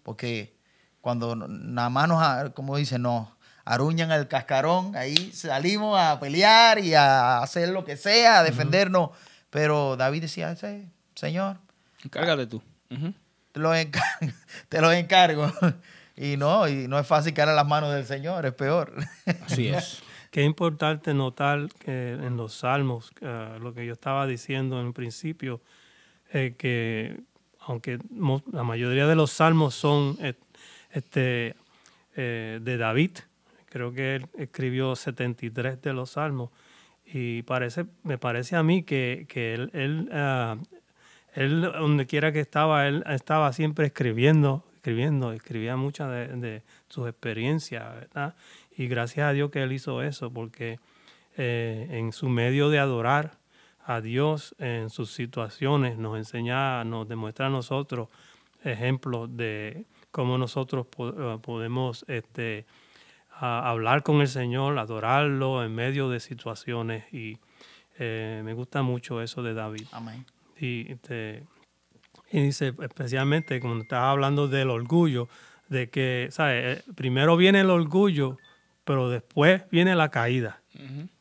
porque 0.05 0.55
cuando 1.01 1.35
nada 1.37 1.91
más 1.91 2.09
nos, 2.09 2.51
como 2.55 2.77
dicen, 2.77 3.03
nos 3.03 3.29
aruñan 3.65 4.11
el 4.13 4.29
cascarón, 4.29 4.95
ahí 4.97 5.33
salimos 5.33 5.99
a 5.99 6.19
pelear 6.21 6.79
y 6.79 6.95
a 6.95 7.39
hacer 7.39 7.69
lo 7.71 7.85
que 7.85 7.97
sea, 7.97 8.41
a 8.41 8.43
defendernos. 8.43 9.11
Pero 9.51 9.97
David 9.97 10.23
decía, 10.23 10.55
"Sí, 10.57 10.89
Señor, 11.15 11.59
Encárgate 12.05 12.47
tú. 12.47 12.63
Te 13.53 13.61
lo 13.61 13.75
encargo. 13.75 14.09
Te 14.69 14.81
lo 14.81 14.93
encargo. 14.93 15.51
Y 16.17 16.37
no, 16.37 16.69
y 16.69 16.87
no 16.87 16.97
es 16.97 17.09
fácil 17.09 17.35
caer 17.35 17.49
a 17.49 17.55
las 17.55 17.67
manos 17.67 17.93
del 17.93 18.07
Señor, 18.07 18.47
es 18.47 18.53
peor. 18.53 18.95
Así 19.47 19.67
es. 19.67 20.01
Qué 20.31 20.45
importante 20.45 21.13
notar 21.13 21.67
que 21.81 22.13
en 22.13 22.37
los 22.37 22.55
salmos, 22.55 23.11
eh, 23.21 23.59
lo 23.61 23.75
que 23.75 23.85
yo 23.85 23.93
estaba 23.93 24.25
diciendo 24.25 24.81
en 24.81 24.93
principio, 24.93 25.61
eh, 26.33 26.55
que 26.57 27.21
aunque 27.59 27.99
la 28.53 28.63
mayoría 28.63 29.09
de 29.09 29.17
los 29.17 29.33
salmos 29.33 29.75
son 29.75 30.17
eh, 30.21 30.35
este, 30.93 31.57
eh, 32.15 32.61
de 32.63 32.77
David, 32.77 33.19
creo 33.75 33.93
que 33.93 34.15
él 34.15 34.27
escribió 34.39 34.95
73 34.95 35.83
de 35.83 35.93
los 35.93 36.11
salmos, 36.11 36.51
y 37.05 37.43
parece, 37.43 37.87
me 38.05 38.19
parece 38.19 38.55
a 38.55 38.63
mí 38.63 38.85
que, 38.85 39.27
que 39.29 39.53
él, 39.53 39.71
él, 39.73 40.09
ah, 40.13 40.59
él, 41.33 41.63
donde 41.63 42.07
quiera 42.07 42.31
que 42.31 42.39
estaba, 42.39 42.87
él 42.87 43.03
estaba 43.09 43.53
siempre 43.53 43.87
escribiendo, 43.87 44.65
escribiendo, 44.77 45.33
escribía 45.33 45.75
muchas 45.75 46.09
de, 46.09 46.63
sus 46.89 47.09
experiencias, 47.09 47.83
¿verdad? 47.97 48.37
Y 48.77 48.87
gracias 48.87 49.27
a 49.27 49.33
Dios 49.33 49.51
que 49.51 49.65
él 49.65 49.73
hizo 49.73 50.03
eso, 50.03 50.31
porque 50.33 50.79
eh, 51.37 51.89
en 51.91 52.13
su 52.13 52.29
medio 52.29 52.71
de 52.71 52.79
adorar 52.79 53.39
a 53.85 54.01
Dios 54.01 54.55
en 54.61 54.89
sus 54.89 55.13
situaciones 55.13 55.99
nos 55.99 56.17
enseña, 56.17 56.85
nos 56.85 57.09
demuestra 57.09 57.47
a 57.47 57.51
nosotros 57.51 58.09
ejemplos 58.63 59.37
de 59.37 59.85
cómo 60.13 60.39
nosotros 60.39 60.87
eh, 60.97 61.39
podemos 61.43 62.05
este, 62.07 62.67
a- 63.41 63.69
hablar 63.71 64.03
con 64.03 64.21
el 64.21 64.29
Señor, 64.29 64.79
adorarlo 64.79 65.65
en 65.65 65.75
medio 65.75 66.09
de 66.09 66.21
situaciones 66.21 67.05
y 67.13 67.39
eh, 67.99 68.43
me 68.45 68.55
gusta 68.55 68.83
mucho 68.83 69.23
eso 69.23 69.43
de 69.43 69.55
David. 69.55 69.87
Amén. 69.93 70.25
Y, 70.59 70.91
este, 70.93 71.45
y 72.31 72.41
dice, 72.43 72.75
especialmente 72.83 73.61
cuando 73.61 73.83
estaba 73.83 74.11
hablando 74.11 74.49
del 74.49 74.71
orgullo, 74.71 75.29
de 75.69 75.89
que, 75.91 76.29
¿sabes? 76.31 76.79
Eh, 76.79 76.93
Primero 76.95 77.37
viene 77.37 77.61
el 77.61 77.71
orgullo, 77.71 78.37
pero 78.85 79.09
después 79.11 79.63
viene 79.71 79.95
la 79.95 80.11
caída. 80.11 80.61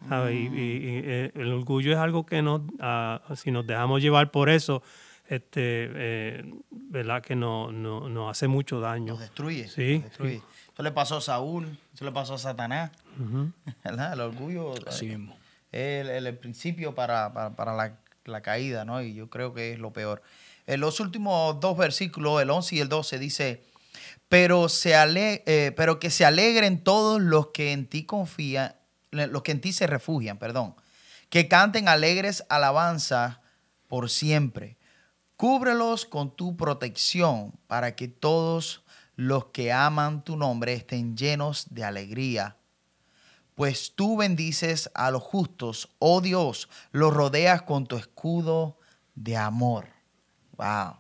¿sabes? 0.09 0.35
Y, 0.35 0.37
y- 0.39 0.49
y, 0.49 1.01
eh, 1.05 1.31
el 1.35 1.51
orgullo 1.53 1.91
es 1.91 1.97
algo 1.97 2.25
que 2.25 2.41
nos, 2.41 2.61
ah, 2.79 3.21
si 3.35 3.51
nos 3.51 3.65
dejamos 3.67 4.01
llevar 4.01 4.31
por 4.31 4.49
eso, 4.49 4.81
este, 5.27 5.89
eh, 5.93 6.53
¿verdad? 6.71 7.21
Que 7.21 7.35
no, 7.35 7.71
no, 7.71 8.09
nos 8.09 8.31
hace 8.31 8.47
mucho 8.47 8.79
daño. 8.79 9.13
Nos 9.13 9.19
destruye. 9.21 9.67
Sí, 9.67 9.95
nos 9.99 10.03
destruye. 10.05 10.41
Eso 10.73 10.83
le 10.83 10.91
pasó 10.91 11.17
a 11.17 11.21
Saúl, 11.21 11.77
eso 11.93 12.03
le 12.05 12.11
pasó 12.11 12.33
a 12.35 12.37
Satanás. 12.39 12.91
¿verdad? 13.83 14.13
El 14.13 14.21
orgullo 14.21 14.73
Así 14.87 15.05
eh, 15.11 15.17
mismo. 15.17 15.37
es 15.71 16.01
el, 16.05 16.09
el- 16.09 16.27
el 16.27 16.37
principio 16.37 16.95
para, 16.95 17.31
para- 17.33 17.51
para 17.55 17.73
la, 17.75 17.97
la 18.25 18.41
caída, 18.41 18.83
¿no? 18.85 19.01
Y 19.01 19.13
yo 19.13 19.29
creo 19.29 19.53
que 19.53 19.73
es 19.73 19.79
lo 19.79 19.91
peor. 19.93 20.21
En 20.65 20.79
los 20.79 20.99
últimos 20.99 21.59
dos 21.59 21.77
versículos, 21.77 22.41
el 22.41 22.49
11 22.49 22.75
y 22.75 22.79
el 22.79 22.89
12, 22.89 23.19
dice, 23.19 23.63
pero, 24.29 24.69
se 24.69 24.95
ale- 24.95 25.43
eh, 25.45 25.73
pero 25.75 25.99
que 25.99 26.09
se 26.09 26.25
alegren 26.25 26.83
todos 26.83 27.21
los 27.21 27.47
que 27.47 27.71
en 27.73 27.85
ti 27.87 28.05
confían, 28.05 28.73
los 29.11 29.43
que 29.43 29.51
en 29.51 29.61
ti 29.61 29.73
se 29.73 29.85
refugian, 29.87 30.37
perdón. 30.39 30.73
Que 31.29 31.47
canten 31.47 31.87
alegres 31.87 32.43
alabanza 32.49 33.41
por 33.87 34.09
siempre. 34.09 34.77
Cúbrelos 35.35 36.05
con 36.05 36.35
tu 36.35 36.55
protección 36.55 37.53
para 37.67 37.95
que 37.95 38.07
todos 38.07 38.82
los 39.15 39.45
que 39.47 39.71
aman 39.71 40.23
tu 40.23 40.35
nombre 40.37 40.73
estén 40.73 41.15
llenos 41.17 41.67
de 41.69 41.83
alegría. 41.83 42.57
Pues 43.55 43.93
tú 43.95 44.17
bendices 44.17 44.89
a 44.95 45.11
los 45.11 45.21
justos, 45.21 45.89
oh 45.99 46.21
Dios, 46.21 46.69
los 46.91 47.13
rodeas 47.13 47.61
con 47.61 47.85
tu 47.85 47.97
escudo 47.97 48.79
de 49.15 49.37
amor. 49.37 49.87
Wow. 50.57 50.95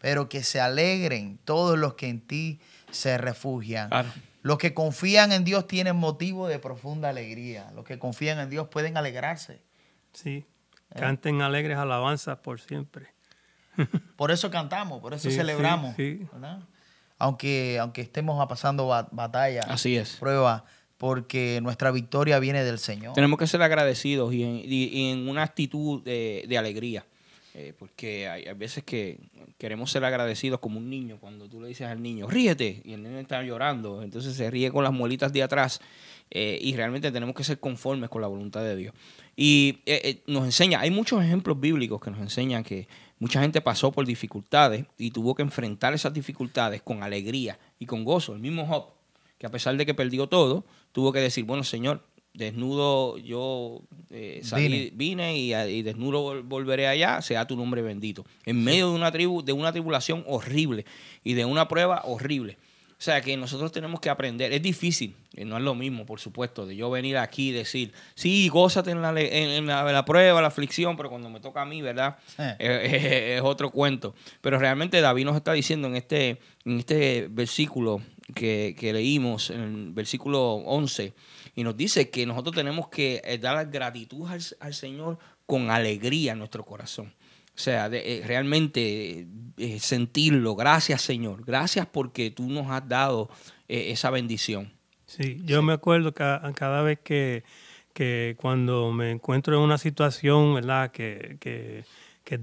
Pero 0.00 0.28
que 0.28 0.44
se 0.44 0.60
alegren 0.60 1.38
todos 1.44 1.76
los 1.76 1.94
que 1.94 2.08
en 2.08 2.20
ti 2.20 2.60
se 2.92 3.18
refugian. 3.18 3.88
Claro. 3.88 4.08
Los 4.42 4.58
que 4.58 4.72
confían 4.72 5.32
en 5.32 5.42
Dios 5.44 5.66
tienen 5.66 5.96
motivo 5.96 6.46
de 6.46 6.60
profunda 6.60 7.08
alegría. 7.08 7.72
Los 7.74 7.84
que 7.84 7.98
confían 7.98 8.38
en 8.38 8.48
Dios 8.50 8.68
pueden 8.68 8.96
alegrarse. 8.96 9.60
Sí, 10.12 10.46
Eh. 10.90 11.00
canten 11.00 11.42
alegres 11.42 11.76
alabanzas 11.76 12.38
por 12.38 12.60
siempre. 12.60 13.08
Por 14.16 14.30
eso 14.30 14.50
cantamos, 14.50 15.00
por 15.00 15.12
eso 15.14 15.28
Sí, 15.28 15.36
celebramos. 15.36 15.94
sí, 15.96 16.18
sí. 16.18 16.28
¿verdad? 16.32 16.60
Aunque, 17.18 17.78
aunque 17.80 18.00
estemos 18.00 18.44
pasando 18.48 18.86
ba- 18.86 19.08
batalla, 19.10 19.62
Así 19.68 19.96
es. 19.96 20.16
prueba, 20.16 20.64
porque 20.98 21.60
nuestra 21.62 21.90
victoria 21.90 22.38
viene 22.38 22.64
del 22.64 22.78
Señor. 22.78 23.14
Tenemos 23.14 23.38
que 23.38 23.46
ser 23.46 23.62
agradecidos 23.62 24.32
y 24.34 24.42
en, 24.44 24.56
y- 24.64 24.84
y 24.86 25.10
en 25.10 25.28
una 25.28 25.42
actitud 25.42 26.02
de, 26.02 26.44
de 26.48 26.58
alegría. 26.58 27.04
Eh, 27.54 27.72
porque 27.76 28.28
hay, 28.28 28.44
hay 28.44 28.54
veces 28.54 28.84
que 28.84 29.18
queremos 29.58 29.90
ser 29.90 30.04
agradecidos 30.04 30.60
como 30.60 30.78
un 30.78 30.88
niño. 30.88 31.16
Cuando 31.18 31.48
tú 31.48 31.60
le 31.60 31.66
dices 31.68 31.88
al 31.88 32.00
niño, 32.00 32.28
ríete, 32.28 32.82
y 32.84 32.92
el 32.92 33.02
niño 33.02 33.18
está 33.18 33.42
llorando, 33.42 34.02
entonces 34.02 34.36
se 34.36 34.48
ríe 34.48 34.70
con 34.70 34.84
las 34.84 34.92
muelitas 34.92 35.32
de 35.32 35.42
atrás. 35.42 35.80
eh, 36.30 36.58
y 36.60 36.76
realmente 36.76 37.10
tenemos 37.10 37.34
que 37.34 37.42
ser 37.42 37.58
conformes 37.58 38.10
con 38.10 38.20
la 38.22 38.28
voluntad 38.28 38.62
de 38.62 38.76
Dios. 38.76 38.94
Y 39.34 39.78
eh, 39.86 40.20
nos 40.26 40.44
enseña, 40.44 40.78
hay 40.80 40.90
muchos 40.90 41.24
ejemplos 41.24 41.58
bíblicos 41.58 42.00
que 42.00 42.10
nos 42.10 42.20
enseñan 42.20 42.62
que 42.62 42.86
mucha 43.18 43.40
gente 43.40 43.60
pasó 43.60 43.92
por 43.92 44.06
dificultades 44.06 44.86
y 44.96 45.10
tuvo 45.10 45.34
que 45.34 45.42
enfrentar 45.42 45.94
esas 45.94 46.12
dificultades 46.12 46.82
con 46.82 47.02
alegría 47.02 47.58
y 47.78 47.86
con 47.86 48.04
gozo. 48.04 48.34
El 48.34 48.40
mismo 48.40 48.66
Job. 48.66 48.86
que 49.38 49.46
a 49.46 49.50
pesar 49.50 49.76
de 49.76 49.86
que 49.86 49.94
perdió 49.94 50.26
todo, 50.26 50.64
tuvo 50.92 51.12
que 51.12 51.20
decir, 51.20 51.44
bueno, 51.44 51.62
Señor, 51.62 52.02
desnudo 52.34 53.18
yo 53.18 53.82
eh, 54.10 54.40
salí, 54.42 54.92
vine, 54.94 55.36
y, 55.38 55.54
y, 55.54 55.82
desnudo 55.82 56.42
volveré 56.42 56.86
allá, 56.86 57.20
sea 57.22 57.46
tu 57.46 57.56
nombre 57.56 57.82
bendito. 57.82 58.24
En 58.44 58.62
medio 58.62 58.90
de 58.90 58.94
una 58.94 59.10
tribu, 59.12 59.42
de 59.42 59.52
una 59.52 59.72
tribulación 59.72 60.24
horrible 60.26 60.84
y 61.24 61.34
de 61.34 61.44
una 61.44 61.68
prueba 61.68 62.02
horrible. 62.04 62.56
O 62.98 63.00
sea 63.00 63.20
que 63.20 63.36
nosotros 63.36 63.70
tenemos 63.70 64.00
que 64.00 64.10
aprender. 64.10 64.52
Es 64.52 64.60
difícil, 64.60 65.14
no 65.36 65.56
es 65.56 65.62
lo 65.62 65.76
mismo, 65.76 66.04
por 66.04 66.18
supuesto, 66.18 66.66
de 66.66 66.74
yo 66.74 66.90
venir 66.90 67.16
aquí 67.16 67.50
y 67.50 67.52
decir, 67.52 67.92
sí, 68.16 68.48
gózate 68.48 68.90
en 68.90 69.02
la, 69.02 69.14
en, 69.20 69.66
la, 69.68 70.04
prueba, 70.04 70.42
la 70.42 70.48
aflicción, 70.48 70.96
pero 70.96 71.08
cuando 71.08 71.30
me 71.30 71.38
toca 71.38 71.62
a 71.62 71.64
mí, 71.64 71.80
¿verdad? 71.80 72.18
Eh. 72.38 73.36
Es, 73.38 73.42
otro 73.42 73.70
cuento. 73.70 74.16
Pero 74.40 74.58
realmente 74.58 75.00
David 75.00 75.26
nos 75.26 75.36
está 75.36 75.52
diciendo 75.52 75.86
en 75.86 75.94
este, 75.94 76.40
en 76.64 76.80
este 76.80 77.28
versículo 77.30 78.02
que, 78.34 78.74
que 78.76 78.92
leímos, 78.92 79.50
en 79.50 79.60
el 79.60 79.92
versículo 79.92 80.54
11, 80.54 81.14
y 81.54 81.62
nos 81.62 81.76
dice 81.76 82.10
que 82.10 82.26
nosotros 82.26 82.56
tenemos 82.56 82.88
que 82.88 83.22
eh, 83.24 83.38
dar 83.38 83.64
gratitud 83.70 84.28
al, 84.28 84.40
al 84.58 84.74
Señor 84.74 85.18
con 85.46 85.70
alegría 85.70 86.32
en 86.32 86.38
nuestro 86.40 86.64
corazón. 86.64 87.14
O 87.58 87.60
sea, 87.60 87.88
de, 87.88 88.18
eh, 88.18 88.22
realmente 88.24 89.26
eh, 89.56 89.80
sentirlo. 89.80 90.54
Gracias, 90.54 91.02
Señor. 91.02 91.44
Gracias 91.44 91.86
porque 91.86 92.30
tú 92.30 92.48
nos 92.48 92.70
has 92.70 92.88
dado 92.88 93.28
eh, 93.66 93.90
esa 93.90 94.10
bendición. 94.10 94.72
Sí, 95.06 95.40
yo 95.44 95.60
me 95.60 95.72
acuerdo 95.72 96.14
que 96.14 96.22
cada 96.54 96.82
vez 96.82 97.00
que, 97.02 97.42
que, 97.92 98.36
cuando 98.38 98.92
me 98.92 99.10
encuentro 99.10 99.56
en 99.56 99.62
una 99.62 99.76
situación, 99.76 100.54
¿verdad? 100.54 100.92
Que, 100.92 101.36
que, 101.40 101.84
que 102.22 102.38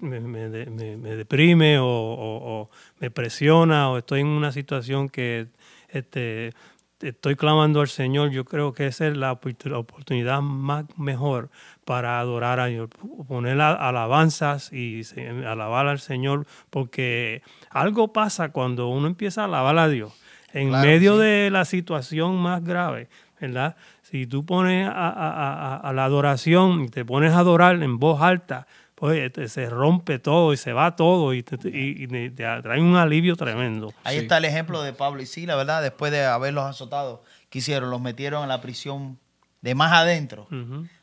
me, 0.00 0.20
me, 0.20 0.48
me, 0.48 1.16
deprime 1.16 1.78
o, 1.78 1.86
o, 1.86 2.70
me 3.00 3.10
presiona 3.10 3.90
o 3.90 3.98
estoy 3.98 4.20
en 4.20 4.28
una 4.28 4.52
situación 4.52 5.10
que 5.10 5.48
este, 5.90 6.54
estoy 7.00 7.36
clamando 7.36 7.80
al 7.80 7.88
Señor, 7.88 8.30
yo 8.30 8.44
creo 8.44 8.72
que 8.72 8.86
esa 8.86 9.06
es 9.06 9.16
la 9.16 9.32
oportunidad 9.32 10.40
más 10.40 10.84
mejor 10.96 11.50
para 11.84 12.20
adorar 12.20 12.60
a 12.60 12.66
Dios, 12.66 12.90
poner 13.26 13.60
alabanzas 13.60 14.72
y 14.72 15.02
alabar 15.46 15.86
al 15.86 16.00
Señor, 16.00 16.46
porque 16.70 17.42
algo 17.70 18.12
pasa 18.12 18.50
cuando 18.50 18.88
uno 18.88 19.06
empieza 19.06 19.42
a 19.42 19.44
alabar 19.44 19.78
a 19.78 19.88
Dios 19.88 20.12
en 20.52 20.70
medio 20.70 21.18
de 21.18 21.50
la 21.50 21.64
situación 21.64 22.36
más 22.36 22.64
grave, 22.64 23.08
¿verdad? 23.40 23.76
Si 24.02 24.26
tú 24.26 24.44
pones 24.44 24.88
a, 24.90 25.92
la 25.94 26.04
adoración 26.04 26.84
y 26.84 26.88
te 26.88 27.04
pones 27.04 27.32
a 27.32 27.40
adorar 27.40 27.82
en 27.82 27.98
voz 27.98 28.22
alta, 28.22 28.66
pues 28.98 29.30
se 29.52 29.70
rompe 29.70 30.18
todo 30.18 30.52
y 30.52 30.56
se 30.56 30.72
va 30.72 30.96
todo 30.96 31.32
y 31.32 31.44
te, 31.44 31.56
trae 31.56 32.80
un 32.80 32.96
alivio 32.96 33.36
tremendo. 33.36 33.94
Ahí 34.02 34.16
está 34.16 34.38
el 34.38 34.44
ejemplo 34.44 34.82
de 34.82 34.92
Pablo 34.92 35.22
y 35.22 35.26
Sila, 35.26 35.54
¿verdad? 35.54 35.82
Después 35.82 36.10
de 36.10 36.24
haberlos 36.24 36.64
azotado, 36.64 37.22
¿qué 37.48 37.60
hicieron? 37.60 37.90
Los 37.90 38.00
metieron 38.00 38.42
en 38.42 38.48
la 38.48 38.60
prisión 38.60 39.16
de 39.60 39.76
más 39.76 39.92
adentro, 39.92 40.48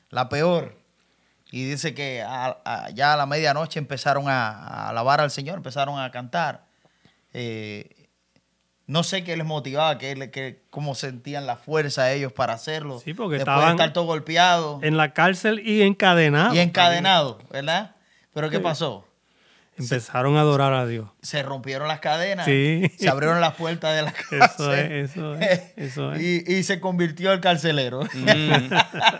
la 0.09 0.27
peor. 0.27 0.77
Y 1.51 1.63
dice 1.63 1.93
que 1.93 2.17
ya 2.93 3.13
a 3.13 3.15
la 3.15 3.25
medianoche 3.25 3.79
empezaron 3.79 4.27
a, 4.27 4.89
alabar 4.89 5.21
al 5.21 5.31
Señor, 5.31 5.55
empezaron 5.55 5.97
a 5.97 6.11
cantar. 6.11 6.65
Eh, 7.31 7.94
no 8.87 9.03
sé 9.03 9.23
qué 9.23 9.35
les 9.35 9.45
motivaba, 9.45 9.97
qué, 9.97 10.29
qué, 10.31 10.61
cómo 10.69 10.95
sentían 10.95 11.47
la 11.47 11.55
fuerza 11.55 12.11
ellos 12.11 12.31
para 12.33 12.53
hacerlo. 12.53 12.99
Sí, 12.99 13.13
porque 13.13 13.37
Después 13.37 13.55
estaban 13.55 13.77
de 13.77 13.83
estar 13.83 13.93
todo 13.93 14.05
golpeado. 14.05 14.79
En 14.83 14.97
la 14.97 15.13
cárcel 15.13 15.59
y 15.67 15.81
encadenado. 15.81 16.53
Y 16.53 16.59
encadenado, 16.59 17.39
¿verdad? 17.51 17.95
Pero 18.33 18.49
¿qué 18.49 18.59
pasó? 18.59 19.05
Empezaron 19.77 20.37
a 20.37 20.41
adorar 20.41 20.71
a 20.73 20.85
Dios. 20.85 21.09
Se 21.21 21.43
rompieron 21.43 21.89
las 21.89 21.99
cadenas. 21.99 22.45
Sí. 22.45 22.89
Se 22.97 23.09
abrieron 23.09 23.41
las 23.41 23.55
puertas 23.55 23.93
de 23.93 24.03
la 24.03 24.11
cárcel. 24.29 24.41
Eso 24.41 24.73
es, 24.73 25.11
eso 25.11 25.35
es. 25.35 25.61
Eso 25.75 26.13
es. 26.13 26.21
Y, 26.21 26.43
y, 26.47 26.63
se 26.63 26.79
convirtió 26.79 27.33
el 27.33 27.41
carcelero. 27.41 28.01
Mm, 28.01 28.69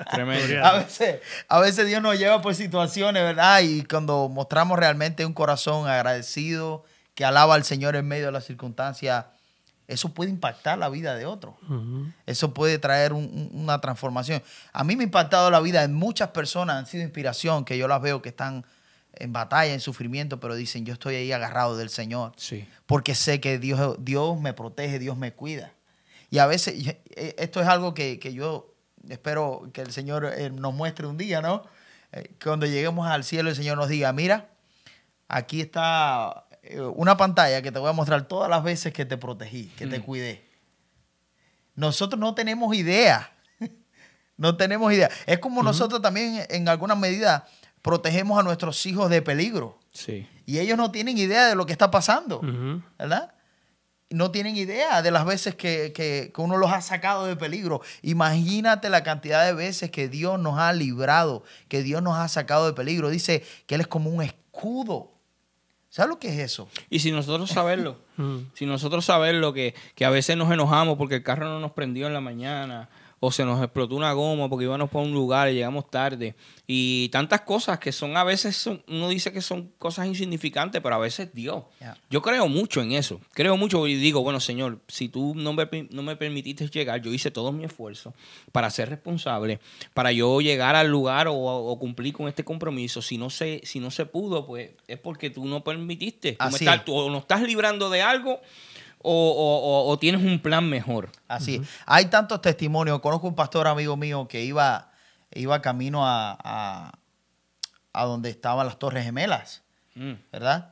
tremendo. 0.12 0.66
A 0.66 0.78
veces, 0.78 1.20
a 1.50 1.60
veces 1.60 1.88
Dios 1.88 2.02
nos 2.02 2.18
lleva 2.18 2.42
por 2.42 2.56
situaciones, 2.56 3.22
¿verdad? 3.22 3.62
Y 3.64 3.84
cuando 3.84 4.30
mostramos 4.30 4.80
realmente 4.80 5.26
un 5.26 5.34
corazón 5.34 5.90
agradecido, 5.90 6.86
que 7.16 7.26
alaba 7.26 7.56
al 7.56 7.66
Señor 7.66 7.98
en 7.98 8.08
medio 8.08 8.28
de 8.28 8.32
las 8.32 8.46
circunstancias, 8.46 9.26
eso 9.88 10.14
puede 10.14 10.32
impactar 10.32 10.78
la 10.78 10.90
vida 10.90 11.16
de 11.16 11.26
otro. 11.26 11.58
Eso 12.26 12.54
puede 12.54 12.80
traer 12.80 13.14
una 13.14 13.80
transformación. 13.82 14.42
A 14.74 14.84
mí 14.84 14.96
me 14.96 15.04
ha 15.04 15.06
impactado 15.06 15.52
la 15.52 15.60
vida 15.60 15.82
de 15.82 15.88
muchas 15.88 16.30
personas, 16.30 16.78
han 16.78 16.86
sido 16.88 17.04
inspiración, 17.04 17.66
que 17.66 17.78
yo 17.78 17.88
las 17.88 18.02
veo 18.02 18.22
que 18.22 18.30
están 18.30 18.66
en 19.14 19.32
batalla, 19.32 19.74
en 19.74 19.80
sufrimiento, 19.80 20.40
pero 20.40 20.56
dicen, 20.56 20.86
yo 20.86 20.94
estoy 20.94 21.16
ahí 21.16 21.32
agarrado 21.32 21.78
del 21.78 21.90
Señor. 21.90 22.34
Sí. 22.36 22.68
Porque 22.86 23.16
sé 23.16 23.40
que 23.40 23.60
Dios, 23.60 23.98
Dios 24.00 24.40
me 24.40 24.54
protege, 24.54 25.00
Dios 25.00 25.18
me 25.18 25.34
cuida. 25.34 25.72
Y 26.30 26.40
a 26.40 26.48
veces, 26.48 26.76
eh, 26.88 27.36
esto 27.38 27.62
es 27.62 27.68
algo 27.68 27.94
que, 27.94 28.20
yo 28.34 28.74
espero 29.08 29.70
que 29.72 29.82
el 29.82 29.92
Señor 29.92 30.26
eh, 30.26 30.50
nos 30.50 30.74
muestre 30.74 31.06
un 31.08 31.18
día, 31.18 31.42
¿no? 31.42 31.64
Eh, 32.12 32.32
cuando 32.44 32.66
lleguemos 32.66 33.08
al 33.08 33.24
cielo, 33.24 33.50
el 33.50 33.56
Señor 33.56 33.78
nos 33.78 33.88
diga, 33.88 34.12
mira, 34.12 34.50
aquí 35.28 35.62
está 35.62 36.45
una 36.96 37.18
pantalla 37.18 37.62
que 37.62 37.72
te 37.72 37.80
voy 37.80 37.90
a 37.90 37.94
mostrar 37.94 38.28
todas 38.28 38.50
las 38.50 38.64
veces 38.64 38.94
que 38.94 39.06
te 39.06 39.18
protegí, 39.18 39.68
que 39.78 39.88
te 39.88 40.00
mm. 40.00 40.04
cuidé. 40.04 40.46
Nosotros 41.76 42.20
no 42.20 42.34
tenemos 42.34 42.76
idea. 42.76 43.32
no 44.38 44.58
tenemos 44.58 44.92
idea. 44.94 45.10
Es 45.26 45.40
como 45.40 45.62
nosotros 45.62 46.02
también, 46.02 46.46
en 46.50 46.68
alguna 46.68 46.96
medida, 46.96 47.46
protegemos 47.82 48.40
a 48.40 48.44
nuestros 48.44 48.86
hijos 48.86 49.10
de 49.10 49.22
peligro. 49.22 49.80
Sí. 49.94 50.28
Y 50.46 50.60
ellos 50.60 50.78
no 50.78 50.92
tienen 50.92 51.18
idea 51.18 51.48
de 51.48 51.56
lo 51.56 51.66
que 51.66 51.72
está 51.72 51.92
pasando, 51.92 52.42
¿verdad? 52.98 53.34
No 54.10 54.32
tienen 54.32 54.56
idea 54.56 55.02
de 55.02 55.12
las 55.12 55.26
veces 55.26 55.56
que, 55.56 55.92
que, 55.94 56.32
uno 56.38 56.58
los 56.58 56.72
ha 56.72 56.82
sacado 56.82 57.26
de 57.26 57.36
peligro. 57.36 57.82
Imagínate 58.02 58.90
la 58.90 59.04
cantidad 59.04 59.46
de 59.46 59.54
veces 59.54 59.90
que 59.90 60.08
Dios 60.08 60.40
nos 60.40 60.60
ha 60.60 60.72
librado, 60.74 61.44
que 61.68 61.82
Dios 61.82 62.04
nos 62.04 62.18
ha 62.18 62.28
sacado 62.28 62.68
de 62.68 62.74
peligro. 62.74 63.10
Dice 63.10 63.44
que 63.66 63.76
Él 63.76 63.82
es 63.82 63.88
como 63.88 64.10
un 64.10 64.22
escudo 64.22 65.15
¿Sabes 65.96 66.10
lo 66.10 66.20
que 66.20 66.28
es 66.28 66.40
eso? 66.40 66.68
Y 66.90 67.00
si 67.00 67.14
nosotros 67.14 67.50
saberlo, 67.50 67.96
si 68.54 68.66
nosotros 68.66 69.06
saberlo, 69.06 69.54
que, 69.54 69.74
que 69.96 70.04
a 70.04 70.10
veces 70.10 70.36
nos 70.36 70.52
enojamos 70.52 70.98
porque 70.98 71.16
el 71.16 71.24
carro 71.24 71.48
no 71.48 71.62
nos 71.62 71.72
prendió 71.72 72.08
en 72.08 72.14
la 72.14 72.20
mañana, 72.20 72.90
o 73.20 73.32
se 73.32 73.46
nos 73.46 73.62
explotó 73.64 73.96
una 73.96 74.12
goma 74.14 74.50
porque 74.50 74.66
íbamos 74.66 74.90
por 74.90 75.04
un 75.04 75.14
lugar 75.14 75.50
y 75.50 75.54
llegamos 75.54 75.90
tarde. 75.90 76.36
Y 76.68 77.10
tantas 77.10 77.42
cosas 77.42 77.80
que 77.80 77.92
son 77.92 78.18
a 78.18 78.24
veces, 78.24 78.68
uno 78.88 79.10
dice 79.10 79.32
que 79.32 79.42
son 79.42 79.72
cosas 79.78 80.08
insignificantes, 80.08 80.82
pero 80.82 80.96
a 80.96 81.00
veces 81.00 81.34
Dios. 81.34 81.64
Yo 82.10 82.22
creo 82.22 82.48
mucho 82.48 82.82
en 82.82 82.92
eso. 82.92 83.22
Creo 83.34 83.56
mucho 83.58 83.88
y 83.88 83.96
digo, 83.96 84.22
bueno, 84.24 84.40
Señor, 84.40 84.80
si 84.88 85.10
tú 85.10 85.34
no 85.36 85.54
me, 85.54 85.68
no 85.92 86.04
me 86.04 86.16
permitiste 86.16 86.68
llegar, 86.68 87.02
yo 87.02 87.14
hice 87.14 87.32
todo 87.32 87.52
mi 87.52 87.66
esfuerzo 87.66 88.14
para 88.52 88.70
ser 88.70 88.90
responsable, 88.90 89.60
para 89.94 90.12
yo 90.12 90.42
llegar 90.42 90.76
al 90.76 90.88
lugar 90.88 91.28
o, 91.30 91.78
cumplir 91.80 92.14
con 92.14 92.28
este 92.28 92.44
compromiso. 92.44 93.02
Si 93.02 93.18
no, 93.18 93.30
se, 93.30 93.62
si 93.64 93.80
no 93.80 93.92
se 93.92 94.06
pudo, 94.06 94.46
pues 94.46 94.72
es 94.88 95.00
porque 95.00 95.30
tú 95.30 95.46
no 95.46 95.64
permitiste. 95.64 96.34
Tú, 96.34 96.56
estás, 96.56 96.86
tú 96.86 97.10
no 97.10 97.20
estás 97.20 97.42
librando 97.42 97.90
de 97.90 98.02
algo 98.02 98.40
o, 99.06 99.98
tienes 100.00 100.22
un 100.24 100.40
plan 100.40 100.68
mejor. 100.68 101.10
Así. 101.28 101.62
Hay 101.86 102.06
tantos 102.06 102.42
testimonios. 102.42 103.00
Conozco 103.00 103.28
un 103.28 103.36
pastor 103.36 103.68
amigo 103.68 103.96
mío 103.96 104.28
que 104.28 104.44
iba, 104.44 104.92
iba 105.32 105.62
camino 105.62 106.06
a, 106.06 106.92
a, 107.94 108.06
donde 108.06 108.30
estaban 108.30 108.66
las 108.66 108.80
Torres 108.80 109.06
Gemelas, 109.06 109.62
mm. 109.96 110.14
¿verdad? 110.32 110.72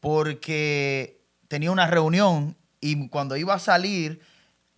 Porque 0.00 1.20
tenía 1.48 1.70
una 1.70 1.86
reunión 1.86 2.56
y 2.80 3.08
cuando 3.08 3.36
iba 3.36 3.54
a 3.54 3.58
salir 3.58 4.22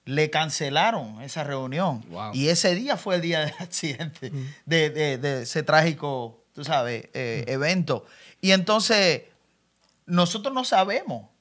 le 0.05 0.31
cancelaron 0.31 1.23
esa 1.23 1.45
reunión. 1.45 2.05
Y 2.33 2.49
ese 2.49 2.75
día 2.75 2.97
fue 2.97 3.17
el 3.17 3.21
día 3.21 3.41
del 3.41 3.55
accidente, 3.59 4.31
mm. 4.31 4.47
de, 4.67 5.43
ese 5.43 5.63
trágico, 5.63 6.43
tú 6.55 6.65
sabes, 6.65 7.09
eh, 7.13 7.45
mm. 7.47 7.51
evento. 7.51 8.07
Y 8.41 8.51
entonces, 8.51 9.23
nosotros 10.07 10.53
no 10.53 10.65
sabemos 10.65 11.32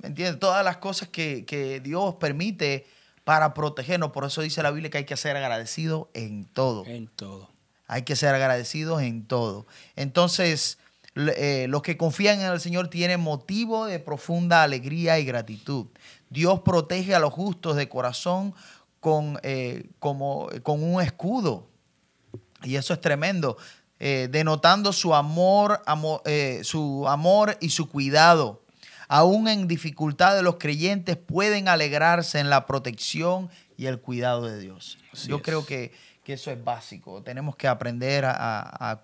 ¿Me 0.00 0.08
entiendes? 0.08 0.40
Todas 0.40 0.64
las 0.64 0.78
cosas 0.78 1.08
que, 1.08 1.80
Dios 1.84 2.14
permite 2.14 2.86
para 3.24 3.52
protegernos. 3.52 4.12
Por 4.12 4.24
eso 4.24 4.40
dice 4.40 4.62
la 4.62 4.70
Biblia 4.70 4.90
que 4.90 4.98
hay 4.98 5.04
que 5.04 5.16
ser 5.16 5.36
agradecidos 5.36 6.08
en 6.14 6.46
todo. 6.46 6.86
En 6.86 7.06
todo. 7.08 7.50
Hay 7.86 8.02
que 8.02 8.16
ser 8.16 8.34
agradecidos 8.34 9.02
en 9.02 9.26
todo. 9.26 9.66
Entonces, 9.96 10.78
eh, 11.16 11.66
los 11.68 11.82
que 11.82 11.98
confían 11.98 12.40
en 12.40 12.50
el 12.50 12.60
Señor 12.60 12.88
tienen 12.88 13.20
motivo 13.20 13.86
de 13.86 13.98
profunda 13.98 14.62
alegría 14.62 15.18
y 15.18 15.24
gratitud. 15.26 15.86
Dios 16.30 16.60
protege 16.60 17.14
a 17.14 17.18
los 17.18 17.34
justos 17.34 17.76
de 17.76 17.88
corazón 17.88 18.54
con, 19.00 19.38
eh, 19.42 19.90
como, 19.98 20.48
con 20.62 20.82
un 20.82 21.02
escudo. 21.02 21.68
Y 22.62 22.76
eso 22.76 22.94
es 22.94 23.00
tremendo. 23.02 23.58
Eh, 23.98 24.28
denotando 24.30 24.94
su 24.94 25.14
amor, 25.14 25.82
amor 25.84 26.22
su 26.62 27.06
amor 27.06 27.58
y 27.60 27.68
su 27.68 27.90
cuidado 27.90 28.59
aún 29.12 29.48
en 29.48 29.66
dificultad 29.66 30.36
de 30.36 30.42
los 30.42 30.54
creyentes, 30.58 31.16
pueden 31.16 31.66
alegrarse 31.66 32.38
en 32.38 32.48
la 32.48 32.64
protección 32.64 33.50
y 33.76 33.86
el 33.86 34.00
cuidado 34.00 34.46
de 34.46 34.60
Dios. 34.60 34.98
Yo 35.26 35.42
creo 35.42 35.66
que, 35.66 35.92
eso 36.26 36.52
es 36.52 36.62
básico. 36.62 37.20
Tenemos 37.24 37.56
que 37.56 37.66
aprender 37.66 38.24
a, 38.24 39.00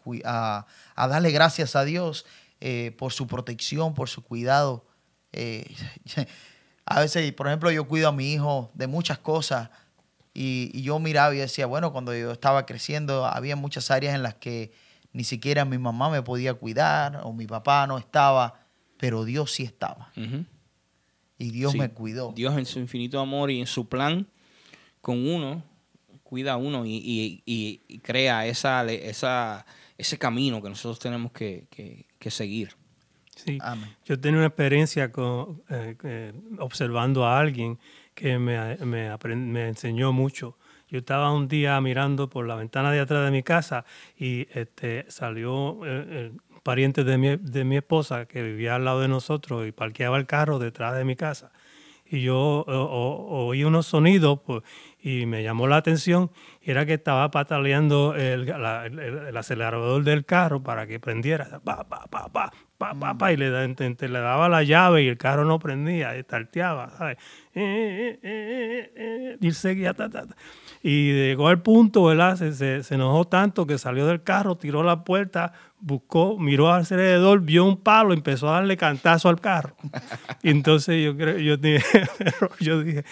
darle 0.96 1.32
gracias 1.32 1.74
a 1.74 1.82
Dios 1.84 2.24
eh, 2.60 2.94
por 2.96 3.12
su 3.12 3.26
protección, 3.26 3.94
por 3.94 4.08
su 4.08 4.22
cuidado. 4.22 4.86
Eh, 5.32 5.66
A 6.88 7.00
veces, 7.00 7.32
por 7.32 7.48
ejemplo, 7.48 7.72
yo 7.72 7.88
cuido 7.88 8.08
a 8.08 8.12
mi 8.12 8.32
hijo 8.32 8.70
de 8.74 8.86
muchas 8.86 9.18
cosas 9.18 9.70
y, 10.32 10.70
y 10.72 10.82
yo 10.82 11.00
miraba 11.00 11.34
y 11.34 11.38
decía, 11.38 11.66
bueno, 11.66 11.90
cuando 11.90 12.14
yo 12.14 12.30
estaba 12.30 12.64
creciendo 12.64 13.26
había 13.26 13.56
muchas 13.56 13.90
áreas 13.90 14.14
en 14.14 14.22
las 14.22 14.36
que 14.36 14.70
ni 15.12 15.24
siquiera 15.24 15.64
mi 15.64 15.78
mamá 15.78 16.10
me 16.10 16.22
podía 16.22 16.54
cuidar 16.54 17.22
o 17.24 17.32
mi 17.32 17.48
papá 17.48 17.88
no 17.88 17.98
estaba, 17.98 18.65
pero 18.98 19.24
Dios 19.24 19.52
sí 19.52 19.62
estaba. 19.64 20.10
Y 21.38 21.50
Dios 21.50 21.72
Sí. 21.72 21.78
me 21.78 21.90
cuidó. 21.90 22.32
Dios 22.34 22.56
en 22.56 22.64
su 22.66 22.78
infinito 22.78 23.20
amor 23.20 23.50
y 23.50 23.60
en 23.60 23.66
su 23.66 23.88
plan 23.88 24.26
con 25.00 25.26
uno, 25.28 25.62
cuida 26.22 26.54
a 26.54 26.56
uno 26.56 26.84
y, 26.86 26.94
y- 26.96 27.42
y- 27.46 27.80
y 27.88 27.98
crea 27.98 28.46
esa, 28.46 28.84
esa, 28.90 29.64
ese 29.98 30.18
camino 30.18 30.60
que 30.62 30.68
nosotros 30.68 30.98
tenemos 30.98 31.30
que, 31.32 31.66
que- 31.70 32.06
que 32.18 32.30
seguir. 32.30 32.70
Sí. 33.36 33.58
Amén. 33.60 33.94
Yo 34.06 34.18
tenía 34.18 34.38
una 34.38 34.46
experiencia 34.48 35.12
con, 35.12 35.62
eh, 35.68 35.94
eh, 36.02 36.32
observando 36.58 37.26
a 37.26 37.38
alguien 37.38 37.78
que 38.14 38.38
me, 38.38 38.76
me, 38.78 39.10
aprend- 39.12 39.46
me 39.46 39.68
enseñó 39.68 40.12
mucho. 40.12 40.56
Yo 40.88 40.98
estaba 40.98 41.30
un 41.32 41.46
día 41.48 41.78
mirando 41.80 42.30
por 42.30 42.46
la 42.46 42.54
ventana 42.54 42.90
de 42.90 43.00
atrás 43.00 43.24
de 43.26 43.30
mi 43.30 43.42
casa 43.42 43.84
y 44.18 44.46
este, 44.58 45.04
salió 45.10 45.80
eh, 45.84 46.32
el 46.66 46.72
pariente 46.72 47.04
de 47.04 47.16
mi, 47.16 47.36
de 47.36 47.64
mi 47.64 47.76
esposa 47.76 48.26
que 48.26 48.42
vivía 48.42 48.74
al 48.74 48.84
lado 48.84 49.00
de 49.00 49.08
nosotros 49.08 49.66
y 49.68 49.72
parqueaba 49.72 50.18
el 50.18 50.26
carro 50.26 50.58
detrás 50.58 50.96
de 50.96 51.04
mi 51.04 51.14
casa. 51.14 51.52
Y 52.04 52.22
yo 52.22 52.64
oí 52.66 53.64
unos 53.64 53.86
sonidos 53.86 54.40
pues, 54.44 54.62
y 55.00 55.26
me 55.26 55.42
llamó 55.42 55.68
la 55.68 55.76
atención 55.76 56.30
y 56.60 56.72
era 56.72 56.84
que 56.84 56.94
estaba 56.94 57.30
pataleando 57.30 58.14
el 58.16 59.36
acelerador 59.36 60.02
del 60.02 60.24
carro 60.24 60.62
para 60.62 60.86
que 60.86 60.98
prendiera. 60.98 61.60
Pa, 61.64 61.84
pa, 61.88 62.06
pa, 62.06 62.52
pa, 62.78 63.16
pa, 63.16 63.32
y 63.32 63.36
le, 63.36 63.50
da- 63.50 63.64
ent- 63.66 64.00
le 64.08 64.18
daba 64.20 64.48
la 64.48 64.62
llave 64.62 65.02
y 65.02 65.08
el 65.08 65.16
carro 65.18 65.44
no 65.44 65.58
prendía, 65.58 66.16
y 66.18 66.22
tarteaba, 66.24 66.90
¿sabes? 66.90 67.16
Eh, 67.54 67.60
eh, 67.62 68.18
eh, 68.22 68.90
eh, 68.92 68.92
eh, 68.96 69.36
y 69.40 69.46
él 69.48 69.54
seguía, 69.54 69.94
ta, 69.94 70.08
ta, 70.10 70.26
ta. 70.26 70.36
Y 70.82 71.12
llegó 71.12 71.48
al 71.48 71.62
punto, 71.62 72.04
¿verdad? 72.04 72.36
Se, 72.36 72.52
se- 72.52 72.82
se 72.82 72.94
enojó 72.94 73.24
tanto 73.26 73.66
que 73.66 73.78
salió 73.78 74.06
del 74.06 74.22
carro, 74.22 74.56
tiró 74.56 74.82
la 74.82 75.02
puerta, 75.04 75.52
buscó, 75.80 76.38
miró 76.38 76.72
alrededor, 76.72 77.40
vio 77.40 77.64
un 77.64 77.76
palo, 77.78 78.12
empezó 78.12 78.48
a 78.48 78.52
darle 78.52 78.76
cantazo 78.76 79.28
al 79.28 79.40
carro. 79.40 79.74
Y 80.42 80.50
entonces 80.50 81.02
yo 81.04 81.16
creo, 81.16 81.38
yo 81.38 81.56
dije, 81.56 82.02
yo 82.60 82.80
dije, 82.82 83.04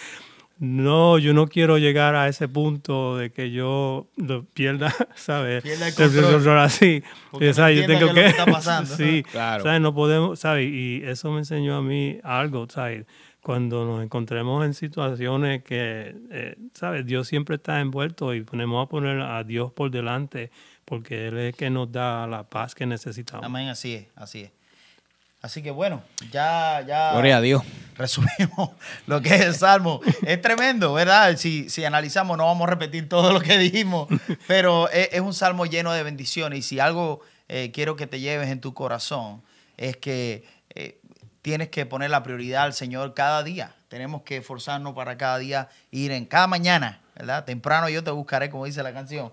no, 0.57 1.17
yo 1.17 1.33
no 1.33 1.47
quiero 1.47 1.77
llegar 1.77 2.15
a 2.15 2.27
ese 2.29 2.47
punto 2.47 3.17
de 3.17 3.31
que 3.31 3.51
yo 3.51 4.07
lo 4.15 4.45
pierda, 4.45 4.93
¿sabes? 5.15 5.63
Pierda 5.63 5.89
el 5.89 5.95
control. 5.95 6.57
así. 6.59 7.03
Porque 7.31 7.47
no 7.47 7.53
¿sabes? 7.53 7.81
Yo 7.81 7.85
tengo 7.85 7.99
que, 7.99 8.05
es 8.05 8.07
lo 8.07 8.13
que 8.13 8.25
está 8.27 8.45
pasando. 8.45 8.95
sí, 8.97 9.23
Claro. 9.23 9.63
¿sabes? 9.63 9.81
No 9.81 9.93
podemos, 9.93 10.39
¿sabes? 10.39 10.67
Y 10.71 11.01
eso 11.03 11.31
me 11.31 11.39
enseñó 11.39 11.75
a 11.75 11.81
mí 11.81 12.19
algo, 12.23 12.67
¿sabes? 12.69 13.05
Cuando 13.41 13.85
nos 13.85 14.03
encontremos 14.03 14.65
en 14.65 14.73
situaciones 14.73 15.63
que, 15.63 16.15
eh, 16.31 16.55
¿sabes? 16.73 17.05
Dios 17.05 17.27
siempre 17.27 17.57
está 17.57 17.79
envuelto 17.81 18.33
y 18.33 18.41
ponemos 18.41 18.83
a 18.83 18.89
poner 18.89 19.19
a 19.21 19.43
Dios 19.43 19.71
por 19.71 19.91
delante 19.91 20.51
porque 20.85 21.27
Él 21.27 21.37
es 21.37 21.45
el 21.47 21.55
que 21.55 21.69
nos 21.69 21.91
da 21.91 22.25
la 22.27 22.43
paz 22.43 22.75
que 22.75 22.85
necesitamos. 22.85 23.45
Amén, 23.45 23.67
así 23.67 23.93
es, 23.93 24.07
así 24.15 24.41
es. 24.41 24.51
Así 25.45 25.61
que 25.61 25.69
bueno, 25.69 26.01
ya, 26.31 26.83
ya 26.87 27.11
Gloria 27.11 27.37
a 27.37 27.41
Dios. 27.41 27.61
resumimos 27.95 28.71
lo 29.05 29.21
que 29.21 29.35
es 29.35 29.41
el 29.41 29.53
Salmo. 29.53 30.01
Es 30.25 30.41
tremendo, 30.41 30.93
¿verdad? 30.93 31.37
Si, 31.37 31.69
si 31.69 31.85
analizamos, 31.85 32.35
no 32.35 32.47
vamos 32.47 32.67
a 32.67 32.71
repetir 32.71 33.07
todo 33.07 33.31
lo 33.31 33.39
que 33.39 33.59
dijimos, 33.59 34.07
pero 34.47 34.89
es, 34.89 35.09
es 35.11 35.21
un 35.21 35.35
Salmo 35.35 35.67
lleno 35.67 35.93
de 35.93 36.01
bendiciones. 36.01 36.57
Y 36.57 36.61
si 36.63 36.79
algo 36.79 37.21
eh, 37.47 37.69
quiero 37.71 37.95
que 37.95 38.07
te 38.07 38.19
lleves 38.19 38.49
en 38.49 38.59
tu 38.59 38.73
corazón, 38.73 39.43
es 39.77 39.97
que 39.97 40.47
eh, 40.73 40.99
tienes 41.43 41.69
que 41.69 41.85
poner 41.85 42.09
la 42.09 42.23
prioridad 42.23 42.63
al 42.63 42.73
Señor 42.73 43.13
cada 43.13 43.43
día. 43.43 43.75
Tenemos 43.87 44.23
que 44.23 44.37
esforzarnos 44.37 44.95
para 44.95 45.15
cada 45.15 45.37
día 45.37 45.69
ir 45.91 46.11
en 46.11 46.25
cada 46.25 46.47
mañana, 46.47 47.01
¿verdad? 47.15 47.45
Temprano 47.45 47.87
yo 47.87 48.03
te 48.03 48.09
buscaré, 48.09 48.49
como 48.49 48.65
dice 48.65 48.81
la 48.81 48.93
canción. 48.93 49.31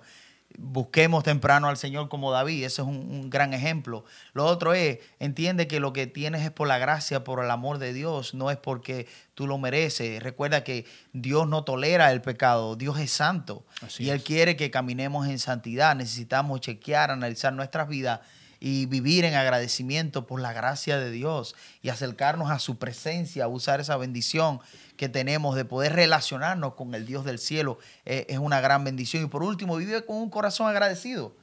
Busquemos 0.59 1.25
temprano 1.25 1.69
al 1.69 1.77
Señor 1.77 2.09
como 2.09 2.31
David, 2.31 2.65
ese 2.65 2.83
es 2.83 2.89
un, 2.89 2.97
un 2.97 3.31
gran 3.31 3.55
ejemplo. 3.55 4.05
Lo 4.33 4.45
otro 4.47 4.75
es, 4.75 4.99
entiende 5.19 5.67
que 5.67 5.81
lo 5.81 5.93
que 5.93 6.07
tienes 6.07 6.43
es 6.43 6.51
por 6.51 6.69
la 6.69 6.79
gracia, 6.79 7.25
por 7.25 7.43
el 7.45 7.51
amor 7.51 7.79
de 7.79 7.93
Dios, 7.93 8.35
no 8.35 8.51
es 8.51 8.57
porque 8.57 9.07
tú 9.35 9.47
lo 9.47 9.59
mereces. 9.59 10.23
Recuerda 10.23 10.65
que 10.65 10.85
Dios 11.13 11.49
no 11.49 11.65
tolera 11.65 12.13
el 12.13 12.23
pecado, 12.23 12.77
Dios 12.77 12.99
es 12.99 13.11
santo 13.11 13.65
Así 13.81 14.05
y 14.05 14.11
Él 14.11 14.17
es. 14.17 14.25
quiere 14.25 14.57
que 14.57 14.71
caminemos 14.71 15.27
en 15.29 15.39
santidad. 15.39 15.97
Necesitamos 15.97 16.61
chequear, 16.61 17.11
analizar 17.11 17.53
nuestras 17.53 17.89
vidas 17.89 18.21
y 18.65 18.87
vivir 18.87 19.25
en 19.25 19.35
agradecimiento 19.35 20.25
por 20.25 20.41
la 20.41 20.53
gracia 20.53 20.97
de 20.97 21.11
Dios 21.11 21.57
y 21.83 21.89
acercarnos 21.89 22.49
a 22.53 22.61
su 22.61 22.79
presencia, 22.79 23.49
usar 23.49 23.81
esa 23.81 23.97
bendición 23.97 24.61
que 24.97 25.09
tenemos 25.09 25.57
de 25.57 25.65
poder 25.65 25.95
relacionarnos 25.95 26.75
con 26.75 26.95
el 26.95 27.05
Dios 27.05 27.25
del 27.25 27.41
cielo. 27.41 27.81
eh, 28.05 28.25
es 28.29 28.39
una 28.39 28.61
gran 28.61 28.85
bendición. 28.85 29.25
Y 29.25 29.27
por 29.27 29.43
último, 29.43 29.75
vive 29.75 30.07
con 30.07 30.15
un 30.19 30.31
corazón 30.31 30.69
agradecido. 30.69 31.35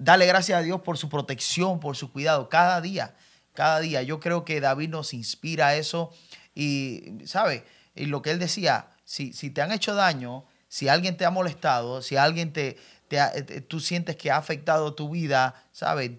Dale 0.00 0.26
gracias 0.26 0.58
a 0.58 0.62
Dios 0.62 0.80
por 0.80 0.98
su 0.98 1.08
protección, 1.08 1.78
por 1.78 1.94
su 1.96 2.10
cuidado, 2.10 2.48
cada 2.48 2.80
día, 2.80 3.14
cada 3.54 3.78
día. 3.78 4.02
Yo 4.02 4.18
creo 4.18 4.44
que 4.44 4.60
David 4.60 4.88
nos 4.88 5.14
inspira 5.14 5.68
a 5.68 5.76
eso 5.76 6.12
y, 6.56 7.18
¿sabe? 7.24 7.64
Y 7.94 8.06
lo 8.06 8.20
que 8.20 8.32
él 8.32 8.40
decía, 8.40 8.88
si, 9.04 9.32
si 9.32 9.50
te 9.50 9.62
han 9.62 9.70
hecho 9.70 9.94
daño, 9.94 10.44
si 10.66 10.88
alguien 10.88 11.16
te 11.16 11.24
ha 11.24 11.30
molestado, 11.30 12.02
si 12.02 12.16
alguien 12.16 12.52
te, 12.52 12.78
te 13.06 13.42
te- 13.44 13.60
tú 13.60 13.78
sientes 13.78 14.16
que 14.16 14.32
ha 14.32 14.36
afectado 14.38 14.94
tu 14.94 15.08
vida, 15.08 15.54
¿sabes? 15.70 16.10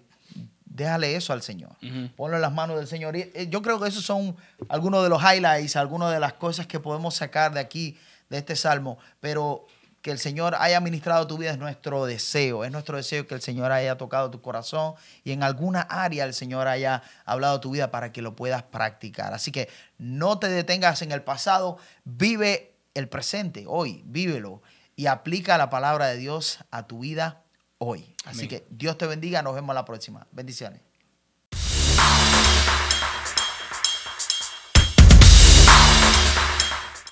Déjale 0.80 1.14
eso 1.14 1.34
al 1.34 1.42
Señor. 1.42 1.72
Ponlo 2.16 2.36
en 2.36 2.40
las 2.40 2.54
manos 2.54 2.78
del 2.78 2.86
Señor. 2.86 3.14
Y, 3.14 3.30
eh, 3.34 3.48
yo 3.50 3.60
creo 3.60 3.78
que 3.78 3.86
esos 3.86 4.02
son 4.02 4.34
algunos 4.70 5.02
de 5.02 5.10
los 5.10 5.22
highlights, 5.22 5.76
algunas 5.76 6.10
de 6.10 6.18
las 6.18 6.32
cosas 6.32 6.66
que 6.66 6.80
podemos 6.80 7.14
sacar 7.14 7.52
de 7.52 7.60
aquí, 7.60 7.98
de 8.30 8.38
este 8.38 8.56
salmo. 8.56 8.96
Pero 9.20 9.66
que 10.00 10.10
el 10.10 10.18
Señor 10.18 10.56
haya 10.58 10.80
ministrado 10.80 11.26
tu 11.26 11.36
vida 11.36 11.50
es 11.50 11.58
nuestro 11.58 12.06
deseo. 12.06 12.64
Es 12.64 12.72
nuestro 12.72 12.96
deseo 12.96 13.26
que 13.26 13.34
el 13.34 13.42
Señor 13.42 13.72
haya 13.72 13.98
tocado 13.98 14.30
tu 14.30 14.40
corazón 14.40 14.94
y 15.22 15.32
en 15.32 15.42
alguna 15.42 15.82
área 15.82 16.24
el 16.24 16.32
Señor 16.32 16.66
haya 16.66 17.02
hablado 17.26 17.60
tu 17.60 17.72
vida 17.72 17.90
para 17.90 18.10
que 18.10 18.22
lo 18.22 18.34
puedas 18.34 18.62
practicar. 18.62 19.34
Así 19.34 19.52
que 19.52 19.68
no 19.98 20.38
te 20.38 20.48
detengas 20.48 21.02
en 21.02 21.12
el 21.12 21.20
pasado, 21.20 21.76
vive 22.04 22.72
el 22.94 23.06
presente, 23.06 23.66
hoy, 23.68 24.02
vívelo 24.06 24.62
y 24.96 25.08
aplica 25.08 25.58
la 25.58 25.68
palabra 25.68 26.06
de 26.06 26.16
Dios 26.16 26.60
a 26.70 26.86
tu 26.86 27.00
vida 27.00 27.39
hoy. 27.82 28.14
Así 28.24 28.40
Amén. 28.40 28.48
que 28.48 28.66
Dios 28.70 28.96
te 28.96 29.06
bendiga, 29.06 29.42
nos 29.42 29.54
vemos 29.54 29.74
la 29.74 29.84
próxima. 29.84 30.26
Bendiciones. 30.32 30.80